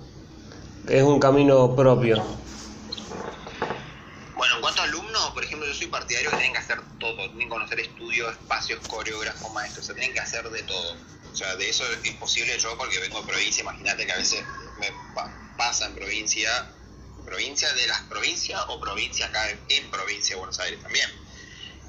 es 0.88 1.03
un 1.03 1.20
camino 1.20 1.76
propio? 1.76 2.24
Bueno, 4.36 4.55
en 4.55 4.61
cuanto 4.61 4.82
a 4.82 4.86
alumnos, 4.86 5.32
por 5.34 5.43
ejemplo, 5.43 5.68
yo 5.68 5.74
soy 5.74 5.88
partidario 5.88 6.30
que 6.30 6.38
tienen 6.38 6.53
que 6.53 6.59
hacer 6.59 6.80
todo, 6.97 7.16
tienen 7.16 7.39
que 7.39 7.49
conocer 7.49 7.80
estudios, 7.82 8.32
espacios, 8.32 8.80
coreógrafos, 8.88 9.53
maestros, 9.53 9.84
o 9.84 9.88
sea, 9.88 9.95
tienen 9.95 10.14
que 10.14 10.22
hacer 10.22 10.49
de 10.49 10.64
todo. 10.64 10.95
O 11.30 11.36
sea, 11.36 11.55
de 11.57 11.70
eso 11.70 11.84
es 11.91 12.09
imposible 12.09 12.57
yo 12.57 12.78
porque 12.78 12.99
vengo 12.99 13.20
de 13.20 13.28
provincia, 13.28 13.64
imagínate 13.64 14.05
que 14.05 14.11
a 14.14 14.18
veces 14.18 14.43
me 14.80 14.88
pasa 15.57 15.88
en 15.88 15.95
provincia, 15.95 16.49
provincia 17.26 17.71
de 17.74 17.88
las 17.88 18.01
provincias 18.03 18.61
o 18.67 18.80
provincia 18.80 19.28
acá 19.28 19.49
en, 19.69 19.91
provincia 19.91 20.36
de 20.36 20.39
Buenos 20.39 20.59
Aires 20.59 20.82
también. 20.82 21.09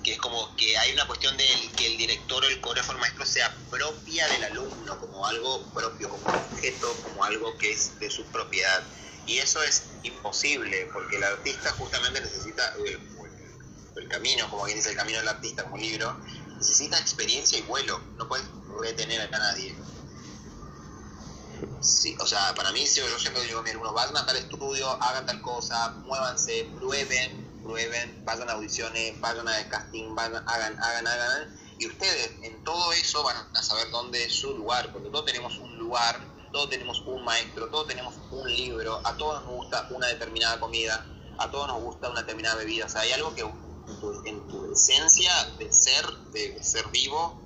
Que 0.03 0.12
es 0.12 0.18
como 0.18 0.55
que 0.57 0.76
hay 0.76 0.93
una 0.93 1.07
cuestión 1.07 1.37
de 1.37 1.47
que 1.76 1.87
el 1.87 1.97
director 1.97 2.45
o 2.45 2.49
el 2.49 2.61
coreógrafo 2.61 2.93
el 2.93 2.99
maestro 2.99 3.24
sea 3.24 3.55
propia 3.70 4.28
del 4.28 4.45
alumno, 4.45 4.99
como 5.01 5.26
algo 5.26 5.62
propio, 5.72 6.11
como 6.11 6.26
un 6.28 6.37
objeto, 6.37 6.95
como 7.03 7.24
algo 7.24 7.57
que 7.57 7.72
es 7.72 7.99
de 7.99 8.11
su 8.11 8.24
propiedad. 8.26 8.82
Y 9.26 9.39
eso 9.39 9.62
es 9.62 9.85
imposible, 10.03 10.89
porque 10.93 11.16
el 11.16 11.24
artista 11.24 11.70
justamente 11.72 12.20
necesita 12.20 12.74
el, 12.85 14.09
camino, 14.09 14.51
como 14.51 14.64
quien 14.64 14.76
dice, 14.76 14.91
el 14.91 14.97
camino 14.97 15.18
del 15.18 15.28
artista 15.28 15.64
como 15.64 15.78
libro, 15.78 16.20
necesita 16.59 16.99
experiencia 16.99 17.59
y 17.59 17.62
vuelo, 17.62 17.99
no 18.16 18.28
puedes 18.28 18.47
retener 18.80 19.22
a 19.22 19.39
nadie. 19.39 19.74
Sí, 21.80 22.16
o 22.20 22.26
sea, 22.26 22.54
para 22.54 22.72
mí, 22.72 22.86
si 22.86 23.00
yo 23.00 23.18
siempre 23.18 23.42
digo, 23.44 23.62
mira, 23.62 23.78
uno 23.78 23.92
vayan 23.92 24.16
a 24.16 24.26
tal 24.26 24.36
estudio, 24.36 24.88
hagan 25.02 25.26
tal 25.26 25.40
cosa, 25.42 25.90
muévanse, 26.04 26.70
prueben, 26.74 27.60
prueben, 27.62 28.24
vayan 28.24 28.48
a 28.48 28.52
audiciones, 28.52 29.20
vayan 29.20 29.46
a 29.48 29.68
casting, 29.68 30.14
hagan, 30.16 30.42
hagan, 30.46 31.06
hagan, 31.06 31.54
y 31.78 31.86
ustedes 31.86 32.30
en 32.42 32.62
todo 32.64 32.92
eso 32.92 33.22
van 33.22 33.36
a 33.54 33.62
saber 33.62 33.90
dónde 33.90 34.24
es 34.24 34.34
su 34.34 34.54
lugar, 34.54 34.92
porque 34.92 35.10
todos 35.10 35.24
tenemos 35.26 35.58
un 35.58 35.76
lugar, 35.78 36.20
todos 36.52 36.70
tenemos 36.70 37.00
un 37.06 37.24
maestro, 37.24 37.68
todos 37.68 37.88
tenemos 37.88 38.14
un 38.30 38.48
libro, 38.48 39.00
a 39.04 39.16
todos 39.16 39.42
nos 39.42 39.52
gusta 39.52 39.88
una 39.90 40.06
determinada 40.06 40.60
comida, 40.60 41.04
a 41.38 41.50
todos 41.50 41.68
nos 41.68 41.82
gusta 41.82 42.10
una 42.10 42.20
determinada 42.20 42.56
bebida, 42.56 42.86
o 42.86 42.88
sea, 42.88 43.00
hay 43.00 43.12
algo 43.12 43.34
que 43.34 43.42
en 43.42 44.48
tu, 44.48 44.72
esencia 44.72 45.32
de 45.58 45.72
ser, 45.72 46.06
de 46.32 46.62
ser 46.62 46.86
vivo, 46.88 47.42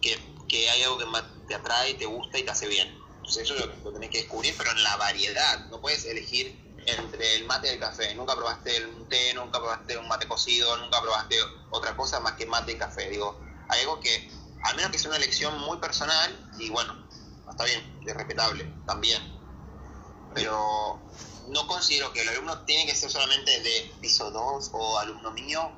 que, 0.00 0.18
que 0.48 0.68
hay 0.68 0.82
algo 0.82 0.98
que 0.98 1.06
te 1.48 1.54
atrae, 1.54 1.94
te 1.94 2.06
gusta 2.06 2.38
y 2.38 2.44
te 2.44 2.50
hace 2.50 2.68
bien. 2.68 3.05
Entonces 3.26 3.50
eso 3.50 3.66
lo, 3.82 3.92
tenés 3.92 4.10
que 4.10 4.18
descubrir, 4.18 4.54
pero 4.56 4.70
en 4.70 4.84
la 4.84 4.96
variedad. 4.98 5.66
No 5.66 5.80
puedes 5.80 6.04
elegir 6.04 6.56
entre 6.86 7.34
el 7.34 7.44
mate 7.44 7.66
y 7.66 7.70
el 7.72 7.80
café. 7.80 8.14
Nunca 8.14 8.36
probaste 8.36 8.76
el 8.76 9.08
té, 9.08 9.34
nunca 9.34 9.58
probaste 9.58 9.98
un 9.98 10.06
mate 10.06 10.28
cocido, 10.28 10.76
nunca 10.76 11.02
probaste 11.02 11.36
otra 11.70 11.96
cosa 11.96 12.20
más 12.20 12.34
que 12.34 12.46
mate 12.46 12.72
y 12.72 12.78
café. 12.78 13.10
Digo, 13.10 13.40
hay 13.68 13.80
algo 13.80 13.98
que, 13.98 14.30
al 14.62 14.76
menos 14.76 14.92
que 14.92 14.98
sea 15.00 15.08
una 15.08 15.16
elección 15.16 15.58
muy 15.58 15.78
personal, 15.78 16.52
y 16.56 16.70
bueno, 16.70 17.04
está 17.50 17.64
bien, 17.64 18.00
es 18.06 18.14
respetable 18.14 18.72
también. 18.86 19.20
Pero 20.32 21.00
no 21.48 21.66
considero 21.66 22.12
que 22.12 22.22
el 22.22 22.28
alumno 22.28 22.64
tiene 22.64 22.86
que 22.86 22.94
ser 22.94 23.10
solamente 23.10 23.60
de 23.60 23.92
piso 24.00 24.30
2 24.30 24.70
o 24.72 24.98
alumno 25.00 25.32
mío 25.32 25.72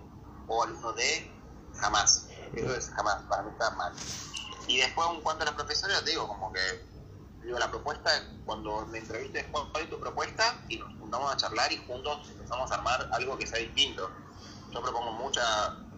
o 0.49 0.63
alumno 0.65 0.93
de 0.93 1.33
jamás. 1.81 2.27
Eso 2.55 2.77
es 2.77 2.91
jamás, 2.91 3.23
para 3.23 3.43
mí 3.45 3.53
está 3.53 3.71
mal. 3.71 3.95
Y 4.67 4.77
después, 4.77 5.09
en 5.09 5.23
cuanto 5.23 5.45
a 5.45 5.47
los 5.47 5.55
profesores, 5.55 6.05
digo, 6.05 6.29
como 6.29 6.53
que 6.53 6.88
digo, 7.49 7.59
la 7.59 7.71
propuesta, 7.71 8.11
cuando 8.45 8.85
me 8.87 8.99
entrevistes, 8.99 9.47
¿cuál 9.51 9.83
es 9.83 9.89
tu 9.89 9.99
propuesta? 9.99 10.63
Y 10.69 10.77
nos 10.77 10.93
juntamos 10.99 11.33
a 11.33 11.37
charlar 11.39 11.73
y 11.73 11.79
juntos 11.79 12.29
empezamos 12.31 12.71
a 12.71 12.75
armar 12.75 13.09
algo 13.13 13.39
que 13.39 13.47
sea 13.47 13.59
distinto. 13.59 14.11
Yo 14.71 14.83
propongo 14.83 15.13
mucha 15.13 15.43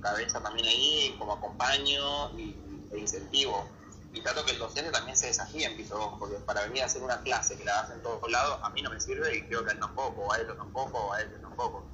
cabeza 0.01 0.40
también 0.40 0.68
ahí, 0.68 1.16
como 1.18 1.32
acompaño 1.32 2.38
y, 2.38 2.57
e 2.92 2.98
incentivo 2.98 3.68
y 4.12 4.20
trato 4.22 4.44
que 4.44 4.53
el 4.53 4.59
docente 4.59 4.90
también 4.90 5.16
se 5.16 5.26
desafíe 5.26 5.66
en 5.66 5.76
piso 5.76 5.96
2, 5.96 6.14
porque 6.18 6.36
para 6.36 6.62
venir 6.62 6.82
a 6.82 6.86
hacer 6.86 7.03
una 7.03 7.20
clase 7.20 7.57
que 7.57 7.64
la 7.64 7.80
hacen 7.80 7.96
en 7.96 8.03
todos 8.03 8.30
lados, 8.30 8.59
a 8.62 8.70
mí 8.70 8.82
no 8.82 8.90
me 8.90 9.01
sirve 9.01 9.36
y 9.36 9.42
creo 9.42 9.64
que 9.64 9.70
a 9.70 9.72
él 9.72 9.80
tampoco, 9.80 10.22
o 10.22 10.32
a 10.32 10.36
él 10.36 10.46
tampoco, 10.57 10.98
o 10.98 11.12
a 11.12 11.20
él 11.20 11.40
tampoco. 11.40 11.84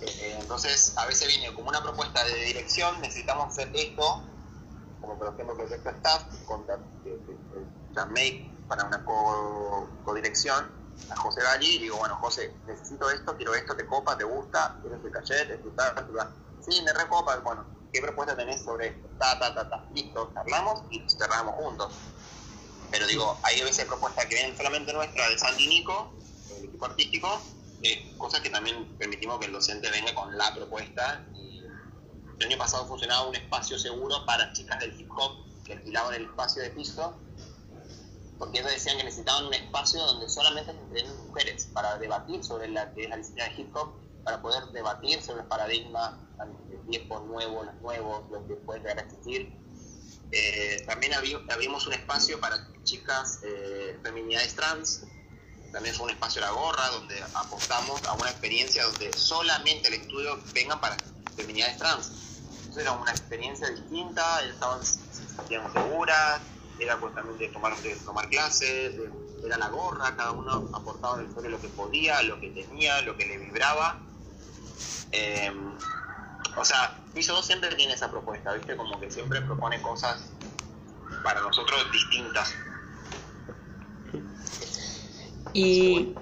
Eh, 0.00 0.38
entonces, 0.40 0.94
a 0.96 1.06
veces 1.06 1.28
viene 1.28 1.54
como 1.54 1.68
una 1.68 1.82
propuesta 1.82 2.24
de 2.24 2.34
dirección, 2.46 3.00
necesitamos 3.00 3.48
hacer 3.48 3.70
esto, 3.74 4.22
como 5.00 5.18
por 5.18 5.28
ejemplo 5.28 5.52
el 5.52 5.68
proyecto 5.68 5.90
staff, 5.90 6.24
con 6.46 6.66
make 8.10 8.50
para 8.68 8.84
una 8.84 9.04
codirección 10.04 10.70
a 11.10 11.16
José 11.16 11.42
Galli 11.42 11.76
y 11.76 11.78
digo, 11.78 11.98
bueno, 11.98 12.16
José, 12.16 12.54
necesito 12.66 13.10
esto, 13.10 13.36
quiero 13.36 13.54
esto, 13.54 13.76
te 13.76 13.86
copa, 13.86 14.16
te 14.16 14.24
gusta, 14.24 14.78
quieres 14.80 15.04
el 15.04 15.10
cachet, 15.10 15.48
te 15.48 15.56
gusta, 15.56 16.32
sí, 16.60 16.82
me 16.82 16.92
recopa, 16.92 17.36
bueno, 17.38 17.64
¿qué 17.92 18.00
propuesta 18.00 18.36
tenés 18.36 18.62
sobre 18.62 18.88
esto? 18.88 19.08
Ta, 19.18 19.38
ta, 19.38 19.54
ta, 19.54 19.68
ta. 19.68 19.86
Listo, 19.94 20.30
charlamos 20.34 20.82
y 20.90 21.04
cerramos 21.08 21.54
juntos. 21.56 21.92
Pero 22.90 23.06
digo, 23.06 23.38
hay 23.42 23.60
veces 23.62 23.84
propuestas 23.86 24.26
que 24.26 24.34
vienen 24.34 24.56
solamente 24.56 24.92
nuestra 24.92 25.28
del 25.28 25.38
Santi 25.38 25.66
Nico, 25.66 26.14
el 26.56 26.64
equipo 26.64 26.86
artístico, 26.86 27.40
eh, 27.82 28.14
cosas 28.16 28.40
que 28.40 28.50
también 28.50 28.96
permitimos 28.98 29.38
que 29.38 29.46
el 29.46 29.52
docente 29.52 29.90
venga 29.90 30.14
con 30.14 30.36
la 30.38 30.54
propuesta. 30.54 31.24
El 32.38 32.46
año 32.46 32.58
pasado 32.58 32.86
funcionaba 32.86 33.28
un 33.28 33.34
espacio 33.34 33.78
seguro 33.78 34.24
para 34.26 34.52
chicas 34.52 34.78
del 34.80 34.98
hip 34.98 35.10
hop 35.10 35.44
que 35.64 35.74
alquilaban 35.74 36.14
el 36.14 36.24
espacio 36.24 36.62
de 36.62 36.70
piso, 36.70 37.18
porque 38.44 38.58
ellos 38.58 38.72
decían 38.72 38.98
que 38.98 39.04
necesitaban 39.04 39.46
un 39.46 39.54
espacio 39.54 40.02
donde 40.02 40.28
solamente 40.28 40.70
se 40.70 40.78
entrenen 40.78 41.26
mujeres 41.26 41.66
para 41.72 41.96
debatir 41.96 42.44
sobre 42.44 42.68
la 42.68 42.92
que 42.92 43.04
es 43.04 43.08
la 43.08 43.16
disciplina 43.16 43.48
de 43.48 43.62
hip 43.62 43.74
hop, 43.74 43.94
para 44.22 44.42
poder 44.42 44.64
debatir 44.66 45.22
sobre 45.22 45.40
el 45.40 45.46
paradigma 45.46 46.20
tiempos 46.90 47.24
nuevos, 47.24 47.64
los 47.64 47.74
nuevos, 47.76 48.30
lo 48.30 48.46
que 48.46 48.56
puede 48.56 48.80
llegar 48.80 48.98
a 48.98 49.02
existir. 49.02 49.50
Eh, 50.30 50.84
también 50.86 51.14
abrimos 51.48 51.86
un 51.86 51.94
espacio 51.94 52.38
para 52.38 52.58
chicas 52.82 53.40
eh, 53.44 53.98
feminidades 54.02 54.54
trans, 54.54 55.06
también 55.72 55.94
fue 55.94 56.04
un 56.04 56.10
espacio 56.10 56.42
de 56.42 56.48
la 56.48 56.52
gorra 56.52 56.86
donde 56.90 57.18
apostamos 57.34 58.04
a 58.04 58.12
una 58.12 58.28
experiencia 58.28 58.84
donde 58.84 59.10
solamente 59.14 59.88
el 59.88 59.94
estudio 59.94 60.38
vengan 60.52 60.78
para 60.82 60.98
feminidades 61.34 61.78
trans. 61.78 62.12
Entonces 62.58 62.82
era 62.82 62.92
una 62.92 63.10
experiencia 63.10 63.70
distinta, 63.70 64.42
ellas 64.42 64.54
estaban, 64.54 64.84
se 64.84 65.26
sentían 65.34 65.72
seguras, 65.72 66.42
era 66.78 66.98
pues 66.98 67.14
también 67.14 67.38
de 67.38 67.48
tomar, 67.48 67.76
de 67.82 67.96
tomar 67.96 68.28
clases, 68.28 68.94
era 69.44 69.58
la 69.58 69.68
gorra, 69.68 70.16
cada 70.16 70.32
uno 70.32 70.68
aportaba 70.72 71.20
en 71.20 71.28
el 71.44 71.50
lo 71.50 71.60
que 71.60 71.68
podía, 71.68 72.22
lo 72.22 72.40
que 72.40 72.50
tenía, 72.50 73.02
lo 73.02 73.16
que 73.16 73.26
le 73.26 73.38
vibraba. 73.38 74.00
Eh, 75.12 75.52
o 76.56 76.64
sea, 76.64 76.98
Piso 77.14 77.34
2 77.34 77.46
siempre 77.46 77.74
tiene 77.74 77.94
esa 77.94 78.10
propuesta, 78.10 78.52
¿viste? 78.54 78.76
Como 78.76 78.98
que 79.00 79.10
siempre 79.10 79.40
propone 79.42 79.80
cosas 79.82 80.30
para 81.22 81.40
nosotros 81.40 81.80
distintas. 81.92 82.54
Y 85.52 86.14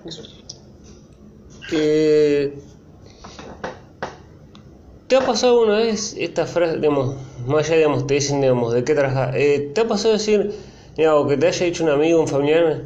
¿Te 5.13 5.19
ha 5.19 5.27
pasado 5.27 5.61
una 5.61 5.77
vez 5.77 6.15
esta 6.17 6.47
frase, 6.47 6.77
digamos, 6.77 7.17
más 7.47 7.67
allá, 7.67 7.77
digamos, 7.77 8.07
te 8.07 8.15
dicen, 8.15 8.41
digamos, 8.41 8.73
de 8.73 8.83
qué 8.83 8.95
trabajas? 8.95 9.35
Eh, 9.37 9.71
¿Te 9.75 9.83
ha 9.83 9.87
pasado 9.87 10.15
decir, 10.15 10.55
digamos, 10.97 11.29
que 11.29 11.37
te 11.37 11.49
haya 11.49 11.67
dicho 11.67 11.85
un 11.85 11.91
amigo, 11.91 12.19
un 12.19 12.29
familiar, 12.29 12.85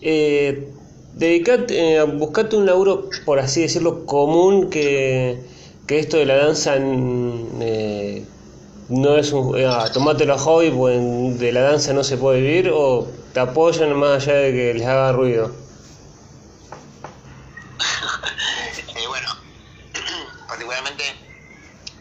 eh, 0.00 0.68
dedicate, 1.14 1.96
eh, 1.96 2.02
buscarte 2.04 2.54
un 2.54 2.66
laburo, 2.66 3.08
por 3.24 3.40
así 3.40 3.62
decirlo, 3.62 4.06
común 4.06 4.70
que 4.70 5.40
que 5.88 5.98
esto 5.98 6.16
de 6.16 6.26
la 6.26 6.36
danza 6.36 6.76
eh, 6.78 8.24
no 8.88 9.16
es 9.16 9.32
un 9.32 9.58
eh, 9.58 9.66
ah, 9.66 9.90
tomátelo 9.92 10.34
a 10.34 10.38
hobby, 10.38 10.70
pues 10.70 11.40
de 11.40 11.50
la 11.50 11.62
danza 11.62 11.92
no 11.92 12.04
se 12.04 12.16
puede 12.16 12.40
vivir, 12.40 12.70
o 12.72 13.08
te 13.32 13.40
apoyan 13.40 13.96
más 13.96 14.22
allá 14.22 14.36
de 14.36 14.52
que 14.52 14.74
les 14.74 14.86
haga 14.86 15.10
ruido? 15.10 15.50
eh, 18.96 19.08
bueno, 19.08 19.28
particularmente 20.46 21.02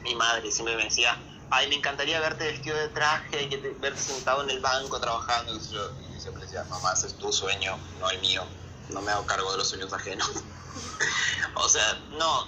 mi 0.04 0.16
madre 0.16 0.52
me 0.64 0.84
decía, 0.84 1.18
ay, 1.52 1.68
me 1.70 1.76
encantaría 1.76 2.20
verte 2.20 2.46
vestido 2.46 2.78
de 2.78 2.90
traje, 2.90 3.44
y 3.44 3.56
verte 3.80 4.00
sentado 4.00 4.44
en 4.44 4.50
el 4.50 4.60
banco 4.60 5.00
trabajando. 5.00 5.56
Y 5.56 5.60
yo, 5.60 5.92
siempre 6.18 6.44
decía, 6.44 6.64
mamá, 6.66 6.94
ese 6.94 7.08
es 7.08 7.18
tu 7.18 7.32
sueño, 7.32 7.78
no 8.00 8.10
el 8.10 8.20
mío. 8.20 8.44
No 8.90 9.02
me 9.02 9.12
hago 9.12 9.26
cargo 9.26 9.52
de 9.52 9.58
los 9.58 9.70
sueños 9.70 9.94
ajenos. 9.94 10.30
o 11.56 11.70
sea, 11.70 12.00
no. 12.18 12.48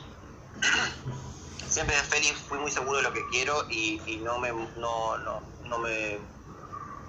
siempre 1.70 1.96
feliz, 2.04 2.34
fui 2.48 2.58
muy 2.58 2.72
seguro 2.72 2.98
de 2.98 3.04
lo 3.04 3.14
que 3.14 3.28
quiero 3.30 3.70
y, 3.70 4.00
no 4.24 4.40
me 4.40 4.50
no, 4.50 5.18
no, 5.18 5.42
no 5.64 5.78
me 5.80 6.20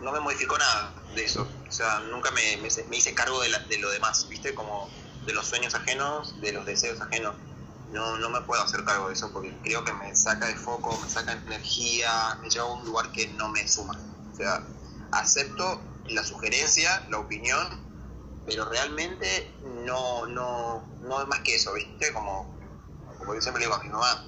no 0.01 0.13
me 0.13 0.21
modificó 0.21 0.59
nada 0.59 0.93
de 1.15 1.25
eso. 1.25 1.49
O 1.69 1.73
sea, 1.73 2.01
nunca 2.01 2.31
me, 2.33 2.57
me, 2.59 2.97
hice 2.97 3.15
cargo 3.15 3.41
de, 3.41 3.49
de, 3.69 3.79
lo 3.79 3.91
demás, 3.91 4.29
¿viste? 4.29 4.55
Como 4.55 4.91
de 5.25 5.33
los 5.33 5.47
sueños 5.47 5.75
ajenos, 5.75 6.41
de 6.41 6.53
los 6.53 6.67
deseos 6.67 7.01
ajenos. 7.01 7.35
No, 7.91 8.19
no 8.19 8.31
me 8.31 8.41
puedo 8.43 8.61
hacer 8.63 8.85
cargo 8.85 9.09
de 9.09 9.15
eso 9.15 9.33
porque 9.33 9.57
creo 9.63 9.85
que 9.85 9.93
me 9.93 10.15
saca 10.15 10.47
de 10.47 10.57
foco, 10.57 10.99
me 11.01 11.09
saca 11.09 11.33
energía, 11.33 12.37
me 12.43 12.51
lleva 12.51 12.67
a 12.67 12.73
un 12.73 12.85
lugar 12.85 13.13
que 13.13 13.29
no 13.29 13.49
me 13.49 13.67
suma. 13.69 13.97
O 14.33 14.37
sea, 14.37 14.63
acepto 15.13 15.81
la 16.09 16.25
sugerencia, 16.25 17.07
la 17.11 17.19
opinión, 17.19 17.67
pero 18.45 18.65
realmente 18.65 19.55
no, 19.85 20.27
no, 20.27 20.85
no 21.01 21.23
es 21.23 21.29
más 21.29 21.41
que 21.41 21.57
eso, 21.57 21.73
¿viste? 21.75 22.13
Como, 22.13 22.57
como 23.19 23.35
yo 23.35 23.41
siempre 23.41 23.61
le 23.61 23.67
digo 23.67 23.79
a 23.79 23.83
mi 23.83 23.89
mamá, 23.89 24.25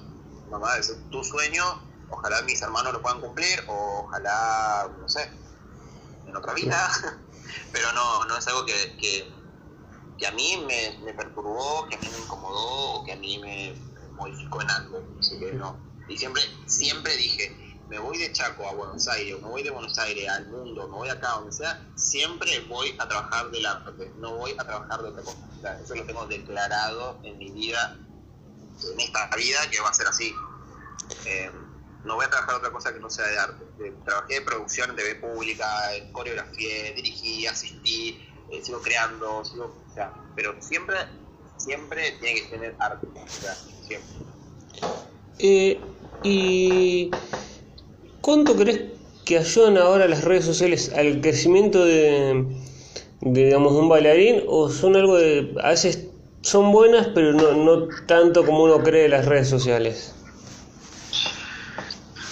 mamá, 0.49 0.77
es 0.77 0.93
tu 1.09 1.23
sueño, 1.23 1.63
ojalá 2.09 2.41
mis 2.43 2.61
hermanos 2.61 2.93
lo 2.93 3.01
puedan 3.01 3.21
cumplir, 3.21 3.63
o 3.67 4.05
ojalá, 4.05 4.89
no 4.99 5.07
sé, 5.07 5.29
en 6.25 6.35
otra 6.35 6.53
vida, 6.53 6.89
pero 7.71 7.91
no, 7.93 8.25
no 8.25 8.37
es 8.37 8.47
algo 8.47 8.65
que, 8.65 8.97
que, 8.99 9.38
a 10.25 10.31
mí 10.31 10.63
me, 10.67 11.13
perturbó, 11.13 11.87
que 11.87 11.95
a 11.95 11.99
mí 11.99 12.07
me 12.11 12.17
incomodó, 12.19 12.93
o 12.93 13.05
que 13.05 13.13
a 13.13 13.15
mí 13.15 13.37
me 13.39 13.75
modificó 14.13 14.61
en 14.61 14.69
algo, 14.69 15.01
que 15.39 15.53
no. 15.53 15.77
Y 16.07 16.17
siempre, 16.17 16.41
siempre 16.65 17.15
dije, 17.15 17.55
me 17.87 17.99
voy 17.99 18.17
de 18.17 18.31
Chaco 18.31 18.67
a 18.67 18.73
Buenos 18.73 19.07
Aires, 19.07 19.35
o 19.35 19.41
me 19.41 19.49
voy 19.49 19.63
de 19.63 19.69
Buenos 19.69 19.97
Aires 19.97 20.27
al 20.29 20.47
mundo, 20.47 20.87
me 20.87 20.95
voy 20.95 21.09
acá, 21.09 21.29
donde 21.31 21.51
sea, 21.51 21.85
siempre 21.95 22.59
voy 22.67 22.95
a 22.99 23.07
trabajar 23.07 23.49
del 23.51 23.65
arte, 23.65 24.11
no 24.17 24.35
voy 24.35 24.51
a 24.57 24.63
trabajar 24.63 25.01
de 25.01 25.09
otra 25.09 25.23
cosa. 25.23 25.79
eso 25.83 25.95
lo 25.95 26.05
tengo 26.05 26.25
declarado 26.25 27.19
en 27.23 27.37
mi 27.37 27.51
vida 27.51 27.97
en 28.93 28.99
esta 28.99 29.29
vida 29.35 29.69
que 29.69 29.81
va 29.81 29.89
a 29.89 29.93
ser 29.93 30.07
así. 30.07 30.33
Eh, 31.25 31.51
no 32.03 32.15
voy 32.15 32.25
a 32.25 32.29
trabajar 32.29 32.55
otra 32.55 32.71
cosa 32.71 32.93
que 32.93 32.99
no 32.99 33.09
sea 33.09 33.25
de 33.25 33.37
arte. 33.37 33.65
trabajé 34.05 34.35
de 34.35 34.41
producción 34.41 34.89
en 34.91 34.95
TV 34.95 35.15
pública, 35.15 35.95
en 35.95 36.11
coreografía, 36.13 36.93
dirigí, 36.93 37.45
asistí, 37.45 38.25
eh, 38.51 38.63
sigo 38.63 38.81
creando, 38.81 39.43
sigo, 39.43 39.83
o 39.88 39.88
sea, 39.99 40.13
pero 40.35 40.55
siempre, 40.61 40.95
siempre 41.57 42.11
tiene 42.19 42.41
que 42.41 42.47
tener 42.47 42.75
arte, 42.79 43.07
siempre. 43.85 44.09
Eh, 45.39 45.81
¿Y 46.23 47.11
cuánto 48.21 48.55
crees 48.55 48.81
que 49.25 49.37
ayudan 49.37 49.77
ahora 49.77 50.07
las 50.07 50.23
redes 50.23 50.45
sociales 50.45 50.91
al 50.95 51.21
crecimiento 51.21 51.85
de, 51.85 52.45
de 53.21 53.45
digamos, 53.45 53.73
un 53.73 53.89
bailarín 53.89 54.43
o 54.47 54.69
son 54.69 54.95
algo 54.95 55.17
de, 55.17 55.53
a 55.63 55.69
veces 55.69 56.07
son 56.41 56.71
buenas, 56.71 57.07
pero 57.13 57.33
no, 57.33 57.51
no 57.51 57.87
tanto 58.05 58.45
como 58.45 58.63
uno 58.63 58.81
cree 58.81 59.09
las 59.09 59.25
redes 59.25 59.49
sociales. 59.49 60.15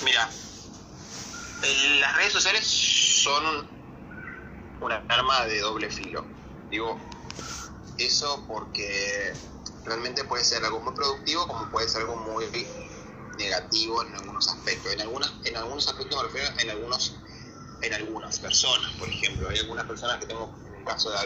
Mira, 0.04 0.30
las 2.00 2.18
redes 2.18 2.34
sociales 2.34 2.66
son 2.66 3.68
una 4.80 5.04
arma 5.10 5.46
de 5.46 5.60
doble 5.60 5.90
filo. 5.90 6.26
Digo, 6.70 7.00
eso 7.98 8.44
porque 8.48 9.34
realmente 9.86 10.24
puede 10.24 10.44
ser 10.44 10.64
algo 10.66 10.80
muy 10.82 10.94
productivo 10.94 11.48
como 11.48 11.70
puede 11.72 11.88
ser 11.88 12.02
algo 12.02 12.18
muy 12.18 12.46
negativo 13.38 14.04
en 14.04 14.16
algunos 14.16 14.48
aspectos. 14.48 14.94
En, 14.94 15.02
algunas, 15.02 15.32
en 15.46 15.58
algunos 15.58 15.88
aspectos 15.88 16.18
me 16.18 16.28
refiero 16.28 16.60
en 16.60 16.70
algunos 16.70 17.16
en 17.82 17.94
algunas 17.94 18.40
personas, 18.40 18.92
por 18.98 19.08
ejemplo. 19.08 19.50
Hay 19.50 19.60
algunas 19.60 19.86
personas 19.86 20.18
que 20.18 20.26
tengo, 20.26 20.52
en 20.68 20.76
el 20.76 20.84
caso 20.84 21.12
de 21.12 21.18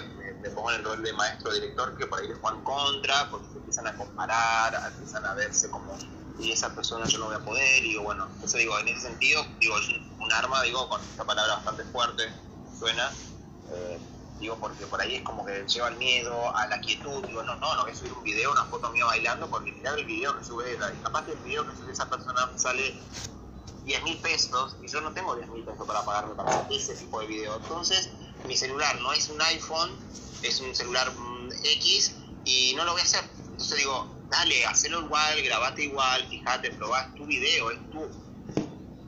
me 0.42 0.50
pongo 0.50 0.72
en 0.72 0.80
el 0.80 0.84
rol 0.84 1.04
de 1.04 1.14
maestro 1.14 1.54
director 1.54 1.96
que 1.98 2.08
por 2.08 2.20
ahí 2.20 2.28
les 2.28 2.38
juegan 2.40 2.64
contra, 2.64 3.30
porque 3.30 3.48
se 3.52 3.58
empiezan 3.58 3.88
a 3.88 3.96
comparar, 3.96 4.92
empiezan 4.92 5.26
a 5.26 5.34
verse 5.36 5.70
como, 5.70 5.96
y 6.40 6.52
esa 6.52 6.74
persona 6.74 7.06
yo 7.06 7.20
no 7.20 7.26
voy 7.28 7.36
a 7.36 7.46
poder, 7.46 7.86
y 7.86 7.96
bueno, 7.98 8.28
eso 8.44 8.58
digo, 8.58 8.78
en 8.80 8.88
ese 8.88 9.02
sentido, 9.02 9.46
digo, 9.60 9.78
es 9.78 9.90
un, 10.20 10.32
arma, 10.34 10.64
digo, 10.64 10.90
con 10.90 11.02
esta 11.02 11.24
palabra 11.26 11.56
bastante 11.56 11.84
fuerte, 11.86 12.24
suena, 12.80 13.12
eh, 13.72 14.00
digo, 14.42 14.58
porque 14.60 14.86
por 14.88 15.00
ahí 15.00 15.16
es 15.16 15.24
como 15.24 15.46
que 15.46 15.66
lleva 15.68 15.88
el 15.88 15.96
miedo, 15.96 16.56
a 16.56 16.68
la 16.68 16.82
quietud, 16.82 17.26
digo, 17.26 17.44
no, 17.44 17.56
no, 17.56 17.76
no 17.76 17.84
voy 17.84 17.92
a 17.92 17.96
subir 17.96 18.12
un 18.12 18.24
video, 18.24 18.52
una 18.52 18.66
foto 18.66 18.92
mía 18.92 19.06
bailando, 19.06 19.50
porque 19.50 19.72
mirar 19.72 19.98
el 19.98 20.06
video 20.06 20.38
que 20.38 20.44
sube, 20.44 20.74
y 20.74 21.04
capaz 21.04 21.26
que 21.26 21.32
el 21.34 21.40
video 21.40 21.66
que 21.70 21.78
sube 21.78 21.92
esa 21.92 22.10
persona 22.10 22.52
sale 22.58 23.00
10 23.86 24.04
mil 24.04 24.18
pesos 24.18 24.76
y 24.82 24.88
yo 24.88 25.02
no 25.02 25.12
tengo 25.14 25.36
10 25.36 25.50
mil 25.50 25.64
pesos 25.64 25.86
para 25.88 26.04
pagarme 26.04 26.36
para 26.36 26.68
ese 26.70 26.96
tipo 26.96 27.20
de 27.20 27.28
video. 27.28 27.58
Entonces, 27.58 28.10
mi 28.46 28.56
celular 28.56 29.00
no 29.02 29.14
es 29.14 29.30
un 29.30 29.42
iPhone, 29.42 29.92
es 30.42 30.60
un 30.60 30.76
celular 30.76 31.12
mm, 31.12 31.52
X 31.64 32.16
y 32.46 32.74
no 32.76 32.86
lo 32.86 32.92
voy 32.92 33.02
a 33.02 33.04
hacer. 33.04 33.24
Entonces 33.38 33.78
digo, 33.78 34.08
dale, 34.30 34.66
hacelo 34.66 35.02
igual, 35.02 35.42
grabate 35.44 35.84
igual, 35.84 36.28
fíjate, 36.28 36.72
probá 36.72 37.14
tu 37.16 37.26
video, 37.26 37.72
es 37.72 37.80
tú. 37.92 38.08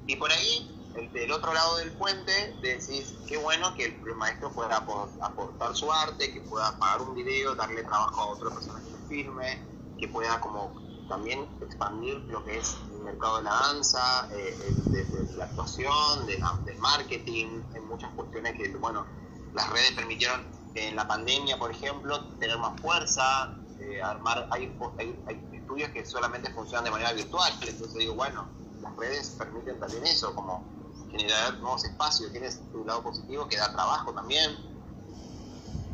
Y 0.06 0.16
por 0.16 0.32
ahí, 0.32 0.73
del 0.94 1.32
otro 1.32 1.54
lado 1.54 1.78
del 1.78 1.92
puente, 1.94 2.56
decís, 2.62 3.16
qué 3.28 3.38
bueno 3.38 3.74
que 3.76 3.86
el 3.86 4.16
maestro 4.16 4.52
pueda 4.52 4.78
aportar 4.78 5.76
su 5.76 5.92
arte, 5.92 6.32
que 6.32 6.42
pueda 6.42 6.78
pagar 6.78 7.02
un 7.02 7.16
video, 7.16 7.56
darle 7.56 7.84
trabajo 7.84 8.22
a 8.22 8.26
otra 8.28 8.50
persona 8.52 8.80
que 8.84 8.92
lo 8.92 8.98
firme, 9.08 9.62
que 9.98 10.08
pueda 10.08 10.40
como 10.40 10.72
también 11.10 11.48
expandir 11.62 12.18
lo 12.28 12.44
que 12.46 12.60
es 12.60 12.78
el 12.92 13.00
mercado 13.02 13.38
de 13.38 13.44
la 13.44 13.52
danza, 13.52 14.30
eh, 14.32 14.76
de, 14.92 15.36
la 15.36 15.46
actuación, 15.46 16.26
de 16.28 16.42
del 16.66 16.78
marketing, 16.78 17.62
en 17.74 17.88
muchas 17.88 18.12
cuestiones 18.14 18.54
que, 18.54 18.70
bueno, 18.78 19.06
las 19.54 19.70
redes 19.72 19.92
permitieron 19.92 20.46
en 20.76 20.96
la 20.96 21.08
pandemia, 21.08 21.58
por 21.58 21.72
ejemplo, 21.72 22.24
tener 22.40 22.58
más 22.58 22.80
fuerza, 22.82 23.58
eh, 23.80 24.02
armar, 24.02 24.48
hay, 24.52 24.76
hay, 24.98 25.50
estudios 25.52 25.90
que 25.92 26.06
solamente 26.06 26.52
funcionan 26.54 26.84
de 26.86 26.92
manera 26.92 27.14
virtual, 27.14 27.52
entonces 27.62 27.96
digo, 27.96 28.14
bueno, 28.14 28.48
las 28.82 28.96
redes 28.96 29.36
permiten 29.38 29.80
también 29.80 30.06
eso, 30.06 30.34
como 30.36 30.83
generar 31.14 31.60
nuevos 31.60 31.86
espacios, 31.86 32.32
tienes 32.32 32.60
un 32.74 32.88
lado 32.88 33.04
positivo 33.04 33.48
que 33.48 33.58
da 33.58 33.72
trabajo 33.72 34.14
también. 34.14 34.58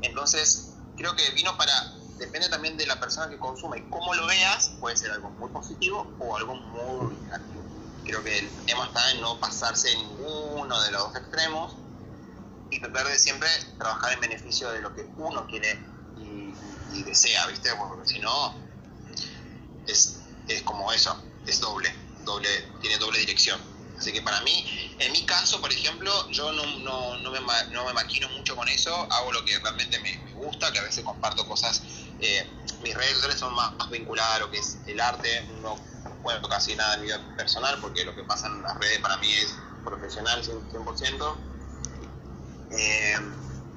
Entonces, 0.02 0.74
creo 0.98 1.16
que 1.16 1.30
vino 1.32 1.56
para, 1.58 1.94
depende 2.18 2.48
también 2.50 2.78
de 2.78 2.86
la 2.86 3.00
persona 3.00 3.30
que 3.30 3.38
consume 3.38 3.80
y 3.80 3.82
cómo 3.90 4.14
lo 4.14 4.26
veas, 4.28 4.72
puede 4.80 4.96
ser 4.96 5.12
algo 5.12 5.30
muy 5.32 5.50
positivo 5.50 6.08
o 6.20 6.38
algo 6.38 6.56
muy 6.56 7.16
negativo. 7.16 7.64
Creo 8.06 8.24
que 8.24 8.40
el 8.40 8.50
tema 8.66 8.86
está 8.86 9.12
en 9.12 9.22
no 9.22 9.40
pasarse 9.40 9.92
en 9.92 10.00
ninguno 10.00 10.82
de 10.82 10.92
los 10.92 11.02
dos 11.04 11.16
extremos 11.18 11.76
y 12.72 12.80
tratar 12.80 13.08
de 13.08 13.20
siempre 13.20 13.50
trabajar 13.78 14.14
en 14.14 14.22
beneficio 14.22 14.72
de 14.72 14.82
lo 14.82 14.96
que 14.96 15.06
uno 15.18 15.46
quiere 15.48 15.80
y, 16.18 17.04
desea, 17.04 17.46
¿viste? 17.48 17.70
Porque 17.78 18.08
si 18.08 18.20
no, 18.20 18.54
es, 19.86 20.22
es 20.48 20.62
como 20.64 20.92
eso, 20.92 21.16
es 21.46 21.60
doble, 21.60 21.94
doble, 22.24 22.50
tiene 22.82 22.98
doble 22.98 23.20
dirección. 23.20 23.60
Así 24.00 24.14
que 24.14 24.22
para 24.22 24.40
mí, 24.42 24.66
en 24.98 25.12
mi 25.12 25.26
caso, 25.26 25.60
por 25.60 25.70
ejemplo, 25.74 26.10
yo 26.32 26.54
no, 26.54 26.64
me, 26.64 27.40
no 27.72 27.86
me 27.86 27.94
maquino 27.94 28.30
mucho 28.30 28.56
con 28.56 28.66
eso, 28.70 28.96
hago 29.12 29.34
lo 29.34 29.44
que 29.44 29.60
realmente 29.60 30.00
me, 30.00 30.18
gusta, 30.36 30.72
que 30.72 30.80
a 30.80 30.84
veces 30.84 31.04
comparto 31.04 31.46
cosas, 31.46 31.84
eh, 32.18 32.50
mis 32.82 32.96
redes 32.96 33.16
sociales 33.16 33.38
son 33.38 33.54
más, 33.54 33.74
vinculadas 33.92 34.38
a 34.38 34.40
lo 34.40 34.50
que 34.50 34.60
es 34.60 34.78
el 34.88 35.02
arte, 35.02 35.48
no 35.62 35.76
cuento 36.22 36.48
casi 36.48 36.78
nada 36.78 36.92
de 36.92 36.98
mi 37.00 37.08
vida 37.08 37.22
personal, 37.36 37.78
porque 37.82 38.06
lo 38.06 38.16
que 38.16 38.24
pasa 38.24 38.48
en 38.48 38.62
las 38.62 38.80
redes 38.80 39.00
para 39.00 39.18
mí 39.18 39.34
es 39.34 39.58
profesional 39.84 40.42
100%, 40.46 41.38
eh, 42.72 43.18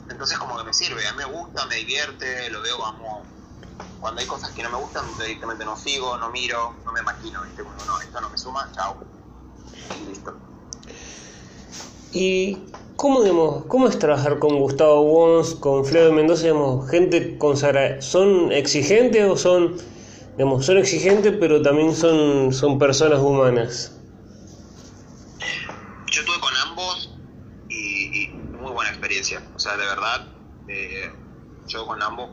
entonces 0.08 0.38
como 0.38 0.56
que 0.56 0.62
me 0.62 0.72
sirve, 0.72 1.04
a 1.08 1.12
mí 1.14 1.18
me 1.18 1.24
gusta, 1.24 1.66
me 1.66 1.76
divierte, 1.76 2.48
lo 2.50 2.62
veo 2.62 2.78
como... 2.78 3.26
Cuando 3.98 4.20
hay 4.20 4.26
cosas 4.26 4.50
que 4.50 4.64
no 4.64 4.70
me 4.70 4.78
gustan, 4.78 5.16
directamente 5.16 5.64
no 5.64 5.76
sigo, 5.76 6.18
no 6.18 6.28
miro, 6.30 6.74
no 6.84 6.90
me 6.90 7.02
maquino, 7.02 7.40
¿viste? 7.42 7.62
Bueno, 7.62 7.84
no, 7.84 8.00
esto 8.00 8.20
no 8.20 8.30
me 8.30 8.36
suma, 8.36 8.68
chao. 8.72 8.98
Y 10.00 10.08
listo. 10.08 10.34
¿Y 12.12 12.58
cómo, 12.96 13.22
digamos, 13.22 13.64
cómo 13.66 13.88
es 13.88 13.98
trabajar 13.98 14.38
con 14.38 14.58
Gustavo 14.58 15.02
Wons, 15.02 15.54
con 15.54 15.84
Flavio 15.84 16.12
Mendoza, 16.12 16.42
digamos, 16.42 16.90
gente 16.90 17.38
consagrada? 17.38 18.00
¿Son 18.00 18.52
exigentes 18.52 19.24
o 19.24 19.36
son, 19.36 19.76
digamos, 20.36 20.66
son 20.66 20.78
exigentes 20.78 21.34
pero 21.38 21.62
también 21.62 21.94
son, 21.94 22.52
son 22.52 22.78
personas 22.78 23.20
humanas? 23.20 23.98
O 29.54 29.58
sea, 29.58 29.76
de 29.76 29.86
verdad, 29.86 30.26
eh, 30.66 31.12
yo 31.68 31.86
con 31.86 32.02
ambos, 32.02 32.30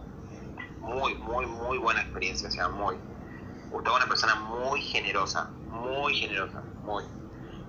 muy, 0.80 1.14
muy, 1.16 1.46
muy 1.46 1.78
buena 1.78 2.02
experiencia. 2.02 2.48
O 2.48 2.52
sea, 2.52 2.70
muy. 2.70 2.96
Gustavo 3.70 3.98
es 3.98 4.04
una 4.04 4.10
persona 4.10 4.36
muy 4.36 4.82
generosa, 4.82 5.52
muy 5.68 6.16
generosa, 6.16 6.64
muy. 6.84 7.04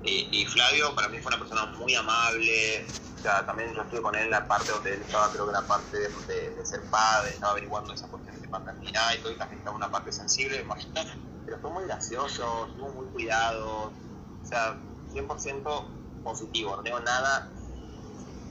Y, 0.02 0.46
Flavio 0.46 0.94
para 0.94 1.08
mí 1.08 1.18
fue 1.18 1.28
una 1.28 1.38
persona 1.38 1.66
muy 1.66 1.94
amable. 1.94 2.86
O 3.18 3.22
sea, 3.22 3.44
también 3.44 3.74
yo 3.74 3.82
estuve 3.82 4.00
con 4.00 4.14
él 4.14 4.24
en 4.24 4.30
la 4.30 4.48
parte 4.48 4.72
donde 4.72 4.94
él 4.94 5.02
estaba, 5.02 5.30
creo 5.30 5.46
que 5.46 5.52
la 5.52 5.66
parte 5.66 5.98
de, 5.98 6.64
ser 6.64 6.88
padre, 6.88 7.30
estaba 7.30 7.52
averiguando 7.52 7.92
esa 7.92 8.08
cuestión 8.08 8.40
de 8.40 8.48
paternidad 8.48 9.14
y 9.14 9.18
todo, 9.18 9.32
y 9.32 9.36
también 9.36 9.58
estaba 9.58 9.76
una 9.76 9.90
parte 9.90 10.10
sensible, 10.10 10.66
pero 11.44 11.60
fue 11.60 11.70
muy 11.70 11.84
gracioso, 11.84 12.66
estuvo 12.66 12.88
muy 12.90 13.06
cuidado. 13.08 13.92
O 14.42 14.46
sea, 14.46 14.74
100% 15.12 16.22
positivo, 16.22 16.76
no 16.76 16.82
tengo 16.82 17.00
nada, 17.00 17.50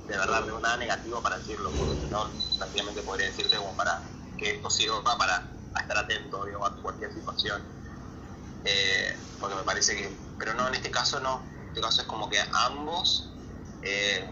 de 0.07 0.17
verdad, 0.17 0.41
no 0.41 0.45
tengo 0.45 0.59
nada 0.59 0.77
negativo 0.77 1.21
para 1.21 1.37
decirlo, 1.39 1.71
porque 1.77 2.01
si 2.01 2.07
no, 2.07 2.29
prácticamente 2.57 3.01
podría 3.01 3.27
decirte 3.27 3.57
como 3.57 3.75
para 3.75 4.03
que 4.37 4.55
esto 4.55 4.69
sirva 4.69 5.17
para 5.17 5.51
estar 5.79 5.97
atento 5.97 6.43
a 6.63 6.81
cualquier 6.81 7.13
situación. 7.13 7.61
Eh, 8.65 9.17
porque 9.39 9.55
me 9.55 9.63
parece 9.63 9.95
que, 9.95 10.28
pero 10.39 10.53
no, 10.55 10.67
en 10.67 10.75
este 10.75 10.89
caso 10.89 11.19
no, 11.19 11.43
en 11.61 11.67
este 11.67 11.81
caso 11.81 12.01
es 12.01 12.07
como 12.07 12.29
que 12.29 12.37
ambos 12.69 13.29
eh, 13.81 14.25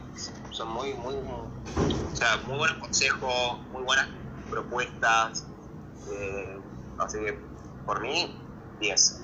son 0.51 0.69
muy, 0.69 0.93
muy, 0.93 1.15
o 1.15 1.51
sea, 2.13 2.37
muy 2.47 2.57
buenos 2.57 2.77
consejos, 2.79 3.59
muy 3.71 3.83
buenas 3.83 4.07
propuestas, 4.49 5.45
eh, 6.11 6.57
así 6.97 7.19
que 7.19 7.39
por 7.85 8.01
mí, 8.01 8.35
10. 8.79 9.21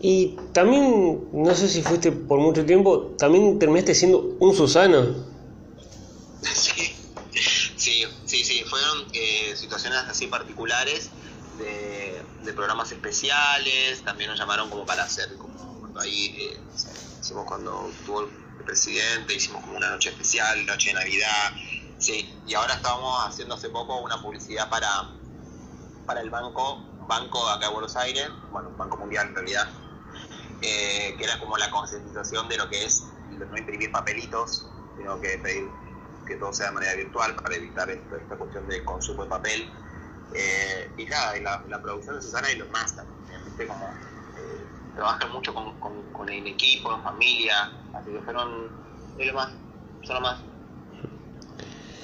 Y 0.00 0.38
también, 0.52 1.28
no 1.32 1.54
sé 1.54 1.68
si 1.68 1.82
fuiste 1.82 2.12
por 2.12 2.38
mucho 2.38 2.64
tiempo, 2.64 3.16
también 3.18 3.58
terminaste 3.58 3.94
siendo 3.94 4.36
un 4.40 4.54
Susana. 4.54 5.06
Sí, 6.40 6.94
sí, 7.76 8.04
sí, 8.26 8.44
sí. 8.44 8.64
fueron 8.68 9.06
eh, 9.12 9.54
situaciones 9.56 10.00
así 10.08 10.26
particulares 10.26 11.10
de, 11.58 12.52
programas 12.54 12.90
especiales, 12.90 14.02
también 14.04 14.30
nos 14.30 14.38
llamaron 14.38 14.70
como 14.70 14.84
para 14.86 15.04
hacer, 15.04 15.36
como 15.36 15.78
cuando 15.80 16.00
ahí 16.00 16.34
eh, 16.40 16.60
hicimos 17.20 17.44
cuando 17.44 17.90
tuvo 18.04 18.22
el 18.22 18.64
presidente, 18.64 19.34
hicimos 19.34 19.62
como 19.62 19.76
una 19.76 19.90
noche 19.90 20.08
especial, 20.08 20.64
noche 20.66 20.88
de 20.88 20.94
Navidad, 20.94 21.52
sí, 21.98 22.34
y 22.46 22.54
ahora 22.54 22.74
estábamos 22.74 23.26
haciendo 23.26 23.54
hace 23.54 23.68
poco 23.68 24.00
una 24.00 24.20
publicidad 24.20 24.68
para, 24.70 25.10
para 26.06 26.20
el 26.20 26.30
banco 26.30 26.82
banco 27.08 27.48
acá 27.48 27.66
de 27.66 27.72
Buenos 27.72 27.96
Aires, 27.96 28.28
bueno, 28.52 28.70
Banco 28.76 28.98
Mundial 28.98 29.28
en 29.28 29.34
realidad, 29.34 29.68
eh, 30.60 31.14
que 31.16 31.24
era 31.24 31.38
como 31.40 31.56
la 31.56 31.70
concientización 31.70 32.48
de 32.48 32.58
lo 32.58 32.68
que 32.68 32.84
es 32.84 33.04
no 33.30 33.56
imprimir 33.56 33.90
papelitos, 33.90 34.66
sino 34.96 35.20
que 35.20 35.38
pedir 35.38 35.68
que 36.26 36.36
todo 36.36 36.52
sea 36.52 36.66
de 36.66 36.72
manera 36.72 36.94
virtual 36.94 37.34
para 37.36 37.56
evitar 37.56 37.88
esta 37.88 38.36
cuestión 38.36 38.68
de 38.68 38.84
consumo 38.84 39.24
de 39.24 39.30
papel. 39.30 39.72
Eh, 40.34 40.90
y 40.98 41.04
nada, 41.06 41.62
la, 41.68 41.82
producción 41.82 42.16
de 42.16 42.22
Susana 42.22 42.50
y 42.50 42.56
los 42.56 42.68
también, 42.68 43.44
¿viste? 43.44 43.66
Como 43.66 43.86
eh, 43.86 44.66
trabajan 44.94 45.32
mucho 45.32 45.54
con, 45.54 45.78
con, 45.80 46.28
el 46.28 46.46
equipo, 46.46 46.94
en 46.94 47.02
familia, 47.02 47.72
así 47.94 48.10
que 48.10 48.20
fueron 48.20 48.70
lo 49.16 49.32
más, 49.32 49.50
son 50.02 50.14
lo 50.16 50.20
más. 50.20 50.40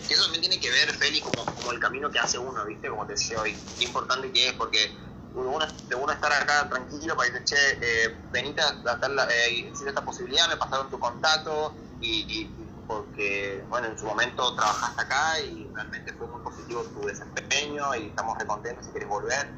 Y 0.09 0.13
eso 0.13 0.23
también 0.23 0.43
tiene 0.43 0.61
que 0.61 0.71
ver, 0.71 0.91
Feli, 0.93 1.21
como, 1.21 1.45
como 1.45 1.73
el 1.73 1.81
camino 1.81 2.11
que 2.11 2.19
hace 2.19 2.39
uno, 2.39 2.65
¿viste? 2.65 2.89
Como 2.89 3.07
te 3.07 3.13
decía 3.13 3.41
hoy, 3.41 3.57
qué 3.79 3.85
importante 3.85 4.31
que 4.33 4.49
es, 4.49 4.53
porque 4.55 4.95
uno, 5.35 5.67
de 5.89 5.95
uno 5.95 6.13
estar 6.13 6.33
acá 6.33 6.69
tranquilo 6.69 7.17
para 7.17 7.31
decir, 7.31 7.45
che, 7.45 7.57
eh, 7.81 8.17
venite 8.31 8.61
a 8.61 8.73
dar 8.97 9.11
la, 9.11 9.25
eh, 9.31 9.73
esta 9.87 10.05
posibilidad, 10.05 10.49
me 10.49 10.57
pasaron 10.57 10.91
tu 10.91 10.99
contacto, 10.99 11.75
y, 12.01 12.51
porque, 12.87 13.65
bueno, 13.69 13.89
en 13.89 13.99
su 13.99 14.07
momento 14.07 14.55
trabajaste 14.55 15.03
acá 15.03 15.41
y 15.41 15.69
realmente 15.75 16.13
fue 16.15 16.27
muy 16.27 16.41
positivo 16.43 16.83
tu 16.83 17.07
desempeño 17.07 17.95
y 17.95 18.07
estamos 18.09 18.39
recontentos 18.39 18.87
si 18.87 18.93
quieres 18.93 19.09
volver. 19.09 19.49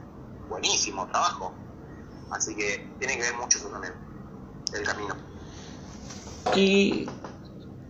Buenísimo 0.48 1.06
trabajo. 1.08 1.52
Así 2.30 2.54
que 2.54 2.88
tiene 2.98 3.16
que 3.16 3.22
ver 3.22 3.34
mucho 3.34 3.58
eso 3.58 3.68
también, 3.68 3.94
el 4.74 4.82
camino. 4.82 5.14
¿Y 6.54 7.08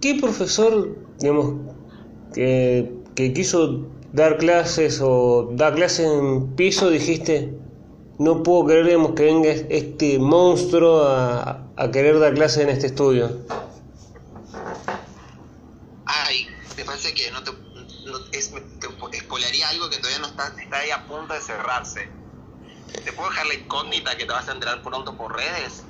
qué 0.01 0.19
profesor, 0.21 0.97
digamos, 1.19 1.55
que, 2.35 3.03
quiso 3.35 3.87
dar 4.13 4.39
clases 4.39 5.01
o 5.03 5.51
dar 5.53 5.75
clases 5.75 6.07
en 6.07 6.55
piso, 6.55 6.91
dijiste, 6.91 7.55
no 8.19 8.43
puedo 8.43 8.67
creer 8.67 9.15
que 9.15 9.25
venga 9.25 9.51
este 9.51 10.19
monstruo 10.19 11.07
a, 11.07 11.63
querer 11.93 12.19
dar 12.19 12.35
clases 12.35 12.65
en 12.65 12.69
este 12.71 12.87
estudio? 12.87 13.31
Ay, 16.07 16.47
me 16.77 16.85
parece 16.85 17.15
que 17.15 17.31
no 17.31 17.43
te, 17.43 17.53
no, 18.07 18.19
es, 18.33 18.53
algo 18.53 19.91
que 19.91 19.97
todavía 19.97 20.19
no 20.21 20.26
está, 20.37 20.61
está 20.61 20.79
ahí 20.79 20.91
a 20.91 21.05
punto 21.07 21.35
de 21.35 21.41
cerrarse. 21.41 22.09
¿Te 23.05 23.13
puedo 23.13 23.31
dejar 23.31 23.47
la 23.47 23.55
incógnita 23.55 24.17
que 24.17 24.25
te 24.25 24.33
vas 24.33 24.49
a 24.49 24.53
enterar 24.53 24.83
pronto 24.83 25.17
por 25.17 25.35
redes? 25.35 25.83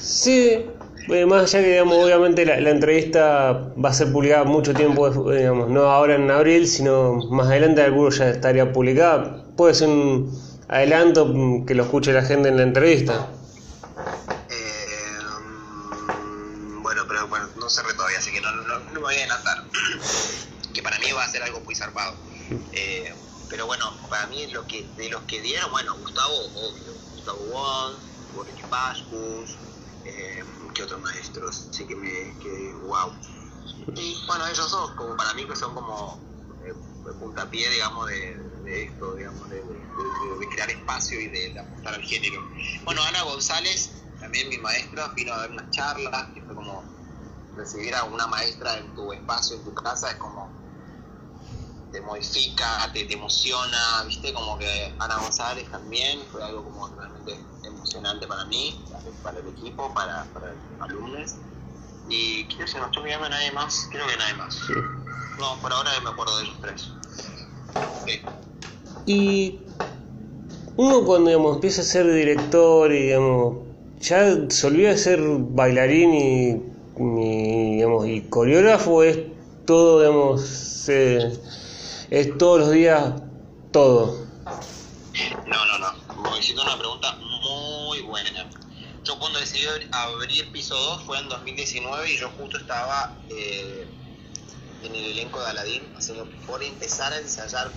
Sí, 0.00 0.66
eh, 1.08 1.26
más 1.26 1.42
allá 1.44 1.62
que, 1.62 1.70
digamos, 1.72 1.96
obviamente 1.96 2.46
la, 2.46 2.70
entrevista 2.70 3.52
va 3.52 3.90
a 3.90 3.92
ser 3.92 4.12
publicada 4.12 4.44
mucho 4.44 4.72
tiempo, 4.72 5.10
digamos, 5.30 5.68
no 5.68 5.82
ahora 5.82 6.14
en 6.14 6.30
abril, 6.30 6.66
sino 6.66 7.14
más 7.30 7.48
adelante, 7.48 7.82
alguno 7.82 8.10
ya 8.10 8.30
estaría 8.30 8.72
publicada. 8.72 9.44
Puede 9.56 9.74
ser 9.74 9.88
un 9.88 10.30
adelanto 10.68 11.32
que 11.66 11.74
lo 11.74 11.84
escuche 11.84 12.12
la 12.12 12.22
gente 12.22 12.48
en 12.48 12.56
la 12.56 12.62
entrevista. 12.62 13.28
Eh, 14.50 15.18
bueno, 16.80 17.04
pero 17.06 17.26
bueno, 17.28 17.48
no 17.56 17.68
cerré 17.68 17.92
todavía, 17.94 18.18
así 18.18 18.32
que 18.32 18.40
no, 18.40 18.50
me 18.92 19.00
voy 19.00 19.14
a 19.14 19.18
adelantar. 19.18 19.64
que 20.74 20.82
para 20.82 20.98
mí 20.98 21.12
va 21.12 21.24
a 21.24 21.28
ser 21.28 21.42
algo 21.42 21.60
muy 21.60 21.74
zarpado. 21.74 22.14
Eh, 22.72 23.12
pero 23.48 23.66
bueno, 23.66 23.84
para 24.08 24.26
mí 24.26 24.46
lo 24.48 24.66
que, 24.66 24.88
de 24.96 25.08
los 25.08 25.22
que 25.22 25.40
dieron, 25.40 25.70
bueno, 25.70 25.96
Gustavo, 25.98 26.34
obvio, 26.54 26.94
Gustavo 27.12 27.38
Wong, 27.46 27.96
Boris 28.32 28.64
Pascus, 28.68 29.58
eh, 30.04 30.44
que 30.74 30.82
otros 30.82 31.00
maestros, 31.00 31.68
así 31.70 31.86
que 31.86 31.96
me, 31.96 32.38
que 32.38 32.72
wow. 32.84 33.12
Y 33.94 34.24
bueno, 34.26 34.46
ellos 34.46 34.70
dos, 34.70 34.90
como 34.92 35.16
para 35.16 35.32
mí 35.34 35.46
que 35.46 35.56
son 35.56 35.74
como 35.74 36.20
eh, 36.64 36.74
puntapié, 37.20 37.68
digamos, 37.70 38.06
de, 38.08 38.84
esto, 38.84 39.14
digamos, 39.14 39.48
de, 39.48 39.62
crear 40.52 40.70
espacio 40.70 41.20
y 41.20 41.28
de, 41.28 41.58
apostar 41.58 41.94
al 41.94 42.02
género. 42.02 42.40
Bueno, 42.84 43.02
Ana 43.02 43.22
González, 43.22 44.02
también 44.20 44.48
mi 44.48 44.58
maestra, 44.58 45.08
vino 45.14 45.32
a 45.32 45.38
dar 45.38 45.50
unas 45.50 45.70
charlas, 45.70 46.28
que 46.34 46.42
fue 46.42 46.54
como 46.54 46.84
recibir 47.56 47.94
a 47.94 48.04
una 48.04 48.26
maestra 48.26 48.78
en 48.78 48.94
tu 48.94 49.12
espacio, 49.12 49.56
en 49.56 49.64
tu 49.64 49.74
casa, 49.74 50.10
es 50.10 50.16
como 50.16 50.45
te 51.96 52.02
modifica, 52.02 52.90
te, 52.92 53.04
te 53.04 53.14
emociona, 53.14 54.04
viste, 54.06 54.30
como 54.34 54.58
que 54.58 54.92
Ana 54.98 55.16
González 55.16 55.66
también 55.70 56.20
fue 56.30 56.44
algo 56.44 56.62
como 56.62 56.88
realmente 56.88 57.38
emocionante 57.64 58.26
para 58.26 58.44
mí, 58.44 58.78
para 59.22 59.38
el 59.38 59.48
equipo, 59.48 59.92
para, 59.94 60.24
para 60.34 60.48
los 60.48 60.80
alumnos. 60.80 61.36
Y 62.10 62.44
creo 62.48 62.66
que 62.66 62.78
no 62.78 62.86
estoy 62.86 63.02
mirando 63.04 63.26
a 63.26 63.30
nadie 63.30 63.50
más, 63.52 63.88
creo 63.90 64.06
que 64.06 64.16
nadie 64.18 64.34
más. 64.34 64.58
No, 65.38 65.58
por 65.62 65.72
ahora 65.72 65.90
me 66.04 66.10
acuerdo 66.10 66.36
de 66.36 66.44
esos 66.44 66.60
tres. 66.60 66.90
Y 69.06 69.60
uno 70.76 71.02
cuando 71.02 71.30
digamos, 71.30 71.54
empieza 71.54 71.80
a 71.80 71.84
ser 71.84 72.12
director 72.12 72.92
y 72.92 73.04
digamos, 73.04 73.56
ya 74.00 74.50
se 74.50 74.66
olvida 74.66 74.90
de 74.90 74.98
ser 74.98 75.20
bailarín 75.22 76.14
y, 76.14 77.76
digamos, 77.76 78.06
y 78.06 78.20
coreógrafo, 78.28 79.02
es 79.02 79.18
todo, 79.64 80.00
digamos, 80.00 80.42
es 82.10 82.38
todos 82.38 82.60
los 82.60 82.70
días 82.70 83.14
todo. 83.72 84.26
No, 85.46 85.66
no, 85.66 85.78
no. 85.78 86.38
Hiciste 86.38 86.60
una 86.60 86.78
pregunta 86.78 87.16
muy 87.16 88.00
buena. 88.02 88.30
Yo 89.04 89.18
cuando 89.18 89.38
decidí 89.38 89.64
abrir 89.92 90.50
piso 90.52 90.74
2 90.74 91.02
fue 91.04 91.18
en 91.18 91.28
2019 91.28 92.12
y 92.12 92.18
yo 92.18 92.28
justo 92.30 92.58
estaba 92.58 93.16
eh, 93.30 93.86
en 94.82 94.94
el 94.94 95.12
elenco 95.12 95.40
de 95.40 95.50
Aladdin, 95.50 95.82
haciendo 95.96 96.28
por 96.46 96.62
empezar 96.62 97.12
a 97.12 97.18
ensayar 97.18 97.70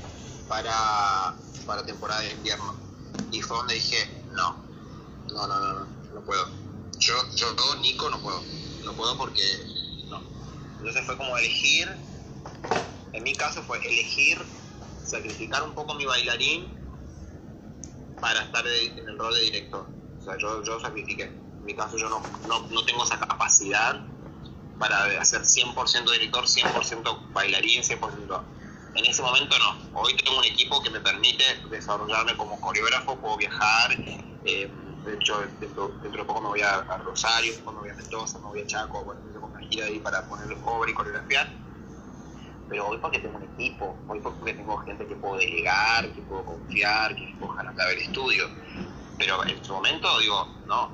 para, 0.47 1.35
para 1.65 1.85
temporada 1.85 2.21
de 2.21 2.31
invierno. 2.31 2.75
Y 3.31 3.41
fue 3.41 3.57
donde 3.57 3.75
dije, 3.75 3.97
no, 4.31 4.57
no, 5.31 5.47
no, 5.47 5.59
no, 5.59 5.73
no, 5.73 5.85
no 6.15 6.25
puedo. 6.25 6.45
Yo, 6.97 7.13
yo, 7.35 7.47
Nico, 7.81 8.09
no 8.09 8.19
puedo. 8.21 8.41
No 8.83 8.93
puedo 8.95 9.17
porque 9.17 9.43
no. 10.09 10.21
Entonces 10.79 11.05
fue 11.05 11.15
como 11.17 11.37
elegir, 11.37 11.87
en 13.13 13.23
mi 13.23 13.33
caso 13.33 13.63
fue 13.63 13.77
elegir 13.85 14.39
sacrificar 15.03 15.63
un 15.63 15.73
poco 15.73 15.95
mi 15.95 16.05
bailarín 16.05 16.67
para 18.21 18.43
estar 18.43 18.65
en 18.67 19.07
el 19.07 19.17
rol 19.17 19.33
de 19.33 19.41
director. 19.41 19.87
O 20.19 20.23
sea, 20.23 20.37
yo, 20.37 20.63
yo 20.63 20.79
sacrifiqué. 20.79 21.23
En 21.23 21.65
mi 21.65 21.75
caso 21.75 21.97
yo 21.97 22.09
no, 22.09 22.21
no, 22.47 22.67
no 22.67 22.85
tengo 22.85 23.03
esa 23.03 23.19
capacidad 23.19 24.05
para 24.77 25.03
hacer 25.19 25.41
100% 25.41 26.11
director, 26.11 26.45
100% 26.45 27.33
bailarín, 27.33 27.83
100%... 27.83 28.41
En 28.95 29.05
ese 29.05 29.21
momento 29.21 29.55
no. 29.59 30.01
Hoy 30.01 30.15
tengo 30.15 30.39
un 30.39 30.45
equipo 30.45 30.81
que 30.81 30.89
me 30.89 30.99
permite 30.99 31.43
desarrollarme 31.69 32.35
como 32.35 32.59
coreógrafo, 32.59 33.15
puedo 33.17 33.37
viajar. 33.37 33.91
Eh, 34.45 34.69
de 35.05 35.13
hecho, 35.13 35.41
dentro, 35.59 35.89
de 36.01 36.23
poco 36.23 36.41
me 36.41 36.47
voy 36.49 36.61
a, 36.61 36.81
Rosario, 36.97 37.53
después 37.53 37.75
me 37.75 37.81
voy 37.81 37.89
a 37.91 37.93
Mendoza, 37.93 38.39
me 38.39 38.45
voy 38.45 38.61
a 38.61 38.67
Chaco, 38.67 39.03
bueno, 39.03 39.21
tengo 39.31 39.45
una 39.45 39.59
gira 39.59 39.85
ahí 39.85 39.99
para 39.99 40.27
ponerle 40.27 40.55
cover 40.61 40.89
y 40.89 40.93
coreografiar. 40.93 41.68
Pero 42.69 42.87
hoy 42.87 42.97
porque 42.97 43.19
tengo 43.19 43.37
un 43.37 43.43
equipo, 43.43 43.97
hoy 44.07 44.19
porque 44.19 44.53
tengo 44.53 44.77
gente 44.77 45.05
que 45.07 45.15
puedo 45.15 45.37
delegar, 45.37 46.07
que 46.13 46.21
puedo 46.21 46.45
confiar, 46.45 47.15
que 47.15 47.35
puedo 47.39 47.55
clave 47.55 47.93
el 47.93 48.01
estudio. 48.01 48.45
Pero 49.17 49.43
en 49.45 49.63
su 49.65 49.73
momento 49.73 50.19
digo, 50.19 50.47
no, 50.67 50.91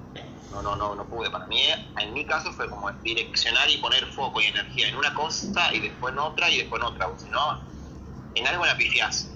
no, 0.52 0.62
no, 0.62 0.76
no, 0.76 0.96
no 0.96 1.06
pude. 1.06 1.30
Para 1.30 1.46
mí, 1.48 1.62
en 2.00 2.14
mi 2.14 2.26
caso 2.26 2.52
fue 2.54 2.70
como 2.70 2.92
direccionar 3.04 3.70
y 3.70 3.78
poner 3.78 4.06
foco 4.14 4.42
y 4.42 4.46
energía 4.46 4.88
en 4.88 4.96
una 4.96 5.14
cosa 5.14 5.74
y 5.74 5.80
después 5.80 6.14
en 6.14 6.20
otra 6.20 6.50
y 6.50 6.60
después 6.60 6.82
en 6.82 6.88
otra. 6.88 7.08
O 7.08 7.20
si 7.20 7.30
no, 7.30 7.62
en 8.36 8.48
algo 8.48 8.66
la 8.66 8.78
pifias. 8.78 9.30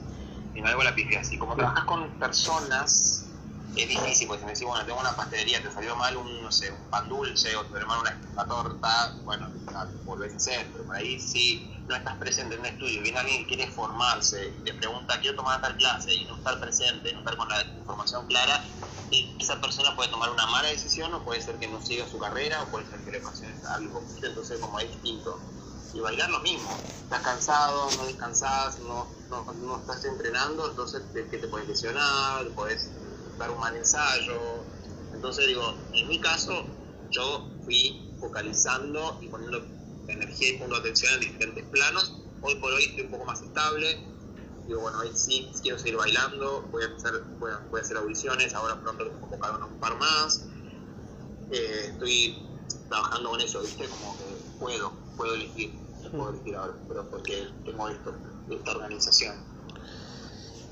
En 0.56 0.66
algo 0.66 0.84
la 0.84 0.96
pifias. 0.96 1.32
Y 1.32 1.38
como 1.38 1.56
trabajas 1.56 1.84
con 1.84 2.10
personas, 2.20 3.19
es 3.76 3.88
difícil, 3.88 4.28
porque 4.28 4.42
si 4.42 4.46
me 4.46 4.54
decís, 4.54 4.68
bueno, 4.68 4.86
tengo 4.86 5.00
una 5.00 5.16
pastelería, 5.16 5.62
te 5.62 5.72
salió 5.72 5.96
mal 5.96 6.16
un, 6.18 6.44
no 6.44 6.52
sé, 6.52 6.72
un 6.72 6.90
pan 6.90 7.08
dulce 7.08 7.56
o 7.56 7.64
te 7.66 7.72
salió 7.72 7.88
mal 7.88 8.00
una, 8.00 8.46
torta, 8.48 9.22
bueno, 9.26 9.48
volvés 10.06 10.34
a 10.34 10.38
hacer, 10.38 10.70
pero 10.72 10.86
por 10.86 10.96
ahí 10.96 11.20
sí 11.20 11.70
no 11.88 11.96
estás 11.96 12.18
presente 12.18 12.56
en 12.56 12.62
un 12.62 12.68
estudio, 12.68 13.02
viene 13.02 13.20
alguien 13.20 13.42
que 13.46 13.56
quiere 13.56 13.72
formarse 13.72 14.60
te 14.64 14.74
pregunta, 14.74 15.20
quiero 15.20 15.36
tomar 15.36 15.62
tal 15.62 15.76
clase 15.78 16.14
y 16.14 16.26
no 16.26 16.36
estar 16.36 16.60
presente, 16.60 17.12
no 17.14 17.20
estar 17.20 17.38
con 17.38 17.48
la 17.50 17.56
información 17.78 18.26
clara, 18.28 18.64
esa 19.40 19.60
persona 19.60 19.96
puede 19.96 20.10
tomar 20.10 20.30
una 20.30 20.46
mala 20.48 20.68
decisión 20.70 21.14
o 21.14 21.24
puede 21.24 21.42
ser 21.42 21.58
que 21.58 21.68
no 21.68 21.82
siga 21.82 22.08
su 22.08 22.20
carrera 22.20 22.62
o 22.64 22.70
puede 22.70 22.86
ser 22.86 23.04
que 23.04 23.12
le 23.12 23.20
pase 23.20 23.48
algo, 23.76 24.04
entonces 24.22 24.60
como 24.60 24.80
es 24.80 24.90
distinto. 24.90 25.40
Y 25.92 26.00
bailar 26.00 26.30
lo 26.30 26.40
mismo, 26.42 26.80
estás 27.04 27.22
cansado, 27.22 27.92
no 27.98 28.06
descansás, 28.06 28.80
no, 28.82 29.12
no, 29.30 29.44
no 29.54 29.78
estás 29.78 30.06
entrenando, 30.06 30.70
entonces 30.70 31.02
te, 31.12 31.28
que 31.28 31.40
te 31.40 31.48
puedes 31.48 31.68
lesionar, 31.68 32.54
puedes 32.54 32.92
dar 33.40 33.50
un 33.50 33.60
mal 33.60 33.76
ensayo. 33.76 34.64
Entonces 35.14 35.48
digo, 35.48 35.74
en 35.94 36.08
mi 36.08 36.20
caso, 36.20 36.66
yo 37.10 37.50
fui 37.64 38.14
focalizando 38.20 39.18
y 39.22 39.28
poniendo 39.28 39.66
energía 40.08 40.50
y 40.50 40.58
punto 40.58 40.76
de 40.76 40.82
atención 40.82 41.14
en 41.16 41.20
diferentes 41.22 41.66
planos. 41.70 42.22
Hoy 42.42 42.56
por 42.56 42.72
hoy 42.72 42.84
estoy 42.84 43.06
un 43.06 43.12
poco 43.12 43.26
más 43.26 43.42
estable. 43.42 44.06
Digo, 44.68 44.82
bueno, 44.82 45.00
hoy 45.00 45.10
sí 45.16 45.50
quiero 45.64 45.80
seguir 45.80 45.96
bailando, 45.96 46.62
voy 46.72 46.84
a 46.84 46.86
empezar, 46.88 47.14
voy 47.40 47.52
a, 47.52 47.82
hacer 47.82 47.98
audiciones, 47.98 48.54
ahora 48.54 48.80
pronto 48.80 49.06
tengo 49.06 49.22
convocado 49.22 49.64
a 49.64 49.66
un 49.66 49.80
par 49.80 49.98
más. 49.98 50.46
Eh, 51.52 51.88
estoy 51.94 52.46
trabajando 52.88 53.30
con 53.32 53.42
eso, 53.42 53.62
¿viste? 53.62 53.88
Como 53.88 54.16
que 54.18 54.24
puedo, 54.60 54.92
puedo 55.18 55.34
elegir, 55.34 55.74
puedo 56.12 56.30
elegir 56.30 56.56
ahora, 56.56 56.76
pero 56.88 57.10
porque 57.10 57.48
tengo 57.66 57.90
esto, 57.90 58.14
esta 58.52 58.72
organización. 58.72 59.49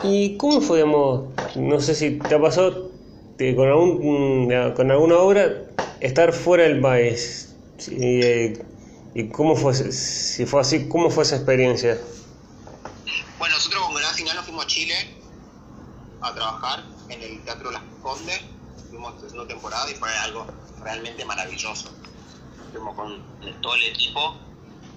¿Y 0.04 0.38
cómo 0.38 0.62
fue, 0.62 0.86
no 0.86 1.80
sé 1.80 1.95
si 1.95 2.20
te 2.20 2.36
ha 2.36 2.41
pasado 2.41 2.91
con, 3.38 3.68
algún, 3.68 4.74
con 4.76 4.91
alguna 4.91 5.18
obra 5.18 5.66
estar 6.00 6.34
fuera 6.34 6.64
del 6.64 6.82
país? 6.82 7.56
Eh, 7.89 8.64
¿Y 9.16 9.30
cómo 9.30 9.56
fue, 9.56 9.74
si 9.74 10.45
fue 10.45 10.62
así, 10.62 10.88
cómo 10.88 11.10
fue 11.10 11.24
esa 11.24 11.38
experiencia? 11.38 11.98
Bueno, 13.39 13.56
nosotros 13.56 13.82
con 13.86 13.95
Gran 13.95 14.14
Final 14.14 14.36
nos 14.36 14.45
fuimos 14.45 14.66
a 14.66 14.68
Chile 14.68 14.93
a 16.22 16.34
trabajar 16.34 16.84
en 17.10 17.22
el 17.24 17.43
Teatro 17.43 17.72
Las 17.72 17.82
Condes, 18.04 18.41
fuimos 18.89 19.14
una 19.34 19.48
temporada 19.48 19.89
y 19.89 19.95
fue 19.95 20.10
algo 20.18 20.45
realmente 20.84 21.26
maravilloso. 21.26 21.89
Fuimos 22.72 22.95
con 22.95 23.24
todo 23.62 23.76
el 23.76 23.84
equipo, 23.84 24.36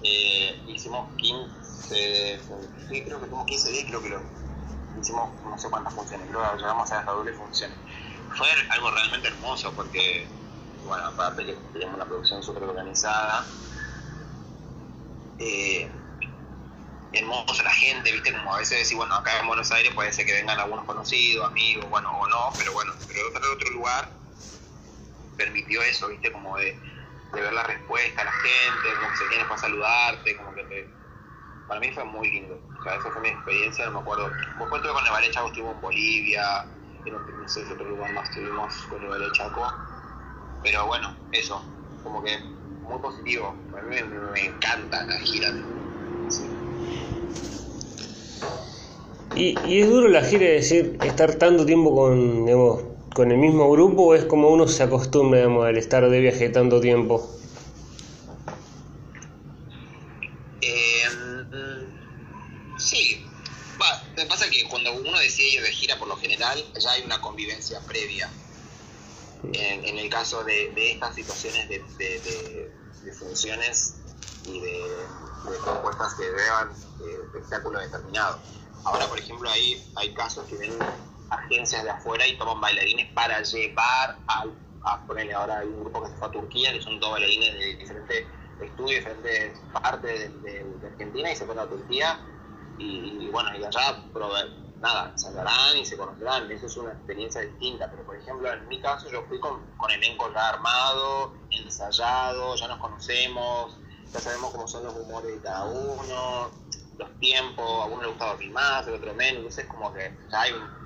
eh, 0.03 0.61
hicimos 0.67 1.09
15, 1.17 2.39
sí, 2.89 3.01
creo 3.03 3.19
que 3.19 3.25
fuimos 3.25 3.45
15 3.47 3.71
días, 3.71 3.85
creo 3.87 4.03
que 4.03 4.09
lo 4.09 4.21
hicimos 4.99 5.29
no 5.43 5.57
sé 5.57 5.69
cuántas 5.69 5.93
funciones, 5.93 6.27
creo 6.29 6.57
llegamos 6.57 6.91
a 6.91 6.99
hasta 6.99 7.11
doble 7.11 7.33
función. 7.33 7.71
Fue 8.37 8.47
algo 8.69 8.91
realmente 8.91 9.27
hermoso 9.27 9.73
porque, 9.73 10.27
bueno, 10.85 11.05
aparte 11.05 11.45
que 11.45 11.53
teníamos 11.73 11.95
una 11.95 12.05
producción 12.05 12.41
súper 12.41 12.63
organizada, 12.63 13.45
eh, 15.39 15.89
hermoso 17.13 17.63
la 17.63 17.71
gente, 17.71 18.11
viste, 18.11 18.31
como 18.31 18.55
a 18.55 18.59
veces 18.59 18.79
decir, 18.79 18.95
bueno, 18.95 19.15
acá 19.15 19.39
en 19.39 19.47
Buenos 19.47 19.71
Aires 19.71 19.93
puede 19.93 20.13
ser 20.13 20.25
que 20.25 20.33
vengan 20.33 20.59
algunos 20.59 20.85
conocidos, 20.85 21.45
amigos, 21.45 21.89
bueno, 21.89 22.09
o 22.17 22.27
no, 22.27 22.53
pero 22.57 22.71
bueno, 22.73 22.93
pero 23.07 23.27
otro, 23.27 23.53
otro 23.53 23.71
lugar 23.71 24.09
permitió 25.35 25.81
eso, 25.81 26.07
viste, 26.07 26.31
como 26.31 26.57
de, 26.57 26.79
ver 27.33 27.53
la 27.53 27.63
respuesta 27.63 28.21
a 28.21 28.25
la 28.25 28.31
gente, 28.31 28.95
como 28.95 29.11
que 29.11 29.17
se 29.17 29.25
tiene 29.29 29.45
para 29.45 29.61
saludarte, 29.61 30.37
como 30.37 30.53
que 30.53 30.63
te... 30.63 31.00
Para 31.67 31.79
mí 31.79 31.91
fue 31.91 32.03
muy 32.03 32.29
lindo, 32.29 32.59
o 32.79 32.83
sea, 32.83 32.95
esa 32.95 33.11
fue 33.11 33.21
mi 33.21 33.29
experiencia, 33.29 33.85
no 33.85 33.93
me 33.93 33.99
acuerdo. 33.99 34.29
Después 34.29 34.73
estuve 34.73 34.93
con 34.93 35.03
Ballet 35.11 35.31
Chaco, 35.31 35.47
estuve 35.47 35.71
en 35.71 35.81
Bolivia, 35.81 36.65
no 37.05 37.47
sé 37.47 37.65
si 37.65 37.73
otro 37.73 37.87
lugar 37.87 38.13
más 38.13 38.29
estuvimos 38.29 38.73
con 38.89 39.07
Ballet 39.07 39.31
Chaco, 39.33 39.71
pero 40.63 40.85
bueno, 40.87 41.15
eso, 41.31 41.63
como 42.03 42.23
que 42.23 42.37
muy 42.91 42.99
positivo. 42.99 43.55
A 43.77 43.81
mí 43.81 43.95
me, 44.33 44.45
encanta 44.45 45.05
la 45.05 45.17
gira. 45.19 45.53
¿Y, 49.35 49.57
¿Y, 49.65 49.81
es 49.81 49.89
duro 49.89 50.09
la 50.09 50.21
gira, 50.23 50.45
decir, 50.45 50.97
estar 51.03 51.35
tanto 51.35 51.65
tiempo 51.65 51.95
con, 51.95 52.45
digamos, 52.45 52.83
con 53.13 53.31
el 53.31 53.37
mismo 53.37 53.69
grupo 53.71 54.03
o 54.03 54.15
es 54.15 54.25
como 54.25 54.49
uno 54.49 54.67
se 54.67 54.83
acostumbra 54.83 55.39
digamos, 55.39 55.65
al 55.65 55.77
estar 55.77 56.07
de 56.09 56.19
viaje 56.19 56.49
tanto 56.49 56.81
tiempo? 56.81 57.29
Eh, 60.61 61.07
sí, 62.77 63.25
me 64.17 64.25
pasa 64.25 64.49
que 64.49 64.63
cuando 64.69 64.93
uno 64.93 65.10
decide 65.21 65.49
ir 65.49 65.63
de 65.63 65.71
gira, 65.71 65.97
por 65.97 66.07
lo 66.07 66.17
general, 66.17 66.63
ya 66.79 66.91
hay 66.91 67.03
una 67.03 67.21
convivencia 67.21 67.79
previa. 67.81 68.29
En, 69.53 69.97
el 69.97 70.09
caso 70.09 70.43
de, 70.43 70.71
estas 70.91 71.15
situaciones 71.15 71.67
de, 71.67 71.79
de, 71.97 73.13
funciones 73.13 73.95
y 74.45 74.59
de, 74.59 74.83
propuestas 75.63 76.13
que 76.13 76.29
vean 76.29 76.69
eh, 77.01 77.17
espectáculo 77.25 77.79
determinado. 77.79 78.39
Ahora, 78.83 79.07
por 79.07 79.17
ejemplo, 79.17 79.49
hay, 79.49 79.83
hay 79.95 80.13
casos 80.13 80.45
que 80.47 80.57
ven 80.57 80.77
agencias 81.31 81.83
de 81.83 81.89
afuera 81.89 82.27
y 82.27 82.37
toman 82.37 82.61
bailarines 82.61 83.11
para 83.13 83.41
llevar 83.41 84.17
al, 84.27 84.53
a 84.83 85.05
ponerle 85.05 85.33
ahora 85.33 85.59
hay 85.59 85.67
un 85.67 85.81
grupo 85.81 86.03
que 86.03 86.09
se 86.09 86.15
fue 86.15 86.27
a 86.27 86.31
Turquía, 86.31 86.73
que 86.73 86.81
son 86.81 86.99
dos 86.99 87.11
bailarines 87.11 87.53
de 87.53 87.75
diferentes 87.75 88.25
estudios, 88.61 88.99
diferentes 88.99 89.59
partes 89.73 90.43
de, 90.43 90.65
Argentina 90.91 91.31
y 91.31 91.35
se 91.35 91.45
fueron 91.45 91.65
a 91.65 91.69
Turquía 91.69 92.19
y, 92.77 93.27
bueno, 93.29 93.55
y 93.55 93.63
allá 93.63 94.03
nada, 94.81 95.13
saldrán 95.15 95.77
y 95.77 95.85
se 95.85 95.95
conocerán, 95.95 96.51
eso 96.51 96.65
es 96.65 96.77
una 96.77 96.91
experiencia 96.91 97.41
distinta, 97.41 97.89
pero 97.89 98.03
por 98.03 98.15
ejemplo 98.15 98.51
en 98.51 98.67
mi 98.67 98.81
caso 98.81 99.09
yo 99.11 99.23
fui 99.27 99.39
con, 99.39 99.61
con 99.77 99.91
elenco 99.91 100.31
ya 100.33 100.49
armado, 100.49 101.33
ensayado, 101.51 102.55
ya 102.55 102.67
nos 102.67 102.79
conocemos, 102.79 103.77
ya 104.11 104.19
sabemos 104.19 104.51
cómo 104.51 104.67
son 104.67 104.83
los 104.83 104.95
humores 104.95 105.35
de 105.35 105.39
cada 105.41 105.65
uno, 105.65 106.49
los 106.97 107.19
tiempos, 107.19 107.83
a 107.83 107.85
uno 107.85 108.01
le 108.01 108.07
gusta 108.07 108.25
dormir 108.27 108.51
más, 108.51 108.87
a 108.87 108.91
otro 108.91 109.13
menos, 109.13 109.37
entonces 109.37 109.65
como 109.67 109.93
que 109.93 110.11
ya 110.31 110.41
hay 110.41 110.53
un, 110.53 110.81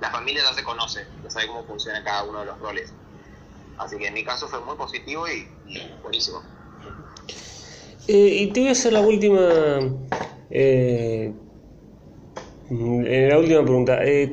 la 0.00 0.10
familia 0.10 0.42
ya 0.42 0.52
se 0.52 0.64
conoce, 0.64 1.06
ya 1.22 1.30
sabe 1.30 1.46
cómo 1.46 1.64
funciona 1.64 2.02
cada 2.02 2.24
uno 2.24 2.40
de 2.40 2.46
los 2.46 2.58
roles. 2.58 2.92
Así 3.78 3.96
que 3.96 4.08
en 4.08 4.14
mi 4.14 4.24
caso 4.24 4.48
fue 4.48 4.60
muy 4.60 4.76
positivo 4.76 5.26
y, 5.28 5.48
buenísimo. 6.02 6.42
Eh, 8.08 8.42
y 8.42 8.52
te 8.52 8.60
voy 8.60 8.68
a 8.68 8.72
hacer 8.72 8.92
la 8.92 9.00
última 9.00 9.38
eh, 10.50 11.32
la 12.72 13.38
última 13.38 13.62
pregunta, 13.62 13.98
eh, 14.02 14.32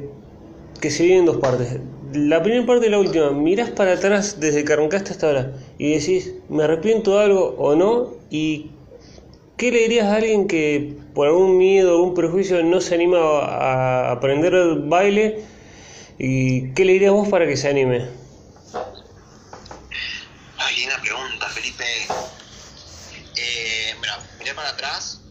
que 0.79 0.89
se 0.89 1.03
viene 1.03 1.19
en 1.19 1.25
dos 1.25 1.37
partes. 1.37 1.77
La 2.13 2.41
primera 2.41 2.65
parte 2.65 2.87
y 2.87 2.89
la 2.89 2.99
última, 2.99 3.31
mirás 3.31 3.69
para 3.69 3.93
atrás 3.93 4.39
desde 4.39 4.63
que 4.63 4.73
arrancaste 4.73 5.11
hasta 5.11 5.27
ahora 5.27 5.51
y 5.77 5.93
decís, 5.93 6.33
¿me 6.47 6.63
arrepiento 6.63 7.17
de 7.17 7.25
algo 7.25 7.55
o 7.57 7.75
no? 7.75 8.13
¿Y 8.29 8.71
qué 9.57 9.71
le 9.71 9.79
dirías 9.79 10.07
a 10.07 10.15
alguien 10.15 10.47
que 10.47 10.95
por 11.13 11.27
algún 11.27 11.57
miedo, 11.57 11.91
algún 11.91 12.13
prejuicio 12.13 12.63
no 12.63 12.81
se 12.81 12.95
anima 12.95 13.19
a 13.19 14.11
aprender 14.11 14.53
el 14.53 14.79
baile? 14.79 15.43
¿Y 16.17 16.73
qué 16.73 16.85
le 16.85 16.93
dirías 16.93 17.11
vos 17.11 17.27
para 17.27 17.45
que 17.45 17.57
se 17.57 17.69
anime? 17.69 18.07
Ay, 20.57 20.75
linda 20.77 20.99
pregunta, 21.01 21.47
Felipe. 21.49 21.83
Eh, 23.37 23.95
mira, 24.01 24.17
miré 24.39 24.53
para 24.53 24.69
atrás 24.69 25.21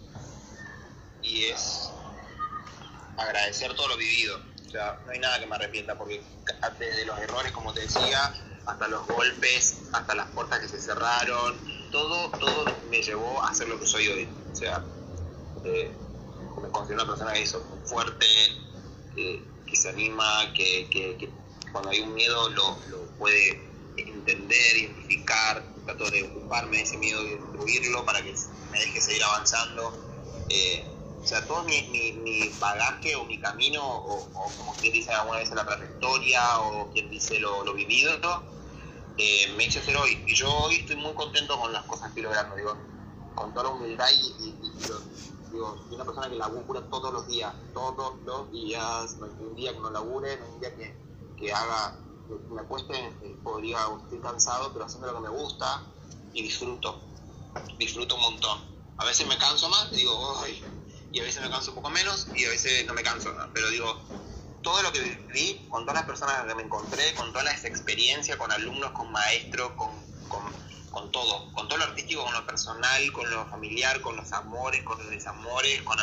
y 1.23 1.45
es 1.45 1.78
agradecer 3.19 3.75
todo 3.75 3.89
lo 3.89 3.97
vivido. 3.97 4.41
O 4.67 4.71
sea, 4.71 5.01
no 5.05 5.13
hay 5.13 5.19
nada 5.19 5.41
que 5.41 5.47
me 5.47 5.57
arrepienta, 5.57 5.97
porque 5.97 6.23
desde 6.79 7.07
los 7.07 7.19
errores, 7.19 7.53
como 7.53 7.73
te 7.73 7.81
decía, 7.81 8.35
hasta 8.67 8.87
los 8.89 9.07
golpes, 9.07 9.79
hasta 9.93 10.15
las 10.15 10.29
puertas 10.31 10.61
que 10.61 10.69
se 10.69 10.81
cerraron, 10.81 11.57
todo, 11.91 12.31
todo 12.33 12.65
me 12.91 13.03
llevó 13.03 13.43
a 13.43 13.55
ser 13.55 13.69
lo 13.69 13.81
que 13.81 13.87
soy 13.87 14.09
hoy. 14.09 14.29
O 14.53 14.57
sea, 14.57 14.85
eh, 15.65 15.91
me 16.63 16.69
considero 16.69 17.03
una 17.03 17.13
persona 17.13 17.33
que 17.33 17.43
es 17.43 17.57
fuerte, 17.87 18.27
que, 19.15 19.43
se 19.75 19.89
anima, 19.89 20.53
que, 20.55 20.89
que, 20.91 21.31
cuando 21.73 21.91
hay 21.91 22.01
un 22.01 22.15
miedo 22.15 22.51
lo, 22.51 22.79
lo, 22.91 23.07
puede 23.19 23.63
entender, 23.97 24.77
identificar, 24.77 25.63
trato 25.85 26.11
de 26.11 26.25
ocuparme 26.25 26.79
de 26.79 26.83
ese 26.83 26.97
miedo 26.99 27.23
y 27.23 27.31
destruirlo 27.31 28.05
para 28.05 28.23
que 28.23 28.35
me 28.71 28.81
deje 28.81 29.01
seguir 29.01 29.23
avanzando. 29.25 29.93
Eh, 30.51 30.85
o 31.23 31.27
sea, 31.27 31.47
todo 31.47 31.63
mi, 31.65 31.83
mi, 31.83 32.49
bagaje 32.61 33.17
o 33.17 33.25
mi 33.25 33.39
camino, 33.39 33.85
o, 33.85 34.31
como 34.57 34.73
quien 34.75 34.93
dice 34.93 35.13
alguna 35.13 35.39
vez 35.39 35.51
la 35.51 35.67
trayectoria, 35.67 36.61
o 36.61 36.91
quien 36.93 37.11
dice 37.11 37.39
lo, 37.41 37.65
lo 37.65 37.75
vivido, 37.75 38.13
eh, 39.17 39.53
me 39.57 39.65
hecho 39.65 39.83
ser 39.83 39.97
hoy. 39.97 40.23
Y 40.27 40.35
yo 40.35 40.49
hoy 40.51 40.77
estoy 40.77 40.97
muy 40.97 41.13
contento 41.15 41.59
con 41.59 41.73
las 41.73 41.85
cosas 41.85 42.13
que 42.13 42.23
logrando, 42.23 42.55
digo, 42.55 42.77
con 43.35 43.53
toda 43.53 43.65
la 43.65 43.71
humildad 43.71 44.07
y, 44.13 44.53
digo, 45.51 45.77
soy 45.77 45.95
una 45.95 46.05
persona 46.05 46.29
que 46.29 46.37
labura 46.37 46.83
todos 46.89 47.13
los 47.13 47.27
días, 47.27 47.53
todos 47.75 48.15
los 48.25 48.53
días, 48.53 49.17
no 49.17 49.27
hay 49.27 49.33
un 49.41 49.55
día 49.57 49.73
que 49.73 49.81
no 49.81 49.91
labure, 49.91 50.37
no 50.37 50.45
hay 50.45 50.53
un 50.53 50.61
día 50.61 50.77
que, 50.77 50.97
que 51.37 51.53
haga, 51.53 51.99
me 52.51 52.63
cueste, 52.63 52.97
eh, 52.97 53.37
podría, 53.43 53.79
estoy 54.03 54.21
cansado, 54.21 54.73
pero 54.73 54.85
haciendo 54.85 55.09
lo 55.09 55.15
que 55.15 55.29
me 55.29 55.37
gusta 55.37 55.83
y 56.33 56.43
disfruto, 56.43 57.01
disfruto 57.79 58.15
un 58.15 58.23
montón. 58.23 58.59
A 58.99 59.05
veces 59.05 59.27
me 59.27 59.37
canso 59.39 59.69
más 59.69 59.89
y 59.93 59.97
digo, 59.97 60.37
¡ay! 60.43 60.63
Y 61.13 61.21
a 61.21 61.23
veces 61.23 61.43
me 61.43 61.51
canso 61.51 61.71
un 61.71 61.77
poco 61.77 61.91
menos 61.91 62.29
y 62.35 62.45
a 62.45 62.51
veces 62.51 62.87
no 62.87 62.95
me 62.95 63.03
canso, 63.03 63.35
pero 63.55 63.69
digo, 63.71 64.01
todo 64.63 64.83
lo 64.83 64.93
que 64.93 65.01
viví, 65.01 65.67
con 65.69 65.83
todas 65.85 65.97
las 65.97 66.05
personas 66.05 66.45
que 66.45 66.55
me 66.55 66.63
encontré, 66.63 67.15
con 67.15 67.33
toda 67.33 67.51
esa 67.51 67.69
experiencia, 67.69 68.37
con 68.37 68.51
alumnos, 68.53 68.91
con 68.93 69.11
maestros, 69.11 69.73
con, 69.73 69.91
con, 70.29 70.43
con, 70.91 71.11
todo, 71.11 71.53
con 71.53 71.69
todo 71.69 71.79
lo 71.79 71.85
artístico, 71.85 72.25
con 72.25 72.35
lo 72.35 72.45
personal, 72.45 73.13
con 73.13 73.31
lo 73.31 73.47
familiar, 73.47 74.01
con 74.01 74.17
los 74.17 74.31
amores, 74.33 74.83
con 74.83 74.99
los 74.99 75.11
desamores, 75.11 75.83
con, 75.83 75.97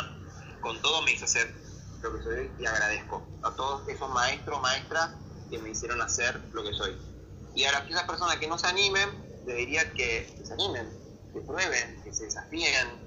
con 0.60 0.80
todo 0.82 1.02
me 1.02 1.12
hizo 1.12 1.26
ser 1.26 1.54
lo 2.02 2.16
que 2.16 2.22
soy 2.22 2.50
y 2.58 2.66
agradezco 2.66 3.26
a 3.42 3.54
todos 3.54 3.88
esos 3.88 4.10
maestros, 4.10 4.60
maestras 4.60 5.14
que 5.50 5.58
me 5.58 5.70
hicieron 5.70 6.00
hacer 6.02 6.40
lo 6.52 6.64
que 6.64 6.72
soy. 6.72 6.96
Y 7.54 7.64
a 7.64 7.78
aquellas 7.78 8.04
personas 8.04 8.36
que 8.36 8.48
no 8.48 8.58
se 8.58 8.66
animen, 8.66 9.08
les 9.46 9.56
diría 9.56 9.92
que, 9.92 10.28
se 10.44 10.52
animen, 10.52 10.90
que 11.32 11.40
prueben, 11.40 12.02
que 12.02 12.12
se 12.12 12.24
desafíen, 12.24 13.05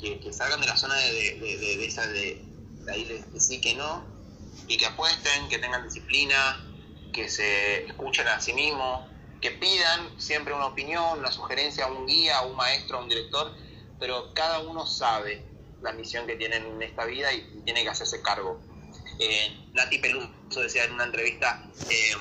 que, 0.00 0.32
salgan 0.32 0.60
de 0.60 0.66
la 0.66 0.76
zona 0.76 0.96
de, 0.96 1.12
de, 1.12 1.58
de, 1.58 1.86
esa 1.86 2.06
de, 2.06 2.42
ahí 2.90 3.04
de, 3.04 3.40
sí 3.40 3.60
que 3.60 3.74
no, 3.74 4.04
y 4.66 4.76
que 4.76 4.86
apuesten, 4.86 5.48
que 5.48 5.58
tengan 5.58 5.84
disciplina, 5.84 6.64
que 7.12 7.28
se 7.28 7.86
escuchen 7.86 8.28
a 8.28 8.40
sí 8.40 8.52
mismos, 8.52 9.08
que 9.40 9.52
pidan 9.52 10.20
siempre 10.20 10.54
una 10.54 10.66
opinión, 10.66 11.18
una 11.18 11.30
sugerencia 11.30 11.86
a 11.86 11.92
un 11.92 12.06
guía, 12.06 12.38
a 12.38 12.46
un 12.46 12.56
maestro, 12.56 12.98
a 12.98 13.02
un 13.02 13.08
director, 13.08 13.54
pero 13.98 14.32
cada 14.34 14.60
uno 14.60 14.86
sabe 14.86 15.44
la 15.82 15.92
misión 15.92 16.26
que 16.26 16.36
tiene 16.36 16.56
en 16.56 16.82
esta 16.82 17.04
vida 17.04 17.32
y 17.32 17.62
tiene 17.64 17.82
que 17.82 17.88
hacerse 17.90 18.20
cargo. 18.22 18.60
Eh, 19.18 19.70
Nati 19.72 19.98
Peluso 19.98 20.60
decía 20.60 20.84
en 20.84 20.92
una 20.92 21.04
entrevista, 21.04 21.68
eh, 21.90 22.14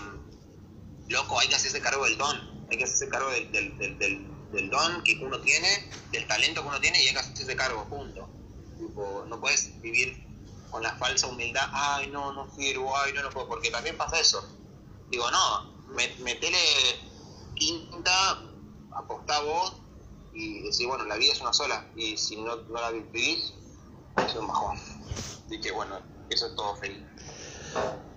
loco, 1.10 1.40
hay 1.40 1.48
que 1.48 1.56
hacerse 1.56 1.82
cargo 1.82 2.06
del 2.06 2.18
don, 2.18 2.68
hay 2.70 2.78
que 2.78 2.84
hacerse 2.84 3.10
cargo 3.10 3.30
del, 3.32 3.52
del, 3.52 3.78
del, 3.78 4.00
del, 4.00 4.37
don 4.52 5.04
que 5.04 5.20
uno 5.22 5.40
tiene, 5.42 5.90
del 6.12 6.28
talento 6.28 6.62
que 6.62 6.68
uno 6.68 6.80
tiene 6.80 7.02
y 7.04 7.08
hay 7.08 7.14
que 7.14 7.20
hacerse 7.20 7.56
cargo, 7.56 7.86
punto. 7.86 8.28
Tipo, 8.78 9.26
no 9.28 9.40
puedes 9.40 9.80
vivir 9.82 10.26
con 10.70 10.84
la 10.84 10.96
falsa 10.96 11.28
humildad, 11.28 11.68
ay, 11.72 12.10
no, 12.12 12.34
no 12.34 12.50
sirvo, 12.56 12.96
ay, 12.98 13.14
no, 13.14 13.24
no 13.24 13.30
puedo, 13.30 13.48
porque 13.48 13.72
también 13.72 13.98
pasa 13.98 14.20
eso. 14.20 14.44
Digo, 15.10 15.30
no, 15.32 15.74
metele 16.24 16.58
quinta, 17.56 18.44
apostá 18.92 19.40
vos 19.42 19.74
y 20.34 20.62
decir, 20.62 20.88
bueno, 20.88 21.06
la 21.06 21.16
vida 21.16 21.34
es 21.34 21.42
una 21.42 21.54
sola 21.54 21.86
y 21.96 22.18
si 22.18 22.36
no, 22.36 22.56
no 22.56 22.82
la 22.82 22.92
vivís, 22.92 23.54
es 24.26 24.36
un 24.36 24.48
bajón. 24.48 24.78
Así 25.46 25.60
que 25.62 25.72
bueno, 25.72 26.00
eso 26.30 26.48
es 26.48 26.56
todo 26.56 26.76
feliz. 26.76 27.02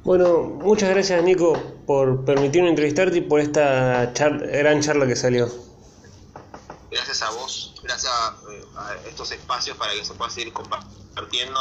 Bueno, 0.05 0.43
muchas 0.43 0.91
gracias 0.91 1.23
Nico 1.23 1.53
por 1.87 2.25
permitirme 2.25 2.69
entrevistarte 2.71 3.19
y 3.19 3.21
por 3.21 3.41
esta 3.41 4.13
char 4.13 4.39
gran 4.47 4.81
charla 4.81 5.07
que 5.07 5.17
salió. 5.17 5.70
Gracias 6.91 7.23
a 7.23 7.31
vos, 7.31 7.75
gracias 7.85 8.13
eh, 8.51 8.65
a 8.77 8.95
estos 9.09 9.31
espacios 9.31 9.77
para 9.77 9.93
que 9.93 10.05
se 10.05 10.15
pueda 10.15 10.31
seguir 10.31 10.53
compartiendo 10.53 11.61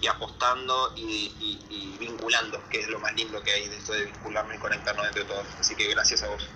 y 0.00 0.06
apostando 0.06 0.92
y, 0.94 1.64
y, 1.70 1.98
vinculando, 1.98 2.68
que 2.68 2.80
es 2.80 2.88
lo 2.88 3.00
más 3.00 3.14
lindo 3.14 3.42
que 3.42 3.50
hay 3.52 3.68
de 3.68 3.76
esto 3.76 3.92
de 3.92 4.04
vincularme 4.04 4.56
y 4.56 4.58
conectarnos 4.58 5.06
entre 5.06 5.24
todos. 5.24 5.46
Así 5.58 5.74
que 5.74 5.88
gracias 5.88 6.22
a 6.22 6.28
vos. 6.28 6.46